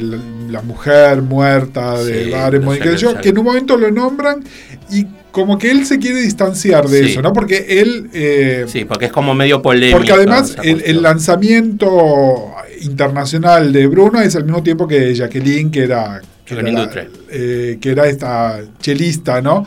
la 0.50 0.62
mujer 0.62 1.22
muerta, 1.22 2.02
de 2.02 2.24
sí, 2.24 2.80
que, 2.80 2.96
yo, 2.96 3.20
que 3.20 3.28
en 3.28 3.38
un 3.38 3.44
momento 3.44 3.76
lo 3.76 3.90
nombran 3.90 4.42
y 4.90 5.06
como 5.30 5.58
que 5.58 5.70
él 5.70 5.86
se 5.86 5.98
quiere 5.98 6.20
distanciar 6.20 6.88
de 6.88 7.06
eso, 7.06 7.22
¿no? 7.22 7.32
Porque 7.32 7.80
él... 7.80 8.10
Eh, 8.12 8.64
sí, 8.66 8.84
porque 8.84 9.06
es 9.06 9.12
como 9.12 9.34
medio 9.34 9.60
polémico. 9.62 9.98
Porque 9.98 10.12
además 10.12 10.56
el, 10.62 11.02
lanzamiento 11.02 12.52
internacional 12.80 13.72
de 13.72 13.86
Bruno 13.86 14.20
es 14.20 14.34
al 14.36 14.44
mismo 14.44 14.62
tiempo 14.62 14.88
que 14.88 15.14
Jacqueline, 15.14 15.70
que 15.70 15.84
era 15.84 16.22
que, 16.56 17.08
eh, 17.30 17.78
que 17.80 17.90
era 17.90 18.06
esta 18.06 18.60
chelista, 18.80 19.40
¿no? 19.40 19.66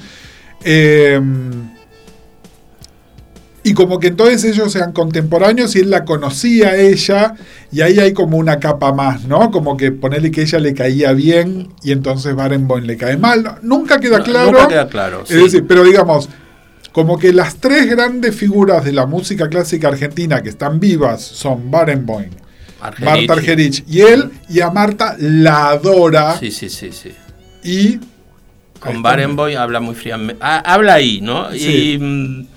Eh, 0.64 1.20
y 3.64 3.74
como 3.74 4.00
que 4.00 4.08
entonces 4.08 4.44
ellos 4.44 4.72
sean 4.72 4.92
contemporáneos 4.92 5.76
y 5.76 5.80
él 5.80 5.92
la 5.92 6.04
conocía 6.04 6.70
a 6.70 6.78
ella, 6.78 7.36
y 7.72 7.82
ahí 7.82 8.00
hay 8.00 8.12
como 8.12 8.38
una 8.38 8.60
capa 8.60 8.92
más, 8.92 9.26
¿no? 9.26 9.52
Como 9.52 9.78
que 9.78 9.92
ponerle 9.92 10.32
que 10.32 10.42
ella 10.42 10.60
le 10.60 10.74
caía 10.74 11.14
bien 11.14 11.70
y 11.84 11.92
entonces 11.92 12.36
Barenboim 12.36 12.86
le 12.86 12.98
cae 12.98 13.18
mal. 13.18 13.60
nunca 13.62 14.00
queda 14.00 14.24
claro. 14.24 14.52
Nunca 14.52 14.68
queda 14.68 14.88
claro. 14.88 15.24
Es 15.24 15.36
decir, 15.36 15.66
pero 15.68 15.84
digamos, 15.84 16.28
como 16.92 17.20
que 17.20 17.34
las 17.34 17.58
tres 17.58 17.88
grandes 17.88 18.36
figuras 18.36 18.84
de 18.84 18.94
la 18.94 19.06
música 19.06 19.48
clásica 19.48 19.90
argentina 19.90 20.42
que 20.42 20.50
están 20.50 20.80
vivas 20.80 21.22
son 21.22 21.70
Barenboim, 21.70 22.32
Argerich. 22.82 23.28
Marta 23.30 23.34
Argerich. 23.34 23.84
Y 23.88 24.02
él 24.02 24.32
y 24.50 24.62
a 24.62 24.70
Marta 24.70 25.16
la 25.20 25.70
adora. 25.70 26.38
Sí, 26.38 26.52
sí, 26.52 26.70
sí, 26.70 26.92
sí. 26.92 27.12
Y. 27.64 28.00
Con 28.80 28.98
está. 28.98 29.02
Barenboim 29.02 29.58
habla 29.58 29.80
muy 29.80 29.96
fríamente. 29.96 30.38
Ah, 30.42 30.62
habla 30.66 30.96
ahí, 30.96 31.22
¿no? 31.22 31.52
Sí. 31.52 31.94
Y, 31.94 31.98
mm, 32.00 32.48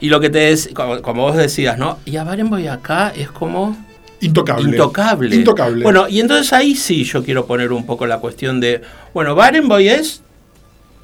y 0.00 0.08
lo 0.08 0.20
que 0.20 0.30
te 0.30 0.50
es, 0.50 0.70
como, 0.74 1.00
como 1.02 1.22
vos 1.22 1.36
decías, 1.36 1.78
¿no? 1.78 1.98
Y 2.04 2.16
a 2.16 2.24
Barenboim 2.24 2.68
acá 2.68 3.12
es 3.16 3.30
como 3.30 3.76
Intocable. 4.20 4.70
intocable. 4.70 5.34
Intocable. 5.34 5.82
Bueno, 5.82 6.08
y 6.08 6.20
entonces 6.20 6.52
ahí 6.52 6.74
sí 6.74 7.04
yo 7.04 7.24
quiero 7.24 7.46
poner 7.46 7.72
un 7.72 7.86
poco 7.86 8.06
la 8.06 8.18
cuestión 8.18 8.60
de, 8.60 8.82
bueno, 9.14 9.34
Barenboim 9.34 9.88
es 9.88 10.22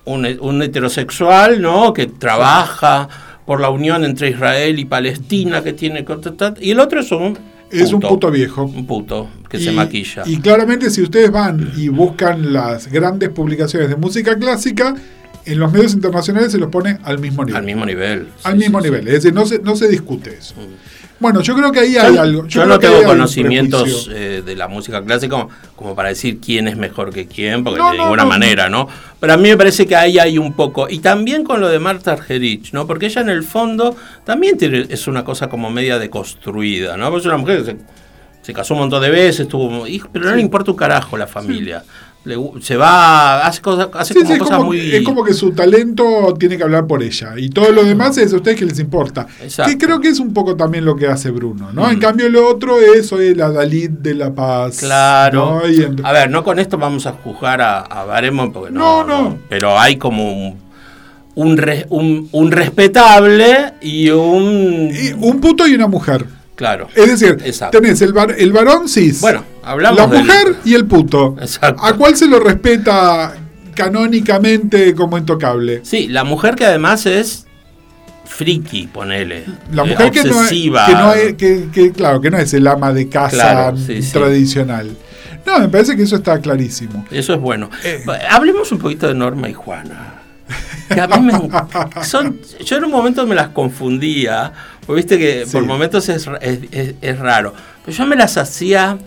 un, 0.05 0.27
un 0.41 0.63
heterosexual, 0.63 1.61
¿no? 1.63 1.93
Que 1.93 2.07
trabaja 2.07 3.09
por 3.47 3.61
la 3.61 3.71
unión 3.71 4.05
entre 4.05 4.31
Israel 4.31 4.79
y 4.79 4.85
Palestina, 4.85 5.63
que 5.63 5.73
tiene... 5.73 6.05
Y 6.61 6.71
el 6.73 6.81
otro 6.81 7.01
es 7.01 7.13
un... 7.13 7.39
es 7.71 7.93
un 7.93 8.01
puto 8.01 8.31
viejo. 8.31 8.65
Un 8.65 8.87
puto 8.87 9.29
que 9.49 9.59
Y- 9.59 9.65
se 9.65 9.73
maquilla. 9.73 10.23
Y 10.27 10.39
claramente, 10.39 10.91
si 10.91 11.03
ustedes 11.03 11.31
van 11.31 11.73
y 11.77 11.89
buscan 11.89 12.53
las 12.53 12.89
grandes 12.91 13.29
publicaciones 13.31 13.89
de 13.89 13.97
música 13.97 14.37
clásica, 14.37 14.95
en 15.45 15.59
los 15.61 15.73
medios 15.73 15.95
internacionales 15.95 16.51
se 16.53 16.59
los 16.59 16.71
pone 16.71 16.99
al 17.05 17.19
mismo 17.21 17.45
nivel. 17.45 17.57
al 17.59 17.65
mismo 17.65 17.87
nivel. 17.87 18.29
Al 18.43 18.55
sí, 18.55 18.59
mismo 18.59 18.81
sí, 18.81 18.85
sí. 18.87 18.91
nivel. 18.91 19.09
Es 19.09 19.15
decir, 19.15 19.33
no 19.33 19.47
se, 19.47 19.61
no 19.61 19.77
se 19.77 19.89
discute 19.89 20.37
eso. 20.39 20.55
Mm. 20.57 21.06
Bueno, 21.19 21.41
yo 21.41 21.57
creo 21.57 21.73
que 21.73 21.81
ahí 21.81 21.95
Yo, 21.95 22.03
hay 22.03 22.17
algo. 22.19 22.47
yo 22.47 22.67
no 22.67 22.79
tengo 22.79 23.03
conocimientos 23.05 24.11
eh, 24.13 24.43
de 24.45 24.55
la 24.57 24.69
música 24.69 25.03
clásica 25.03 25.31
como, 25.37 25.49
como 25.75 25.95
para 25.95 26.11
decir 26.11 26.39
quién 26.41 26.69
es 26.69 26.77
mejor 26.77 27.13
que 27.13 27.27
quién, 27.27 27.65
porque 27.65 27.79
No, 27.79 27.91
de 27.91 27.97
no, 27.97 28.03
ninguna 28.05 28.25
no. 28.25 28.29
manera, 28.29 28.69
¿no? 28.69 28.87
Pero 29.19 29.33
a 29.33 29.37
mí 29.39 29.49
me 29.49 29.57
parece 29.57 29.87
que 29.87 29.97
ahí 29.97 30.19
hay 30.19 30.37
un 30.37 30.53
poco. 30.53 30.89
Y 30.91 30.99
también 30.99 31.43
con 31.43 31.61
lo 31.61 31.69
de 31.69 31.79
Marta 31.79 32.13
Argerich, 32.13 32.73
¿no? 32.73 32.87
Porque 32.87 33.07
ella 33.07 33.23
en 33.23 33.31
el 33.31 33.43
fondo 33.45 33.97
también 34.25 34.59
tiene, 34.59 34.87
es 34.91 35.07
una 35.07 35.25
cosa 35.25 35.49
como 35.49 35.71
media 35.71 35.99
deconstruida, 35.99 36.97
¿no? 36.97 37.07
Porque 37.11 37.21
es 37.21 37.27
una 37.27 37.39
mujer 37.39 37.59
que 37.61 37.65
se, 37.73 37.77
se 38.43 38.53
casó 38.53 38.75
un 38.75 38.81
montón 38.81 39.01
de 39.03 39.11
veces, 39.11 39.49
tuvo 39.49 39.87
hijos, 39.87 40.11
pero 40.13 40.27
no 40.27 40.35
le 40.37 40.43
importa 40.43 40.71
un 40.71 40.77
carajo 40.77 41.17
la 41.17 41.27
familia. 41.27 41.83
Le 42.27 42.37
se 42.61 42.77
va, 42.77 43.47
hace 43.47 43.63
cosas, 43.63 43.89
hace 43.95 44.13
Sí, 44.15 44.21
como 44.21 44.33
sí, 44.33 44.39
cosas 44.41 44.57
como, 44.57 44.69
muy. 44.71 44.95
es 44.97 45.03
como 45.05 45.23
que 45.25 45.33
su 45.33 45.53
talento 45.53 46.35
tiene 46.39 46.57
que 46.57 46.65
hablar 46.65 46.87
por 46.89 47.03
ella. 47.03 47.35
Y 47.37 47.51
todo 47.51 47.71
lo 47.71 47.85
demás 47.85 48.19
es 48.19 48.33
a 48.33 48.37
ustedes 48.37 48.59
que 48.59 48.65
les 48.67 48.81
importa. 48.81 49.29
Exacto. 49.41 49.71
Que 49.71 49.79
creo 49.79 50.01
que 50.01 50.09
es 50.09 50.19
un 50.19 50.35
poco 50.35 50.57
también 50.57 50.85
lo 50.85 50.97
que 50.97 51.07
hace 51.07 51.31
Bruno, 51.31 51.71
¿no? 51.73 51.87
Mm. 51.87 51.91
En 51.93 51.99
cambio, 52.01 52.29
lo 52.29 52.49
otro 52.49 52.81
es 52.81 53.07
soy 53.07 53.35
la 53.37 53.51
Dalit 53.51 53.93
de 53.93 54.15
la 54.15 54.35
paz. 54.35 54.79
Claro. 54.79 55.61
¿no? 55.63 55.69
Y 55.71 55.83
en- 55.85 56.05
A 56.05 56.11
ver, 56.11 56.29
no 56.29 56.43
con 56.43 56.59
esto 56.59 56.77
vamos 56.79 57.07
a 57.07 57.13
juzgar 57.13 57.61
a, 57.61 57.79
a 57.81 58.05
Baremon, 58.05 58.53
porque 58.53 58.73
no, 58.73 59.05
No, 59.07 59.23
no. 59.23 59.39
Pero 59.49 59.79
hay 59.79 59.97
como 59.97 60.59
un, 61.37 61.61
un- 61.91 62.29
un 62.33 62.51
respetable 62.51 63.75
y 63.81 64.11
un. 64.11 64.91
y 64.93 65.13
un 65.13 65.41
puto 65.41 65.67
y 65.67 65.75
una 65.75 65.87
mujer. 65.87 66.27
Claro. 66.57 66.89
Es 66.95 67.07
decir, 67.21 67.37
Exacto. 67.45 67.81
tenés 67.81 68.01
el, 68.03 68.13
var- 68.13 68.35
el 68.37 68.51
varón 68.53 68.89
cis. 68.89 69.21
Bueno, 69.21 69.45
hablamos 69.63 69.99
La 70.01 70.07
del- 70.09 70.25
mujer 70.25 70.57
y 70.65 70.75
el 70.75 70.87
puto. 70.87 71.37
Exacto. 71.41 71.85
¿A 71.85 71.93
cuál 71.95 72.17
se 72.17 72.27
lo 72.27 72.41
respeta 72.41 73.35
canónicamente 73.75 74.95
como 74.95 75.17
intocable? 75.19 75.81
Sí, 75.85 76.09
la 76.09 76.25
mujer 76.25 76.55
que 76.55 76.65
además 76.67 77.07
es 77.07 77.47
friki, 78.25 78.87
ponele. 78.89 79.45
La 79.73 79.85
eh, 79.85 79.87
mujer 79.87 80.11
que 80.11 80.25
no, 80.25 80.43
es, 80.45 80.51
que, 80.51 80.71
no 80.95 81.13
es- 81.15 81.35
que- 81.35 81.69
que, 81.73 81.93
claro, 81.93 82.21
que 82.21 82.31
no 82.31 82.39
es 82.39 82.53
el 82.55 82.67
ama 82.67 82.93
de 82.93 83.09
casa 83.09 83.37
Claro, 83.37 83.77
sí, 83.77 84.03
sí. 84.03 84.13
tradicional. 84.13 84.91
No, 85.45 85.61
me 85.61 85.69
parece 85.69 85.97
que 85.97 86.03
eso 86.03 86.17
está 86.17 86.41
clarísimo. 86.41 87.05
Eso 87.11 87.35
es 87.35 87.41
bueno. 87.41 87.71
Eh. 87.85 88.05
Hablemos 88.31 88.73
un 88.73 88.79
poquito 88.79 89.07
de 89.07 89.15
Norma 89.15 89.49
y 89.49 89.53
Juana. 89.53 90.15
Que 90.89 91.01
a 91.01 91.07
mí 91.09 91.21
me- 91.33 92.05
son, 92.05 92.39
yo 92.65 92.77
en 92.77 92.85
un 92.85 92.91
momento 92.91 93.27
me 93.27 93.35
las 93.35 93.49
confundía, 93.49 94.53
porque 94.87 94.97
viste 95.03 95.19
que 95.19 95.45
Sí. 95.47 95.53
por 95.53 95.65
momentos 95.65 96.09
es, 96.09 96.29
es- 96.41 96.59
es- 96.71 96.95
es 97.01 97.19
raro. 97.19 97.53
Pero 97.85 97.97
yo 97.97 98.07
me 98.07 98.17
las 98.17 98.37
hacía. 98.37 98.99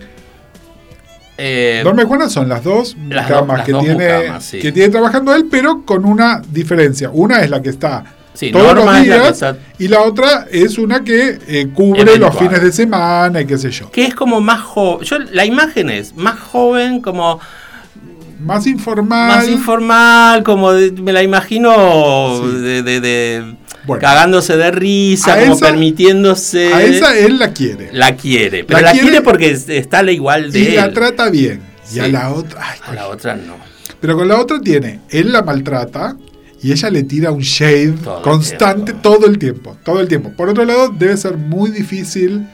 eh, 1.42 1.82
y 1.84 2.02
Juana 2.04 2.28
son 2.28 2.48
las 2.50 2.62
dos 2.62 2.96
Las 3.08 3.28
las 3.30 3.62
que, 3.64 3.72
dos 3.72 3.82
tiene, 3.84 4.40
sí. 4.40 4.58
que 4.58 4.72
tiene 4.72 4.90
trabajando 4.90 5.34
él, 5.34 5.46
pero 5.50 5.84
con 5.86 6.04
una 6.04 6.42
diferencia. 6.50 7.08
Una 7.10 7.40
es 7.42 7.48
la 7.48 7.62
que 7.62 7.70
está 7.70 8.04
Sí, 8.34 8.52
todos 8.52 8.74
los 8.74 8.84
la 8.84 9.00
días 9.00 9.44
y 9.78 9.88
la 9.88 10.02
otra 10.02 10.46
es 10.50 10.76
una 10.78 11.02
que 11.02 11.38
eh, 11.48 11.68
cubre 11.74 12.16
los 12.18 12.36
fines 12.38 12.62
de 12.62 12.70
semana 12.72 13.40
y 13.40 13.46
qué 13.46 13.56
sé 13.58 13.70
yo. 13.70 13.90
que 13.90 14.04
es 14.04 14.14
como 14.14 14.40
más 14.40 14.60
joven. 14.60 15.04
Yo, 15.06 15.18
la 15.18 15.44
imagen 15.46 15.88
es 15.90 16.14
más 16.14 16.38
joven, 16.38 17.00
como 17.00 17.40
Más 18.38 18.66
informal. 18.66 19.28
más 19.38 19.48
informal, 19.48 20.42
como 20.42 20.72
de- 20.72 20.92
me 20.92 21.12
la 21.12 21.22
imagino 21.22 22.40
Sí. 22.42 22.58
de, 22.60 22.82
de- 22.82 23.00
de- 23.00 23.56
Bueno. 23.86 24.00
cagándose 24.00 24.56
de 24.56 24.70
risa, 24.70 25.38
como 25.40 25.54
esa- 25.54 25.66
permitiéndose. 25.66 26.72
A 26.74 26.82
esa 26.82 27.18
él 27.18 27.38
la 27.38 27.52
quiere. 27.52 27.88
La 27.92 28.16
quiere, 28.16 28.64
pero 28.64 28.80
La 28.80 28.86
la, 28.86 28.92
quiere- 28.92 29.08
quiere, 29.08 29.22
porque 29.24 29.50
es- 29.50 29.68
está 29.68 30.02
la 30.02 30.12
igual 30.12 30.52
de 30.52 30.58
y 30.60 30.66
él. 30.68 30.76
la 30.76 30.92
trata 30.92 31.30
bien. 31.30 31.60
Y 31.94 31.98
a 31.98 32.04
Sí. 32.04 32.12
la 32.12 32.30
otra. 32.32 32.60
ay, 32.62 32.78
A 32.86 32.94
la 32.94 33.08
otra 33.08 33.34
no. 33.36 33.56
Pero 34.00 34.16
con 34.16 34.28
la 34.28 34.38
otra 34.40 34.60
tiene, 34.60 35.00
él 35.10 35.32
la 35.32 35.42
maltrata 35.42 36.16
y 36.62 36.72
ella 36.72 36.90
le 36.90 37.02
tira 37.02 37.32
un 37.32 37.40
shade 37.40 37.92
Todo 38.04 38.22
constante 38.22 38.92
todo 38.92 39.26
el 39.26 39.38
tiempo, 39.38 39.76
todo 39.84 40.00
el 40.00 40.08
tiempo. 40.08 40.30
Por 40.36 40.48
otro 40.50 40.64
lado, 40.64 40.88
debe 40.96 41.16
ser 41.16 41.36
muy 41.36 41.70
difícil 41.70 42.46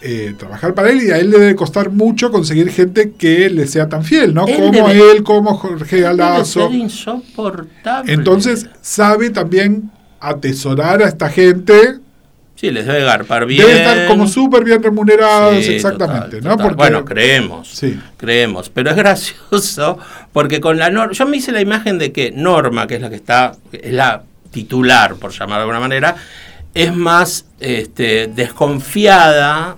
eh, 0.00 0.32
trabajar 0.38 0.74
para 0.74 0.90
él 0.90 1.02
y 1.02 1.10
a 1.10 1.18
él 1.18 1.28
le 1.30 1.38
debe 1.40 1.56
costar 1.56 1.90
mucho 1.90 2.30
conseguir 2.30 2.70
gente 2.70 3.14
que 3.18 3.50
le 3.50 3.66
sea 3.66 3.88
tan 3.88 4.04
fiel, 4.04 4.32
¿no? 4.32 4.46
Él 4.46 4.54
como 4.54 4.88
debe- 4.88 5.10
él, 5.10 5.22
como 5.24 5.54
Jorge 5.56 5.96
Debe 5.96 6.08
Galazo. 6.08 6.68
ser 6.68 6.78
insoportable. 6.78 8.12
Entonces, 8.12 8.66
sabe 8.80 9.30
también 9.30 9.90
atesorar 10.20 11.02
a 11.02 11.08
esta 11.08 11.28
gente. 11.28 11.98
Sí, 12.54 12.70
les 12.72 12.86
debe 12.86 13.04
garpar 13.04 13.46
bien. 13.46 13.64
Debe 13.64 13.78
estar 13.78 14.08
como 14.08 14.26
súper 14.26 14.64
bien 14.64 14.82
remunerados, 14.82 15.64
Sí, 15.64 15.74
exactamente, 15.74 16.38
total, 16.38 16.42
¿no? 16.42 16.50
total. 16.50 16.66
Porque, 16.66 16.76
bueno, 16.76 17.04
creemos. 17.04 17.68
Sí. 17.68 18.00
Creemos. 18.16 18.68
Pero 18.68 18.90
es 18.90 18.96
gracioso 18.96 19.98
porque 20.32 20.60
con 20.60 20.76
la 20.76 20.90
Norma. 20.90 21.12
Yo 21.12 21.26
me 21.26 21.36
hice 21.36 21.52
la 21.52 21.60
imagen 21.60 21.98
de 21.98 22.10
que 22.10 22.32
Norma, 22.32 22.88
que 22.88 22.96
es 22.96 23.00
la 23.00 23.10
que 23.10 23.16
está. 23.16 23.52
Es 23.70 23.92
la 23.92 24.22
titular, 24.50 25.14
por 25.14 25.30
llamar 25.30 25.58
de 25.58 25.62
alguna 25.62 25.80
manera, 25.80 26.16
es 26.74 26.92
más 26.94 27.46
este, 27.60 28.26
desconfiada. 28.26 29.76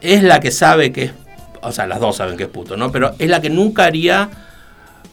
Es 0.00 0.22
la 0.22 0.40
que 0.40 0.50
sabe 0.50 0.90
que 0.90 1.02
es. 1.04 1.12
O 1.60 1.70
sea, 1.70 1.86
las 1.86 2.00
dos 2.00 2.16
saben 2.16 2.36
que 2.36 2.44
es 2.44 2.48
puto, 2.48 2.76
¿no? 2.76 2.90
Pero 2.90 3.14
es 3.18 3.28
la 3.28 3.40
que 3.40 3.50
nunca 3.50 3.84
haría 3.84 4.30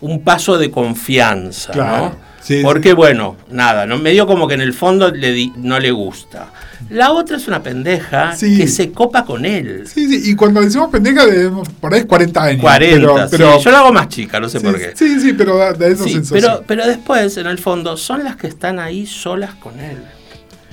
un 0.02 0.24
paso 0.24 0.58
de 0.58 0.72
confianza, 0.72 1.74
Claro, 1.74 1.98
¿no? 2.06 2.16
Sí, 2.42 2.62
Porque, 2.64 2.94
bueno, 2.94 3.36
nada, 3.50 3.86
¿no? 3.86 3.98
medio 3.98 4.26
como 4.28 4.48
que 4.48 4.54
en 4.56 4.62
el 4.62 4.74
fondo 4.74 5.12
le 5.12 5.32
di- 5.32 5.54
no 5.58 5.80
le 5.80 5.92
gusta. 5.92 6.52
La 6.90 7.12
otra 7.12 7.38
es 7.38 7.48
una 7.48 7.62
pendeja 7.62 8.36
Sí. 8.36 8.58
que 8.58 8.68
se 8.68 8.92
copa 8.92 9.26
con 9.26 9.46
él. 9.46 9.84
Sí, 9.86 10.08
sí, 10.08 10.32
y 10.32 10.36
cuando 10.36 10.62
decimos 10.62 10.90
pendeja, 10.90 11.26
debemos, 11.26 11.68
por 11.80 11.94
ahí 11.94 12.00
es 12.02 12.06
40 12.06 12.44
años. 12.44 12.62
40, 12.62 13.28
pero. 13.30 13.60
Yo 13.60 13.70
la 13.72 13.80
hago 13.80 13.92
más 13.94 14.08
chica, 14.10 14.40
no 14.40 14.48
sé 14.50 14.60
por 14.62 14.78
qué. 14.78 14.94
Sí, 14.96 15.20
sí, 15.20 15.34
pero 15.34 15.58
da, 15.58 15.74
da 15.74 15.88
esa 15.88 16.04
Sí, 16.06 16.12
sensación. 16.14 16.42
pero, 16.42 16.64
pero 16.66 16.88
después, 16.88 17.36
en 17.38 17.48
el 17.48 17.58
fondo, 17.60 17.98
son 17.98 18.24
las 18.24 18.38
que 18.38 18.48
están 18.48 18.80
ahí 18.80 19.06
solas 19.06 19.54
con 19.56 19.80
él. 19.80 19.98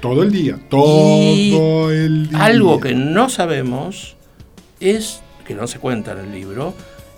Todo 0.01 0.23
el 0.23 0.31
día, 0.31 0.59
todo 0.71 1.91
el 1.91 2.29
día. 2.29 2.39
Algo 2.45 2.81
que 2.81 2.95
no 2.95 3.29
sabemos 3.29 4.17
es, 4.81 5.21
que 5.47 5.55
no 5.55 5.67
se 5.67 5.79
cuenta 5.79 6.12
en 6.12 6.19
el 6.19 6.33
libro, 6.33 6.75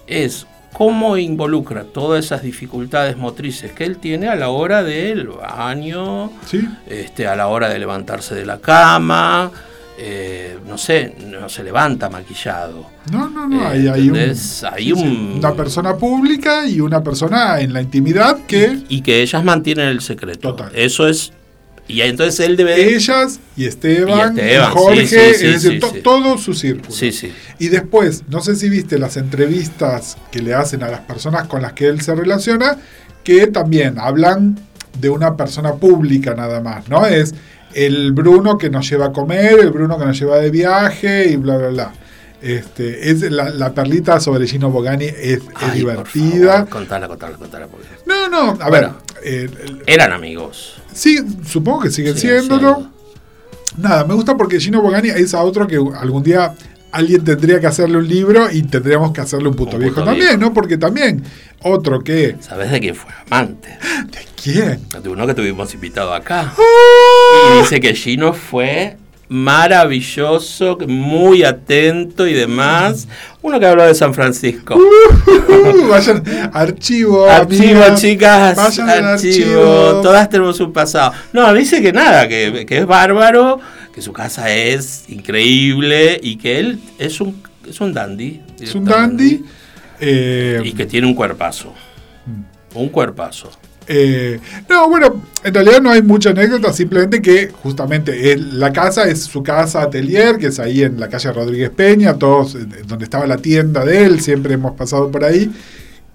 es 0.06 0.46
cómo 0.72 1.16
involucra 1.16 1.84
todas 1.84 2.24
esas 2.24 2.42
dificultades 2.42 3.16
motrices 3.16 3.72
que 3.72 3.84
él 3.84 3.98
tiene 3.98 4.28
a 4.28 4.36
la 4.36 4.48
hora 4.50 4.82
del 4.82 5.28
baño, 5.28 6.30
Sí, 6.46 6.60
este, 6.86 7.26
a 7.26 7.34
la 7.36 7.48
hora 7.48 7.68
de 7.68 7.78
levantarse 7.78 8.34
de 8.34 8.46
la 8.46 8.58
cama, 8.58 9.50
eh, 10.00 10.56
no 10.68 10.78
sé, 10.78 11.16
no 11.26 11.48
se 11.48 11.64
levanta 11.64 12.08
maquillado. 12.08 12.86
no, 13.10 13.28
no, 13.28 13.48
no. 13.48 13.62
Eh, 13.62 13.66
hay, 13.66 13.88
hay 13.88 14.10
un-. 14.10 14.16
Hay 14.16 14.34
sí, 14.36 14.64
sí, 14.84 14.92
un- 14.92 15.34
una 15.38 15.54
persona 15.54 15.96
pública 15.96 16.66
y 16.66 16.80
una 16.80 17.02
persona 17.02 17.58
en 17.60 17.72
la 17.72 17.82
intimidad 17.82 18.38
que 18.46 18.78
Y 18.88 19.00
que 19.02 19.22
ellas 19.22 19.42
mantienen 19.42 19.88
el 19.88 20.00
secreto. 20.00 20.50
Total. 20.54 20.70
Eso 20.74 21.08
es. 21.08 21.32
Y 21.88 22.02
entonces 22.02 22.46
él 22.46 22.56
debe. 22.56 22.94
ellas 22.94 23.40
y 23.56 23.64
Esteban, 23.64 24.36
Y 24.36 24.40
Esteban, 24.40 24.70
Jorge, 24.72 25.06
sí, 25.06 25.16
sí, 25.16 25.34
sí, 25.38 25.46
es 25.46 25.62
decir, 25.62 25.80
to- 25.80 25.94
todo 26.04 26.36
su 26.38 26.52
círculo. 26.54 26.94
Sí, 26.94 27.10
sí. 27.12 27.32
Y 27.58 27.68
después, 27.68 28.24
no 28.28 28.40
sé 28.42 28.56
si 28.56 28.68
viste 28.68 28.98
las 28.98 29.16
entrevistas 29.16 30.16
que 30.30 30.40
le 30.42 30.52
hacen 30.54 30.82
a 30.82 30.88
las 30.88 31.00
personas 31.00 31.46
con 31.48 31.62
las 31.62 31.72
que 31.72 31.86
él 31.86 32.00
se 32.02 32.14
relaciona, 32.14 32.76
que 33.24 33.46
también 33.46 33.98
hablan 33.98 34.58
de 35.00 35.08
una 35.10 35.36
persona 35.36 35.74
pública 35.74 36.34
nada 36.34 36.60
más, 36.60 36.88
¿no? 36.88 37.06
Es 37.06 37.34
el 37.74 38.12
Bruno 38.12 38.58
que 38.58 38.68
nos 38.70 38.88
lleva 38.88 39.06
a 39.06 39.12
comer, 39.12 39.58
el 39.60 39.70
Bruno 39.70 39.98
que 39.98 40.04
nos 40.06 40.18
lleva 40.18 40.38
de 40.38 40.50
viaje 40.50 41.30
y 41.30 41.36
bla, 41.36 41.56
bla, 41.56 41.68
bla. 41.68 41.92
Este, 42.40 43.10
es 43.10 43.22
la, 43.32 43.50
la 43.50 43.72
perlita 43.74 44.20
sobre 44.20 44.46
Gino 44.46 44.70
Bogani 44.70 45.06
es, 45.06 45.14
es 45.16 45.40
Ay, 45.56 45.66
por 45.66 45.72
divertida. 45.74 46.52
favor, 46.52 46.68
contala, 46.68 47.08
contala, 47.08 47.36
contala. 47.36 47.66
porque- 47.66 47.86
No, 48.06 48.28
no, 48.28 48.56
a 48.62 48.68
Bueno. 48.68 48.96
ver, 49.22 49.24
eh, 49.24 49.50
Eran 49.86 50.12
amigos. 50.12 50.80
sí, 50.92 51.18
supongo 51.44 51.80
que 51.80 51.90
siguen 51.90 52.16
Siguen 52.16 52.40
siéndolo. 52.42 52.74
siendo. 52.76 52.92
Nada, 53.76 54.04
me 54.04 54.14
gusta 54.14 54.36
porque 54.36 54.60
Gino 54.60 54.80
Bogani 54.80 55.08
es 55.10 55.34
a 55.34 55.42
otro 55.42 55.66
que 55.66 55.76
algún 55.76 56.22
día 56.22 56.54
alguien 56.92 57.22
tendría 57.24 57.60
que 57.60 57.66
hacerle 57.66 57.98
un 57.98 58.08
libro 58.08 58.48
y 58.50 58.62
tendríamos 58.62 59.12
que 59.12 59.20
hacerle 59.20 59.48
un 59.48 59.54
puto 59.54 59.72
Un 59.76 59.80
viejo 59.82 59.96
puto 59.96 60.06
también, 60.06 60.28
viejo. 60.38 60.40
¿no? 60.40 60.54
Porque 60.54 60.78
también 60.78 61.22
otro 61.62 62.00
que... 62.02 62.36
¿Sabes 62.40 62.70
de 62.70 62.80
quién 62.80 62.94
fue 62.94 63.10
amante? 63.26 63.68
¿De 64.10 64.18
quién? 64.42 64.80
De 65.02 65.08
uno 65.08 65.26
que 65.26 65.34
tuvimos 65.34 65.74
invitado 65.74 66.14
acá. 66.14 66.54
¡Ah! 66.56 67.54
Y 67.56 67.58
dice 67.58 67.80
que 67.80 67.94
Gino 67.94 68.32
fue 68.32 68.96
maravilloso, 69.28 70.78
muy 70.86 71.44
atento 71.44 72.26
y 72.26 72.32
demás. 72.34 73.06
Uno 73.42 73.60
que 73.60 73.66
habló 73.66 73.84
de 73.84 73.94
San 73.94 74.14
Francisco. 74.14 74.76
Uh, 74.76 75.86
vayan, 75.88 76.22
archivo. 76.52 77.26
Archivo, 77.28 77.82
chicas. 77.94 78.56
Vayan 78.56 78.88
archivo. 78.88 79.08
archivo. 79.10 80.00
Todas 80.02 80.28
tenemos 80.28 80.58
un 80.60 80.72
pasado. 80.72 81.12
No, 81.32 81.52
dice 81.54 81.80
que 81.82 81.92
nada, 81.92 82.26
que, 82.28 82.64
que 82.66 82.78
es 82.78 82.86
bárbaro, 82.86 83.60
que 83.94 84.02
su 84.02 84.12
casa 84.12 84.50
es 84.50 85.04
increíble 85.08 86.18
y 86.22 86.36
que 86.36 86.58
él 86.58 86.80
es 86.98 87.20
un, 87.20 87.42
es 87.68 87.80
un 87.80 87.92
dandy. 87.92 88.40
Es 88.60 88.74
un 88.74 88.84
dandy. 88.84 89.44
eh, 90.00 90.60
Y 90.64 90.72
que 90.72 90.86
tiene 90.86 91.06
un 91.06 91.14
cuerpazo. 91.14 91.72
Un 92.74 92.88
cuerpazo. 92.88 93.50
Eh, 93.90 94.38
no, 94.68 94.86
bueno, 94.90 95.22
en 95.42 95.54
realidad 95.54 95.80
no 95.80 95.90
hay 95.90 96.02
mucha 96.02 96.30
anécdota, 96.30 96.74
simplemente 96.74 97.22
que 97.22 97.48
justamente 97.48 98.36
la 98.36 98.70
casa 98.70 99.08
es 99.08 99.22
su 99.22 99.42
casa 99.42 99.80
atelier, 99.80 100.36
que 100.36 100.48
es 100.48 100.58
ahí 100.58 100.82
en 100.82 101.00
la 101.00 101.08
calle 101.08 101.32
Rodríguez 101.32 101.70
Peña, 101.70 102.18
todos, 102.18 102.54
donde 102.86 103.04
estaba 103.04 103.26
la 103.26 103.38
tienda 103.38 103.86
de 103.86 104.04
él, 104.04 104.20
siempre 104.20 104.52
hemos 104.52 104.72
pasado 104.72 105.10
por 105.10 105.24
ahí, 105.24 105.50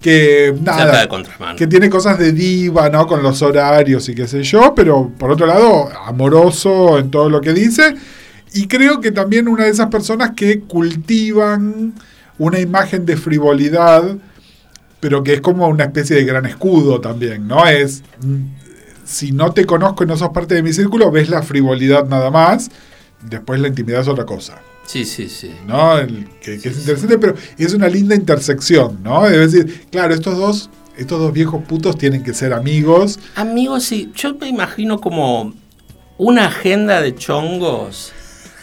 que 0.00 0.54
nada, 0.62 1.08
que 1.56 1.66
tiene 1.66 1.90
cosas 1.90 2.16
de 2.16 2.30
diva, 2.30 2.88
¿no? 2.90 3.08
Con 3.08 3.24
los 3.24 3.42
horarios 3.42 4.08
y 4.08 4.14
qué 4.14 4.28
sé 4.28 4.44
yo, 4.44 4.72
pero 4.76 5.10
por 5.18 5.32
otro 5.32 5.46
lado, 5.46 5.88
amoroso 6.06 7.00
en 7.00 7.10
todo 7.10 7.28
lo 7.28 7.40
que 7.40 7.52
dice, 7.52 7.96
y 8.52 8.68
creo 8.68 9.00
que 9.00 9.10
también 9.10 9.48
una 9.48 9.64
de 9.64 9.70
esas 9.70 9.88
personas 9.88 10.30
que 10.36 10.60
cultivan 10.60 11.92
una 12.38 12.60
imagen 12.60 13.04
de 13.04 13.16
frivolidad, 13.16 14.16
pero 15.04 15.22
que 15.22 15.34
es 15.34 15.42
como 15.42 15.68
una 15.68 15.84
especie 15.84 16.16
de 16.16 16.24
gran 16.24 16.46
escudo 16.46 16.98
también, 16.98 17.46
¿no? 17.46 17.66
Es, 17.68 18.02
si 19.04 19.32
no 19.32 19.52
te 19.52 19.66
conozco 19.66 20.02
y 20.02 20.06
no 20.06 20.16
sos 20.16 20.30
parte 20.30 20.54
de 20.54 20.62
mi 20.62 20.72
círculo, 20.72 21.10
ves 21.10 21.28
la 21.28 21.42
frivolidad 21.42 22.06
nada 22.08 22.30
más, 22.30 22.70
después 23.20 23.60
la 23.60 23.68
intimidad 23.68 24.00
es 24.00 24.08
otra 24.08 24.24
cosa, 24.24 24.62
Sí, 24.86 25.04
sí, 25.04 25.28
sí. 25.28 25.50
¿no? 25.66 25.98
El- 25.98 26.26
que, 26.40 26.58
que 26.58 26.70
es 26.70 26.78
interesante, 26.78 27.18
pero 27.18 27.34
es 27.58 27.74
una 27.74 27.88
linda 27.88 28.14
intersección, 28.14 29.00
¿no? 29.02 29.26
Es 29.26 29.52
decir, 29.52 29.82
claro, 29.90 30.14
estos 30.14 30.38
dos, 30.38 30.70
estos 30.96 31.20
dos 31.20 31.34
viejos 31.34 31.62
putos 31.64 31.98
tienen 31.98 32.22
que 32.22 32.32
ser 32.32 32.54
amigos. 32.54 33.18
Amigos, 33.34 33.84
sí, 33.84 34.10
yo 34.16 34.34
me 34.36 34.48
imagino 34.48 35.02
como 35.02 35.52
una 36.16 36.46
agenda 36.46 37.02
de 37.02 37.14
chongos. 37.14 38.10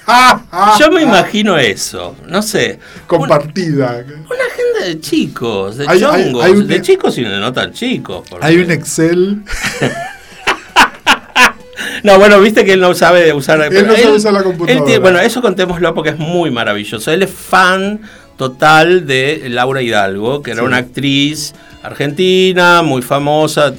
Yo 0.79 0.91
me 0.91 1.01
imagino 1.03 1.57
eso, 1.57 2.15
no 2.27 2.41
sé. 2.41 2.79
Compartida. 3.07 4.03
Una 4.07 4.45
agenda 4.45 4.85
de 4.87 4.99
chicos, 4.99 5.77
de 5.77 5.85
Hay- 5.87 6.01
hay- 6.03 6.23
chongos, 6.23 6.43
hay 6.43 6.51
un- 6.53 6.67
de 6.67 6.81
chicos 6.81 7.17
y 7.17 7.23
de 7.23 7.37
no 7.39 7.53
tan 7.53 7.71
chicos. 7.71 8.23
porque- 8.29 8.45
Hay 8.45 8.57
un 8.57 8.71
Excel. 8.71 9.43
No, 12.03 12.17
bueno, 12.17 12.39
viste 12.39 12.65
que 12.65 12.73
él 12.73 12.79
no 12.79 12.93
sabe 12.95 13.31
usar... 13.33 13.61
Él 13.61 13.85
no 13.87 13.95
sabe 13.95 14.11
usar 14.15 14.33
la 14.33 14.43
computadora. 14.43 14.85
tiene- 14.85 14.99
bueno, 14.99 15.19
eso 15.19 15.39
contémoslo 15.41 15.93
porque 15.93 16.09
es 16.11 16.17
muy 16.17 16.49
maravilloso. 16.49 17.11
Él 17.11 17.21
es 17.23 17.29
fan 17.31 18.01
total 18.37 19.05
de 19.05 19.43
Laura 19.49 19.81
Hidalgo, 19.83 20.41
que 20.41 20.51
era 20.51 20.61
Sí. 20.61 20.65
una 20.65 20.77
actriz 20.77 21.53
argentina, 21.83 22.81
muy 22.81 23.01
famosa, 23.03 23.71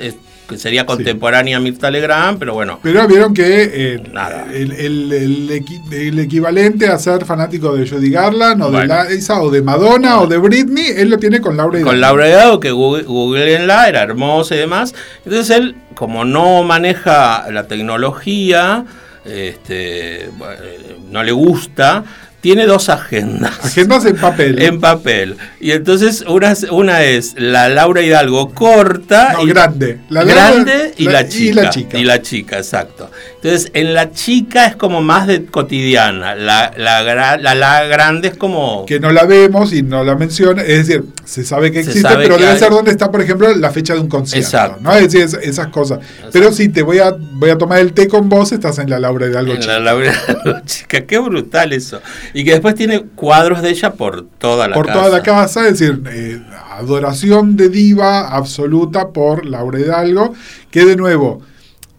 que 0.52 0.58
sería 0.58 0.86
contemporánea 0.86 1.56
a 1.56 1.60
Mirta 1.60 1.90
Legrand, 1.90 2.38
pero 2.38 2.54
bueno, 2.54 2.78
Pero 2.82 3.06
vieron 3.08 3.34
que 3.34 3.70
eh, 3.94 4.02
Nada. 4.12 4.46
el, 4.52 4.72
el- 4.72 5.12
el 5.12 5.50
equi- 5.50 5.92
el 5.92 6.18
equivalente 6.18 6.86
a 6.88 6.98
ser 6.98 7.24
fanático 7.24 7.74
de 7.74 7.88
Judy 7.88 8.10
Garland 8.10 8.62
o 8.62 8.66
de 8.70 8.76
Bueno. 8.86 8.94
Liza 9.10 9.40
o 9.42 9.50
de 9.50 9.62
Madonna 9.62 10.20
o 10.20 10.26
de 10.26 10.38
Britney, 10.38 10.86
él 10.96 11.10
lo 11.10 11.18
tiene 11.18 11.40
con 11.40 11.56
Laura 11.56 11.76
Hidalgo. 11.78 11.90
con 11.90 12.00
Laura 12.00 12.28
Hidalgo, 12.28 12.60
que 12.60 12.70
google- 12.70 13.02
googleenla, 13.04 13.88
era 13.88 14.02
hermosa 14.02 14.54
y 14.54 14.58
demás. 14.58 14.94
Entonces 15.24 15.50
él, 15.56 15.74
como 15.94 16.24
no 16.24 16.62
maneja 16.62 17.50
la 17.50 17.66
tecnología, 17.68 18.84
este, 19.24 20.28
bueno, 20.38 20.54
eh, 20.62 20.96
no 21.10 21.22
le 21.22 21.32
gusta, 21.32 22.04
tiene 22.42 22.66
dos 22.66 22.88
agendas. 22.90 23.58
Agendas 23.64 24.04
en 24.04 24.16
papel. 24.16 24.60
En 24.60 24.80
papel. 24.80 25.36
Y 25.60 25.70
entonces 25.70 26.24
una, 26.28 26.52
es- 26.52 26.64
una 26.70 27.02
es 27.04 27.34
la 27.38 27.68
Laura 27.70 28.02
Hidalgo 28.02 28.50
corta. 28.52 29.32
No, 29.34 29.44
y, 29.44 29.48
grande. 29.48 30.00
La 30.10 30.24
Laura- 30.24 30.50
grande 30.50 30.92
y, 30.98 31.04
la- 31.04 31.12
la 31.12 31.22
y 31.22 31.28
chica, 31.28 31.62
la 31.62 31.70
chica. 31.70 31.98
Y 31.98 32.04
la 32.04 32.20
chica, 32.20 32.58
exacto. 32.58 33.10
Entonces, 33.36 33.70
en 33.74 33.94
la 33.94 34.12
chica 34.12 34.66
es 34.66 34.76
como 34.76 35.02
más 35.02 35.26
de 35.26 35.44
cotidiana. 35.46 36.34
La, 36.34 36.72
la, 36.76 37.02
la, 37.38 37.84
grande 37.86 38.28
es 38.28 38.36
como. 38.36 38.86
que 38.86 39.00
no 39.00 39.10
la 39.12 39.24
vemos 39.24 39.72
y 39.72 39.82
no 39.82 40.04
la 40.04 40.14
menciona, 40.16 40.62
es 40.62 40.86
decir, 40.86 41.04
se 41.24 41.44
sabe 41.44 41.72
que 41.72 41.80
existe, 41.80 42.00
sabe 42.02 42.24
pero 42.24 42.36
que 42.36 42.42
debe 42.42 42.52
hay. 42.54 42.58
ser 42.58 42.70
donde 42.70 42.90
está, 42.92 43.10
por 43.10 43.20
ejemplo, 43.22 43.52
la 43.56 43.70
fecha 43.70 43.94
de 43.94 44.00
un 44.00 44.08
concierto, 44.08 44.46
Exacto. 44.48 44.78
¿no? 44.80 44.92
Es 44.94 45.12
decir, 45.12 45.22
es- 45.22 45.48
esas 45.48 45.68
cosas. 45.68 46.00
Pero 46.32 46.52
si 46.52 46.68
te 46.68 46.82
voy 46.82 46.98
a 46.98 47.12
voy 47.18 47.50
a 47.50 47.58
tomar 47.58 47.78
el 47.80 47.92
té 47.92 48.06
con 48.08 48.28
vos, 48.28 48.52
estás 48.52 48.78
en 48.78 48.88
la 48.90 48.98
Laura 49.00 49.26
de 49.28 49.36
algo 49.38 49.54
en 49.54 49.66
la 49.66 49.78
Laura 49.80 50.06
Hidalgo 50.12 50.60
chica. 50.66 51.00
Qué 51.04 51.18
brutal 51.18 51.72
eso. 51.72 52.00
Y 52.34 52.44
que 52.44 52.52
después 52.52 52.74
tiene 52.74 53.02
cuadros 53.14 53.60
de 53.62 53.70
ella 53.70 53.92
por 53.92 54.26
toda 54.38 54.68
la 54.68 54.74
por 54.74 54.86
casa. 54.86 54.98
toda 54.98 55.10
la 55.10 55.22
casa, 55.22 55.68
es 55.68 55.78
decir, 55.78 56.02
eh, 56.10 56.40
adoración 56.70 57.56
de 57.56 57.68
diva 57.68 58.28
absoluta 58.28 59.08
por 59.08 59.44
Laura 59.44 59.78
Hidalgo, 59.78 60.32
que 60.70 60.84
de 60.86 60.96
nuevo, 60.96 61.42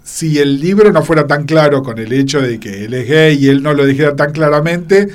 si 0.04 0.40
el 0.40 0.60
libro 0.60 0.92
no 0.92 1.04
fuera 1.04 1.28
tan 1.28 1.46
claro 1.46 1.84
con 1.84 2.00
el 2.00 2.12
hecho 2.14 2.42
de 2.42 2.60
que 2.60 2.86
él 2.86 2.94
es 2.94 3.08
gay 3.08 3.38
y 3.40 3.48
él 3.50 3.62
no 3.64 3.74
lo 3.74 3.86
dijera 3.86 4.16
tan 4.16 4.32
claramente, 4.32 5.08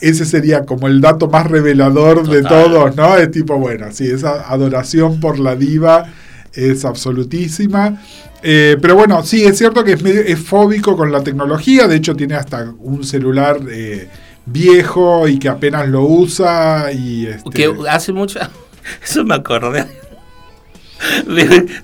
ese 0.00 0.24
sería 0.26 0.64
como 0.66 0.88
el 0.88 1.00
dato 1.00 1.28
más 1.28 1.46
revelador 1.46 2.28
de 2.28 2.42
todos, 2.42 2.94
¿no? 2.96 3.16
Es 3.16 3.30
tipo, 3.30 3.56
bueno, 3.58 3.86
sí, 3.92 4.06
esa 4.10 4.50
adoración 4.50 5.20
por 5.20 5.38
la 5.38 5.54
diva 5.56 6.12
es 6.52 6.84
absolutísima. 6.84 8.02
Eh, 8.42 8.76
pero 8.82 8.96
bueno, 8.96 9.22
sí, 9.24 9.44
es 9.44 9.56
cierto 9.56 9.82
que 9.84 9.92
es, 9.92 10.02
medio- 10.02 10.20
es 10.20 10.38
fóbico 10.38 10.96
con 10.96 11.10
la 11.10 11.22
tecnología, 11.22 11.88
de 11.88 11.96
hecho 11.96 12.14
tiene 12.14 12.34
hasta 12.34 12.70
un 12.80 13.02
celular 13.04 13.58
eh, 13.70 14.08
viejo 14.46 15.26
y 15.28 15.38
que 15.38 15.48
apenas 15.48 15.88
lo 15.88 16.02
usa 16.02 16.92
y 16.92 17.26
este, 17.26 17.50
Que 17.50 17.74
hace 17.88 18.12
mucho. 18.12 18.38
Eso 19.02 19.24
me 19.24 19.34
acordé. 19.34 19.86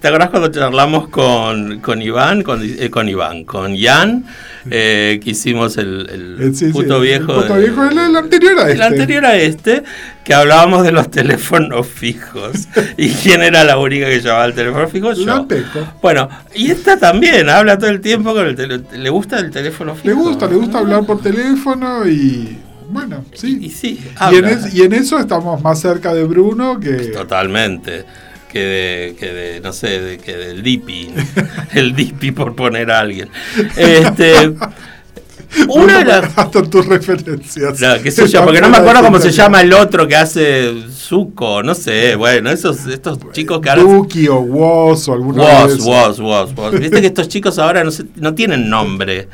¿Te 0.01 0.09
acuerdas 0.09 0.31
cuando 0.31 0.49
charlamos 0.51 1.09
con, 1.09 1.81
con 1.81 2.01
Iván? 2.01 2.43
Con, 2.43 2.61
eh, 2.63 2.89
con 2.91 3.09
Iván, 3.09 3.45
con 3.45 3.77
Jan, 3.77 4.25
eh, 4.71 5.21
que 5.23 5.31
hicimos 5.31 5.77
el, 5.77 6.09
el 6.41 6.49
eh, 6.51 6.55
sí, 6.55 6.69
puto 6.69 6.97
el 6.97 7.03
viejo. 7.03 7.35
puto 7.35 7.55
de- 7.55 7.61
viejo, 7.61 7.85
el, 7.85 7.99
el 7.99 8.17
anterior 8.17 8.59
a 8.59 8.63
este. 8.63 8.73
el 8.75 8.83
anterior 8.83 9.25
a 9.27 9.37
este, 9.37 9.83
que 10.31 10.35
hablábamos 10.35 10.85
de 10.85 10.93
los 10.93 11.11
teléfonos 11.11 11.89
fijos. 11.89 12.69
¿Y 12.97 13.09
quién 13.11 13.43
era 13.43 13.65
la 13.65 13.79
única 13.79 14.07
que 14.07 14.21
llevaba 14.21 14.45
el 14.45 14.55
teléfono 14.55 14.87
fijo? 14.87 15.13
Yo. 15.13 15.27
La 15.27 15.45
Peco. 15.45 15.81
Bueno, 16.01 16.29
y 16.55 16.71
esta 16.71 16.97
también 17.01 17.49
habla 17.49 17.77
todo 17.77 17.91
el 17.91 18.01
tiempo 18.01 18.33
con 18.33 18.47
el 18.47 18.55
teléfono. 18.55 18.89
¿Le 18.97 19.11
gusta 19.11 19.41
el 19.41 19.51
teléfono 19.51 19.97
fijo? 19.97 20.07
Le 20.07 20.13
gusta, 20.15 20.47
le 20.47 20.55
gusta 20.55 20.79
hablar 20.79 21.05
por 21.05 21.21
teléfono 21.21 22.07
y 22.09 22.59
bueno, 22.89 23.25
sí. 23.35 23.59
y 23.61 23.71
sí, 23.71 23.99
Y 24.31 24.37
en, 24.37 24.45
habla. 24.45 24.51
es- 24.53 24.73
y 24.73 24.83
en 24.83 24.93
eso 24.93 25.19
estamos 25.19 25.61
más 25.63 25.81
cerca 25.81 26.15
de 26.15 26.23
Bruno 26.23 26.79
que... 26.79 26.93
Totalmente. 27.09 28.05
Que 28.53 28.59
de, 28.61 29.17
que 29.19 29.33
de, 29.33 29.61
no 29.61 29.73
sé, 29.73 30.01
de, 30.01 30.19
que 30.19 30.37
del 30.37 30.63
Dipi. 30.63 31.11
el 31.75 31.93
Dipi 31.97 32.31
por 32.31 32.55
poner 32.55 32.93
a 32.93 33.01
alguien. 33.01 33.31
Este, 33.77 34.55
una 35.69 35.99
de 35.99 36.05
las... 36.05 36.39
Hasta 36.39 36.63
tus 36.63 36.87
referencias. 36.87 37.81
No, 37.81 38.03
qué 38.03 38.11
sé 38.11 38.29
yo, 38.29 38.45
porque 38.45 38.61
no 38.61 38.69
me 38.69 38.77
acuerdo 38.79 39.03
cómo 39.03 39.19
se 39.19 39.31
llama 39.31 39.61
el 39.61 39.73
otro 39.73 40.07
que 40.07 40.17
hace 40.17 40.73
Zuko, 40.91 41.63
no 41.63 41.75
sé, 41.75 42.15
bueno, 42.17 42.51
esos, 42.51 42.87
estos 42.87 43.19
chicos 43.33 43.61
que 43.61 43.71
ahora... 43.71 43.83
Duki 43.83 44.29
o 44.29 44.37
Woz 44.41 45.09
o 45.09 45.13
alguna 45.13 45.43
Woz. 45.43 45.79
Woz, 45.81 46.21
Woz, 46.21 46.55
Woz. 46.57 46.79
Viste 46.79 47.01
que 47.01 47.09
estos 47.09 47.29
chicos 47.29 47.59
ahora 47.59 47.83
no, 47.85 47.91
se- 47.91 48.05
no 48.17 48.35
tienen 48.35 48.69
nombre. 48.71 49.29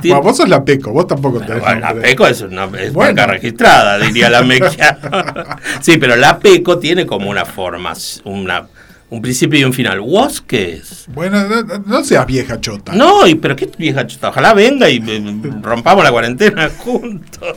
Tien- 0.00 0.14
Bueno, 0.14 0.22
vos 0.22 0.36
sos 0.36 0.48
la 0.48 0.64
Peco, 0.64 0.92
vos 0.92 1.06
tampoco 1.06 1.40
tenés 1.40 1.60
Bueno, 1.62 1.80
la. 1.80 1.94
Peco 1.94 2.26
es 2.26 2.40
una 2.40 2.64
es 2.64 2.92
Bueno. 2.92 3.14
marca 3.14 3.26
registrada, 3.26 3.98
diría 3.98 4.30
la 4.30 4.42
Mequia. 4.42 4.98
sí, 5.80 5.98
pero 5.98 6.16
la 6.16 6.38
Peco 6.38 6.78
tiene 6.78 7.06
como 7.06 7.28
una 7.30 7.44
forma, 7.44 7.92
una, 8.24 8.66
un 9.10 9.22
principio 9.22 9.58
y 9.60 9.64
un 9.64 9.72
final. 9.72 10.00
¿Vos 10.00 10.40
qué 10.40 10.74
es? 10.74 11.06
Bueno, 11.08 11.42
no, 11.48 11.62
no- 11.86 12.04
seas 12.04 12.26
vieja 12.26 12.60
chota. 12.60 12.92
No, 12.92 13.26
y 13.26 13.34
pero 13.36 13.56
qué 13.56 13.70
vieja 13.78 14.06
chota. 14.06 14.28
Ojalá 14.28 14.52
venga 14.54 14.88
y 14.90 15.02
eh, 15.06 15.36
rompamos 15.62 16.04
la 16.04 16.10
cuarentena 16.10 16.68
juntos. 16.78 17.56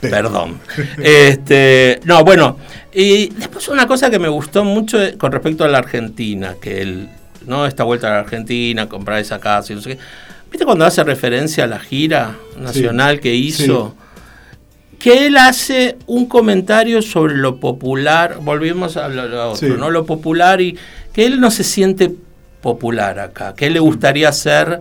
Perdón. 0.00 0.58
Este, 1.02 2.00
no, 2.04 2.24
bueno, 2.24 2.58
y 2.92 3.28
después 3.30 3.68
una 3.68 3.86
cosa 3.86 4.10
que 4.10 4.18
me 4.18 4.28
gustó 4.28 4.64
mucho 4.64 5.02
eh, 5.02 5.16
con 5.16 5.32
respecto 5.32 5.64
a 5.64 5.68
la 5.68 5.78
Argentina, 5.78 6.56
que 6.60 6.82
él, 6.82 7.08
¿no? 7.46 7.66
Esta 7.66 7.84
vuelta 7.84 8.08
a 8.08 8.10
la 8.10 8.18
Argentina, 8.20 8.88
comprar 8.88 9.18
esa 9.20 9.38
casa 9.38 9.72
y 9.72 9.76
no 9.76 9.82
sé 9.82 9.96
qué. 9.96 9.98
¿Viste 10.50 10.64
cuando 10.64 10.84
hace 10.84 11.04
referencia 11.04 11.64
a 11.64 11.66
la 11.66 11.78
gira 11.78 12.36
nacional 12.58 13.20
que 13.20 13.34
hizo? 13.34 13.94
Que 15.00 15.26
él 15.26 15.36
hace 15.38 15.96
un 16.06 16.26
comentario 16.26 17.02
sobre 17.02 17.34
lo 17.36 17.56
popular, 17.58 18.38
volvimos 18.42 18.96
a 18.96 19.08
lo, 19.08 19.26
lo 19.26 19.50
otro, 19.52 19.68
Sí. 19.68 19.74
¿no? 19.76 19.90
Lo 19.90 20.06
popular 20.06 20.60
y 20.60 20.76
que 21.12 21.24
él 21.26 21.40
no 21.40 21.50
se 21.50 21.64
siente 21.64 22.14
popular 22.60 23.18
acá, 23.18 23.54
que 23.56 23.66
él 23.66 23.72
le 23.72 23.80
gustaría 23.80 24.30
ser 24.32 24.80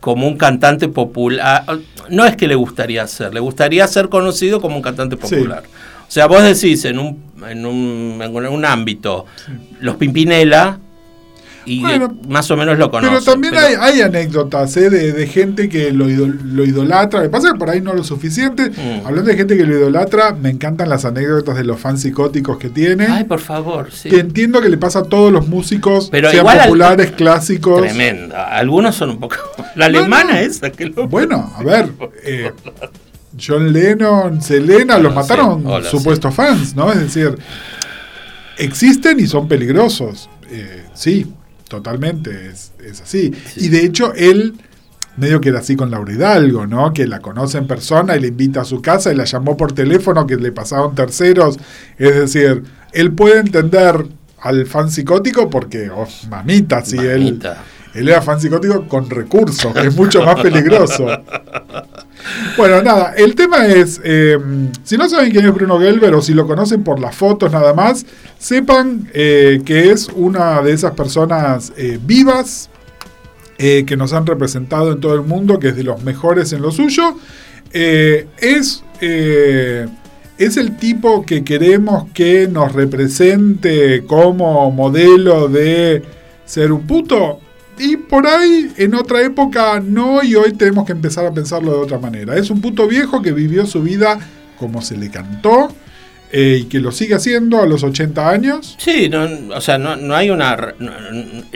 como 0.00 0.26
un 0.26 0.36
cantante 0.36 0.88
popular. 0.88 1.64
No 2.08 2.24
es 2.24 2.36
que 2.36 2.48
le 2.48 2.54
gustaría 2.54 3.06
ser, 3.06 3.32
le 3.32 3.40
gustaría 3.40 3.86
ser 3.86 4.08
conocido 4.08 4.60
como 4.60 4.76
un 4.76 4.82
cantante 4.82 5.16
Sí. 5.16 5.20
popular. 5.36 5.62
O 6.08 6.10
sea, 6.10 6.26
vos 6.26 6.42
decís 6.42 6.84
en 6.86 6.98
un, 6.98 7.22
en 7.48 7.64
un, 7.66 8.20
en 8.22 8.36
un 8.46 8.64
ámbito, 8.64 9.26
los 9.80 9.96
Pimpinela, 9.96 10.78
y 11.66 11.82
más 12.28 12.50
o 12.50 12.56
menos 12.56 12.78
lo 12.78 12.90
conocen. 12.90 13.18
Pero 13.18 13.32
también 13.32 13.54
Hay, 13.80 14.00
anécdotas 14.00 14.76
¿eh? 14.76 14.90
de, 14.90 15.26
gente 15.26 15.68
que 15.68 15.92
lo, 15.92 16.06
lo 16.06 16.64
idolatra. 16.64 17.20
Me 17.20 17.28
pasa 17.28 17.52
que 17.52 17.58
por 17.58 17.70
ahí 17.70 17.80
no 17.80 17.94
lo 17.94 18.04
suficiente. 18.04 18.70
Mm. 18.70 19.06
Hablando 19.06 19.30
de 19.30 19.36
gente 19.36 19.56
que 19.56 19.64
lo 19.64 19.76
idolatra, 19.76 20.32
me 20.32 20.50
encantan 20.50 20.88
las 20.88 21.04
anécdotas 21.04 21.56
de 21.56 21.64
los 21.64 21.80
fans 21.80 22.02
psicóticos 22.02 22.58
que 22.58 22.68
tiene. 22.68 23.06
Ay, 23.06 23.24
por 23.24 23.40
favor, 23.40 23.90
sí. 23.92 24.08
Que 24.08 24.20
entiendo 24.20 24.60
que 24.60 24.68
le 24.68 24.78
pasa 24.78 25.00
a 25.00 25.04
todos 25.04 25.32
los 25.32 25.48
músicos, 25.48 26.10
sean 26.12 26.46
populares, 26.46 27.12
clásicos. 27.12 27.80
Tremenda. 27.80 28.44
Algunos 28.56 28.94
son 28.94 29.10
un 29.10 29.20
poco. 29.20 29.36
La 29.76 29.86
alemana 29.86 30.40
esa 30.40 30.70
que 30.70 30.86
lo. 30.86 31.08
Bueno, 31.08 31.52
a 31.56 31.62
ver. 31.62 31.90
Eh, 32.24 32.52
John 33.40 33.72
Lennon, 33.72 34.40
Selena, 34.40 34.98
los 34.98 35.14
mataron 35.14 35.64
supuestos 35.84 36.34
fans, 36.34 36.76
¿no? 36.76 36.92
Es 36.92 37.00
decir, 37.00 37.36
existen 38.58 39.20
y 39.20 39.26
son 39.26 39.48
peligrosos. 39.48 40.28
Eh, 40.50 40.84
sí, 40.94 41.26
totalmente, 41.68 42.50
es, 42.50 42.72
así. 43.02 43.32
Y 43.56 43.68
de 43.68 43.84
hecho, 43.84 44.12
él 44.14 44.54
medio 45.16 45.40
que 45.40 45.50
era 45.50 45.60
así 45.60 45.76
con 45.76 45.90
Laura 45.90 46.12
Hidalgo, 46.12 46.66
¿no? 46.66 46.92
Que 46.92 47.06
la 47.06 47.20
conoce 47.20 47.58
en 47.58 47.66
persona 47.66 48.16
y 48.16 48.20
le 48.20 48.28
invita 48.28 48.62
a 48.62 48.64
su 48.64 48.82
casa 48.82 49.12
y 49.12 49.16
la 49.16 49.24
llamó 49.24 49.56
por 49.56 49.72
teléfono 49.72 50.26
que 50.26 50.36
le 50.36 50.52
pasaron 50.52 50.94
terceros. 50.94 51.58
Es 51.98 52.14
decir, 52.14 52.64
él 52.92 53.12
puede 53.12 53.40
entender 53.40 54.06
al 54.40 54.66
fan 54.66 54.90
psicótico 54.90 55.48
porque, 55.48 55.90
oh, 55.90 56.08
mamita, 56.28 56.84
si 56.84 56.98
él, 56.98 57.40
él 57.94 58.08
era 58.08 58.20
fan 58.22 58.40
psicótico 58.40 58.86
con 58.88 59.08
recursos, 59.08 59.72
que 59.72 59.86
es 59.86 59.94
mucho 59.94 60.22
más 60.22 60.40
peligroso. 60.40 61.06
Bueno, 62.56 62.82
nada, 62.82 63.14
el 63.16 63.34
tema 63.34 63.66
es, 63.66 64.00
eh, 64.02 64.38
si 64.82 64.96
no 64.96 65.08
saben 65.08 65.30
quién 65.30 65.44
es 65.44 65.52
Bruno 65.52 65.78
Gelber 65.78 66.14
o 66.14 66.22
si 66.22 66.32
lo 66.32 66.46
conocen 66.46 66.82
por 66.82 66.98
las 66.98 67.14
fotos 67.14 67.52
nada 67.52 67.74
más, 67.74 68.06
sepan 68.38 69.08
eh, 69.12 69.60
que 69.64 69.90
es 69.90 70.08
una 70.08 70.62
de 70.62 70.72
esas 70.72 70.92
personas 70.92 71.72
eh, 71.76 71.98
vivas 72.02 72.70
que 73.56 73.96
nos 73.96 74.12
han 74.12 74.26
representado 74.26 74.92
en 74.92 75.00
todo 75.00 75.14
el 75.14 75.22
mundo, 75.22 75.58
que 75.58 75.68
es 75.68 75.76
de 75.76 75.84
los 75.84 76.02
mejores 76.02 76.52
en 76.52 76.60
lo 76.60 76.70
suyo. 76.70 77.16
es, 77.72 78.82
es 79.00 80.56
el 80.56 80.76
tipo 80.76 81.24
que 81.24 81.44
queremos 81.44 82.10
que 82.12 82.46
nos 82.48 82.72
represente 82.72 84.04
como 84.04 84.70
modelo 84.70 85.48
de 85.48 86.02
ser 86.44 86.72
un 86.72 86.86
puto. 86.86 87.40
Y 87.78 87.96
por 87.96 88.26
ahí, 88.26 88.72
en 88.76 88.94
otra 88.94 89.22
época, 89.22 89.80
no, 89.80 90.22
y 90.22 90.34
hoy 90.34 90.52
tenemos 90.52 90.86
que 90.86 90.92
empezar 90.92 91.26
a 91.26 91.32
pensarlo 91.32 91.72
de 91.72 91.78
otra 91.78 91.98
manera. 91.98 92.36
Es 92.36 92.50
un 92.50 92.60
puto 92.60 92.86
viejo 92.86 93.20
que 93.20 93.32
vivió 93.32 93.66
su 93.66 93.82
vida 93.82 94.18
como 94.58 94.82
se 94.82 94.96
le 94.96 95.10
cantó, 95.10 95.74
eh, 96.36 96.62
y 96.62 96.64
que 96.64 96.80
lo 96.80 96.90
sigue 96.90 97.14
haciendo 97.14 97.60
a 97.60 97.66
los 97.66 97.84
80 97.84 98.28
años. 98.28 98.74
Sí, 98.78 99.08
no, 99.08 99.28
o 99.54 99.60
sea, 99.60 99.78
no, 99.78 99.94
no 99.94 100.16
hay 100.16 100.30
una... 100.30 100.74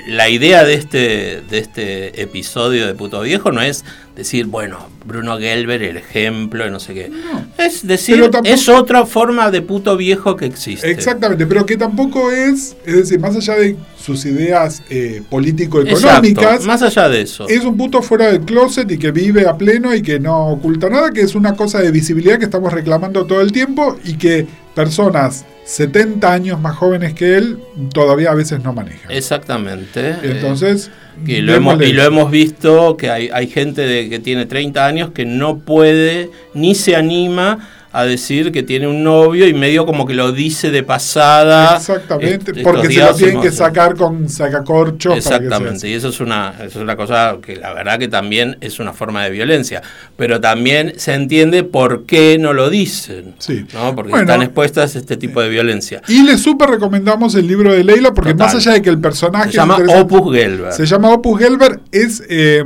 la 0.07 0.29
idea 0.29 0.63
de 0.63 0.75
este, 0.75 1.43
de 1.51 1.59
este 1.59 2.23
episodio 2.23 2.87
de 2.87 2.95
Puto 2.95 3.21
Viejo 3.23 3.51
no 3.51 3.61
es 3.61 3.85
decir, 4.19 4.47
bueno, 4.47 4.79
Bruno 5.07 5.39
Gelber, 5.39 5.81
el 5.81 5.97
ejemplo, 5.97 6.69
no 6.71 6.81
sé 6.81 6.93
qué. 6.93 7.11
Es 7.57 7.87
decir, 7.87 8.29
es 8.43 8.69
otra 8.69 9.07
forma 9.07 9.51
de 9.53 9.63
puto 9.63 9.97
viejo 9.97 10.35
que 10.35 10.45
existe. 10.45 10.91
Exactamente, 10.91 11.47
pero 11.47 11.65
que 11.65 11.77
tampoco 11.77 12.33
es, 12.33 12.77
es 12.85 12.97
decir, 12.97 13.21
más 13.21 13.37
allá 13.37 13.55
de 13.55 13.77
sus 13.97 14.27
ideas 14.27 14.83
eh, 14.91 15.23
político-económicas. 15.31 16.65
Más 16.65 16.83
allá 16.83 17.09
de 17.09 17.23
eso. 17.23 17.49
Es 17.49 17.65
un 17.65 17.77
puto 17.77 18.03
fuera 18.03 18.33
del 18.33 18.41
closet 18.41 18.91
y 18.91 18.99
que 18.99 19.13
vive 19.13 19.47
a 19.47 19.57
pleno 19.57 19.95
y 19.95 20.03
que 20.03 20.19
no 20.19 20.49
oculta 20.49 20.91
nada, 20.91 21.13
que 21.13 21.21
es 21.21 21.37
una 21.37 21.55
cosa 21.55 21.81
de 21.81 21.93
visibilidad 21.93 22.39
que 22.39 22.47
estamos 22.47 22.73
reclamando 22.73 23.25
todo 23.25 23.41
el 23.41 23.53
tiempo 23.53 23.99
y 24.05 24.15
que 24.15 24.49
personas 24.79 25.45
70 25.65 26.33
años 26.33 26.61
más 26.61 26.77
jóvenes 26.77 27.13
que 27.13 27.37
él 27.37 27.59
todavía 27.93 28.31
a 28.31 28.35
veces 28.37 28.63
no 28.63 28.73
manejan. 28.73 29.11
Exactamente. 29.11 30.15
Entonces... 30.23 30.93
y, 31.27 31.41
lo 31.41 31.53
hemos, 31.53 31.83
y 31.83 31.93
lo 31.93 32.05
hemos 32.05 32.31
visto 32.31 32.97
que 32.97 33.11
hay, 33.11 33.29
hay 33.33 33.49
gente 33.49 33.83
de, 33.83 34.09
que 34.09 34.21
tiene 34.21 34.47
30 34.47 34.87
años 34.87 35.11
que 35.11 35.25
no 35.27 35.59
puede 35.59 36.31
ni 36.55 36.77
se 36.77 36.95
anima 36.95 37.69
a 37.93 38.05
decir 38.05 38.53
que 38.53 38.63
tiene 38.63 38.87
un 38.87 39.03
novio 39.03 39.47
y 39.47 39.55
medio 39.55 39.87
como 39.87 40.07
que 40.07 40.15
lo 40.15 40.33
dice 40.33 40.71
de 40.71 40.83
pasada. 40.83 41.77
Exactamente, 41.77 42.63
porque 42.63 42.93
se 42.93 43.01
lo 43.01 43.15
tienen 43.15 43.41
que 43.41 43.51
sacar 43.51 43.95
con 43.97 44.29
sacacorcho. 44.29 45.15
Exactamente, 45.15 45.89
y 45.89 45.95
eso 45.95 46.09
es, 46.09 46.21
una, 46.21 46.55
eso 46.59 46.67
es 46.67 46.77
una 46.77 46.97
cosa 46.97 47.39
que 47.43 47.57
la 47.57 47.73
verdad 47.73 47.99
que 47.99 48.09
también 48.09 48.59
es 48.61 48.79
una 48.79 48.93
forma 48.93 49.25
de 49.25 49.31
violencia, 49.31 49.83
pero 50.17 50.41
también 50.41 50.95
se 50.97 51.15
entiende 51.15 51.65
por 51.65 52.05
qué 52.05 52.39
no 52.39 52.53
lo 52.53 52.69
dicen, 52.69 53.35
sí. 53.39 53.67
¿no? 53.73 53.95
porque 53.95 54.13
están 54.15 54.43
expuestas 54.43 54.95
a 54.95 54.99
este 54.99 55.17
tipo 55.17 55.41
de 55.41 55.49
violencia. 55.49 56.03
Y 56.09 56.23
le 56.23 56.37
súper 56.37 56.71
recomendamos 56.71 57.35
el 57.35 57.47
libro 57.47 57.73
de 57.73 57.85
Leila, 57.85 58.13
porque 58.13 58.35
más 58.35 58.55
allá 58.55 58.73
de 58.73 58.83
que 58.83 58.91
el 58.91 58.99
personaje... 59.01 59.51
Se 59.51 59.57
llama 59.57 59.79
Opus 59.97 60.35
Gelber. 60.35 60.73
Se 60.73 60.87
llama 60.87 61.11
Opus 61.11 61.39
Gelber, 61.39 61.81
es... 61.91 62.23
Eh, 62.29 62.65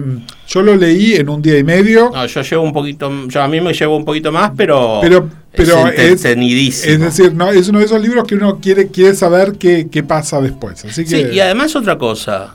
yo 0.52 0.62
lo 0.62 0.76
leí 0.76 1.14
en 1.14 1.30
un 1.30 1.40
día 1.40 1.58
y 1.58 1.64
medio. 1.64 2.10
No, 2.12 2.26
yo 2.26 2.42
llevo 2.42 2.62
un 2.62 2.72
poquito, 2.72 3.10
yo 3.28 3.42
a 3.42 3.48
mí 3.48 3.60
me 3.60 3.72
llevo 3.72 3.96
un 3.96 4.04
poquito 4.04 4.30
más, 4.30 4.52
pero, 4.54 4.98
pero, 5.00 5.28
pero 5.50 5.88
es. 5.88 6.24
Es, 6.24 7.00
decir, 7.00 7.32
no, 7.34 7.50
es 7.50 7.68
uno 7.68 7.78
de 7.78 7.86
esos 7.86 8.02
libros 8.02 8.26
que 8.26 8.34
uno 8.34 8.58
quiere, 8.60 8.88
quiere 8.88 9.14
saber 9.14 9.54
qué, 9.54 9.88
qué 9.90 10.02
pasa 10.02 10.42
después. 10.42 10.84
Así 10.84 11.04
que, 11.04 11.10
sí, 11.10 11.26
y 11.32 11.40
además 11.40 11.74
otra 11.74 11.96
cosa, 11.96 12.54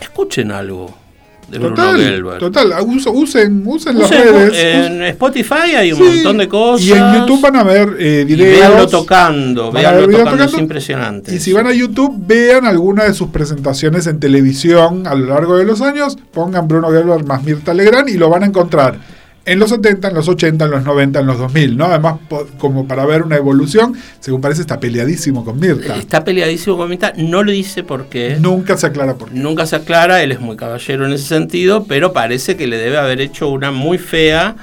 escuchen 0.00 0.52
algo 0.52 1.05
total, 1.50 2.38
Total, 2.38 2.72
usen, 2.84 3.62
usen, 3.66 3.98
las 3.98 4.10
redes. 4.10 4.54
En 4.54 5.02
Spotify 5.04 5.74
hay 5.76 5.92
un 5.92 6.04
montón 6.04 6.38
de 6.38 6.48
cosas. 6.48 6.86
Y 6.86 6.92
en 6.92 7.14
YouTube 7.14 7.40
van 7.40 7.56
a 7.56 7.62
ver 7.62 7.96
eh, 7.98 8.24
videos. 8.26 8.90
tocando, 8.90 9.70
veanlo 9.72 10.08
tocando, 10.08 10.44
es 10.44 10.58
impresionante. 10.58 11.34
Y 11.34 11.38
si 11.38 11.52
van 11.52 11.66
a 11.66 11.72
YouTube, 11.72 12.14
vean 12.18 12.66
alguna 12.66 13.04
de 13.04 13.14
sus 13.14 13.28
presentaciones 13.28 14.06
en 14.06 14.18
televisión 14.18 15.06
a 15.06 15.14
lo 15.14 15.26
largo 15.26 15.56
de 15.56 15.64
los 15.64 15.80
años. 15.82 16.18
Pongan 16.32 16.66
Bruno 16.68 16.90
Gelber 16.90 17.24
más 17.24 17.42
Mirta 17.42 17.74
Legrand 17.74 18.08
y 18.08 18.14
lo 18.14 18.28
van 18.28 18.42
a 18.42 18.46
encontrar 18.46 19.15
en 19.46 19.60
los 19.60 19.70
70, 19.70 20.08
en 20.08 20.14
los 20.14 20.28
80, 20.28 20.64
en 20.64 20.70
los 20.72 20.84
90, 20.84 21.20
en 21.20 21.26
los 21.26 21.38
2000, 21.38 21.76
¿no? 21.76 21.86
Además, 21.86 22.16
como 22.58 22.86
para 22.88 23.06
ver 23.06 23.22
una 23.22 23.36
evolución, 23.36 23.94
según 24.18 24.40
parece, 24.40 24.60
está 24.60 24.80
peleadísimo 24.80 25.44
con 25.44 25.60
Mirta. 25.60 25.96
Está 25.96 26.24
peleadísimo 26.24 26.76
con 26.76 26.90
Mirta, 26.90 27.12
no 27.16 27.44
lo 27.44 27.52
dice 27.52 27.84
por 27.84 28.06
qué. 28.06 28.36
Nunca 28.40 28.76
se 28.76 28.88
aclara 28.88 29.14
por 29.14 29.30
qué. 29.30 29.38
Nunca 29.38 29.64
se 29.64 29.76
aclara, 29.76 30.20
él 30.22 30.32
es 30.32 30.40
muy 30.40 30.56
caballero 30.56 31.06
en 31.06 31.12
ese 31.12 31.26
sentido, 31.26 31.84
pero 31.84 32.12
parece 32.12 32.56
que 32.56 32.66
le 32.66 32.76
debe 32.76 32.98
haber 32.98 33.20
hecho 33.20 33.48
una 33.48 33.70
muy 33.70 33.98
fea, 33.98 34.56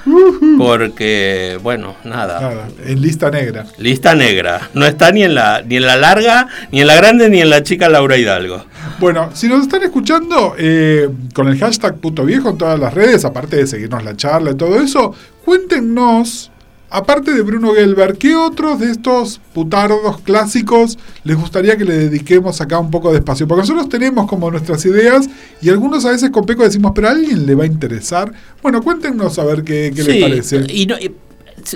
porque, 0.58 1.58
bueno, 1.62 1.96
nada. 2.04 2.40
Nada, 2.40 2.68
en 2.84 3.00
lista 3.00 3.30
negra. 3.30 3.64
Lista 3.78 4.14
negra. 4.14 4.68
No 4.74 4.84
está 4.84 5.12
ni 5.12 5.22
en 5.22 5.34
la, 5.34 5.62
ni 5.62 5.76
en 5.76 5.86
la 5.86 5.96
larga, 5.96 6.48
ni 6.72 6.82
en 6.82 6.86
la 6.88 6.96
grande, 6.96 7.30
ni 7.30 7.40
en 7.40 7.48
la 7.48 7.62
chica 7.62 7.88
Laura 7.88 8.18
Hidalgo. 8.18 8.66
Bueno, 8.98 9.30
si 9.34 9.48
nos 9.48 9.62
están 9.62 9.82
escuchando 9.82 10.54
eh, 10.58 11.08
con 11.34 11.48
el 11.48 11.58
hashtag 11.58 11.98
puto 11.98 12.24
viejo 12.24 12.50
en 12.50 12.58
todas 12.58 12.78
las 12.78 12.94
redes, 12.94 13.24
aparte 13.24 13.56
de 13.56 13.66
seguirnos 13.66 14.04
la 14.04 14.16
charla 14.16 14.52
y 14.52 14.54
todo 14.54 14.80
eso, 14.80 15.14
cuéntenos, 15.44 16.50
aparte 16.90 17.32
de 17.32 17.42
Bruno 17.42 17.74
Gelber, 17.74 18.16
¿qué 18.16 18.36
otros 18.36 18.78
de 18.80 18.90
estos 18.90 19.40
putardos 19.52 20.20
clásicos 20.20 20.98
les 21.24 21.36
gustaría 21.36 21.76
que 21.76 21.84
le 21.84 21.96
dediquemos 21.96 22.60
acá 22.60 22.78
un 22.78 22.90
poco 22.90 23.10
de 23.10 23.18
espacio? 23.18 23.48
Porque 23.48 23.62
nosotros 23.62 23.88
tenemos 23.88 24.26
como 24.26 24.50
nuestras 24.50 24.84
ideas 24.86 25.28
y 25.60 25.70
algunos 25.70 26.04
a 26.04 26.10
veces 26.10 26.30
con 26.30 26.46
Peco 26.46 26.62
decimos, 26.62 26.92
pero 26.94 27.08
a 27.08 27.10
alguien 27.10 27.46
le 27.46 27.54
va 27.54 27.64
a 27.64 27.66
interesar. 27.66 28.32
Bueno, 28.62 28.82
cuéntenos 28.82 29.38
a 29.38 29.44
ver 29.44 29.64
qué, 29.64 29.92
les 29.94 30.22
parece. 30.22 30.64
Y 30.68 30.86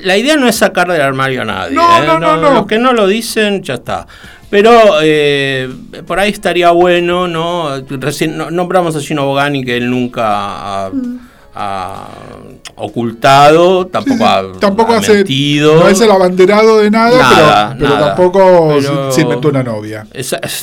la 0.03 0.16
idea 0.16 0.36
no 0.36 0.49
es 0.49 0.57
sacar 0.57 0.91
del 0.91 1.01
armario 1.01 1.43
a 1.43 1.45
nadie. 1.45 1.74
No, 1.74 2.03
¿eh? 2.03 2.07
no, 2.07 2.18
no, 2.18 2.36
no, 2.36 2.55
Los 2.55 2.66
que 2.66 2.78
no 2.78 2.93
lo 2.93 3.07
dicen, 3.07 3.62
ya 3.62 3.74
está. 3.74 4.07
Pero 4.51 4.72
eh, 5.03 5.68
por 6.07 6.18
ahí 6.18 6.30
estaría 6.30 6.70
bueno, 6.70 7.28
¿no? 7.28 7.70
Recién 7.89 8.39
nombramos 8.51 8.97
a 8.97 9.01
Gino 9.01 9.26
Bogani 9.26 9.64
que 9.64 9.76
él 9.76 9.91
nunca 9.91 10.86
ha, 10.86 10.91
mm 10.91 11.18
ocultado, 12.76 13.86
tampoco 13.86 14.24
ha, 14.24 14.53
tampoco 14.61 15.01
mentido. 15.01 15.80
No 15.80 15.89
es 15.89 16.01
el 16.01 16.11
abanderado 16.11 16.78
de 16.78 16.91
nada, 16.91 17.74
pero, 17.78 17.99
tampoco 17.99 18.80
se 19.11 19.22
inventó 19.22 19.49
una 19.49 19.62
novia. 19.62 20.07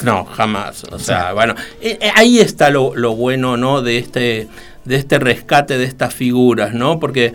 no, 0.04 0.26
jamás. 0.26 0.86
O 0.92 1.00
sea, 1.00 1.34
bueno, 1.34 1.56
eh, 1.82 2.00
ahí 2.16 2.40
está 2.40 2.70
lo, 2.70 3.16
bueno, 3.16 3.58
¿no? 3.58 3.82
De 3.82 3.98
este, 3.98 4.48
de 4.86 4.96
este 4.96 5.20
rescate 5.20 5.78
de 5.78 5.86
estas 5.86 6.14
figuras, 6.14 6.74
¿no? 6.74 7.00
Porque 7.00 7.34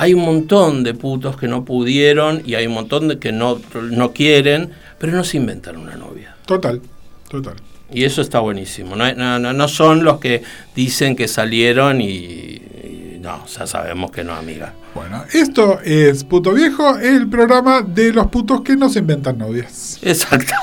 hay 0.00 0.14
un 0.14 0.22
montón 0.22 0.82
de 0.82 0.94
putos 0.94 1.36
que 1.36 1.46
no 1.46 1.66
pudieron 1.66 2.40
y 2.46 2.54
hay 2.54 2.66
un 2.66 2.72
montón 2.72 3.08
de 3.08 3.18
que 3.18 3.32
no, 3.32 3.60
no 3.90 4.12
quieren, 4.14 4.70
pero 4.98 5.12
no 5.12 5.24
se 5.24 5.36
inventan 5.36 5.76
una 5.76 5.94
novia. 5.94 6.36
Total, 6.46 6.80
total. 7.28 7.56
Y 7.92 8.04
eso 8.04 8.22
está 8.22 8.38
buenísimo. 8.38 8.96
No, 8.96 9.12
no, 9.38 9.52
no 9.52 9.68
son 9.68 10.02
los 10.02 10.18
que 10.18 10.42
dicen 10.74 11.16
que 11.16 11.28
salieron 11.28 12.00
y, 12.00 13.18
no, 13.20 13.46
ya 13.46 13.66
sabemos 13.66 14.10
que 14.10 14.24
no, 14.24 14.32
amiga. 14.32 14.72
Bueno, 14.94 15.22
esto 15.34 15.80
es 15.84 16.24
Puto 16.24 16.54
Viejo, 16.54 16.96
el 16.96 17.28
programa 17.28 17.82
de 17.82 18.14
los 18.14 18.28
putos 18.28 18.62
que 18.62 18.76
no 18.76 18.88
se 18.88 19.00
inventan 19.00 19.36
novias. 19.36 19.98
Exacto. 20.00 20.54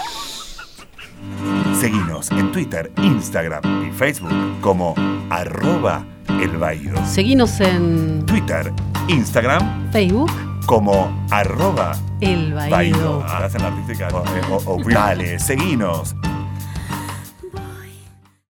Seguinos 1.80 2.32
en 2.32 2.51
Twitter, 2.51 2.91
Instagram 2.97 3.88
y 3.88 3.91
Facebook 3.91 4.32
como 4.61 4.95
arroba 5.30 6.03
el 6.28 7.05
Seguinos 7.05 7.59
en 7.59 8.25
Twitter, 8.25 8.73
Instagram, 9.07 9.91
Facebook 9.91 10.32
como 10.65 11.25
arroba 11.30 11.91
el 12.19 12.55
la 13.61 13.67
artística. 13.67 14.09
Dale, 14.91 15.38
seguinos 15.38 16.15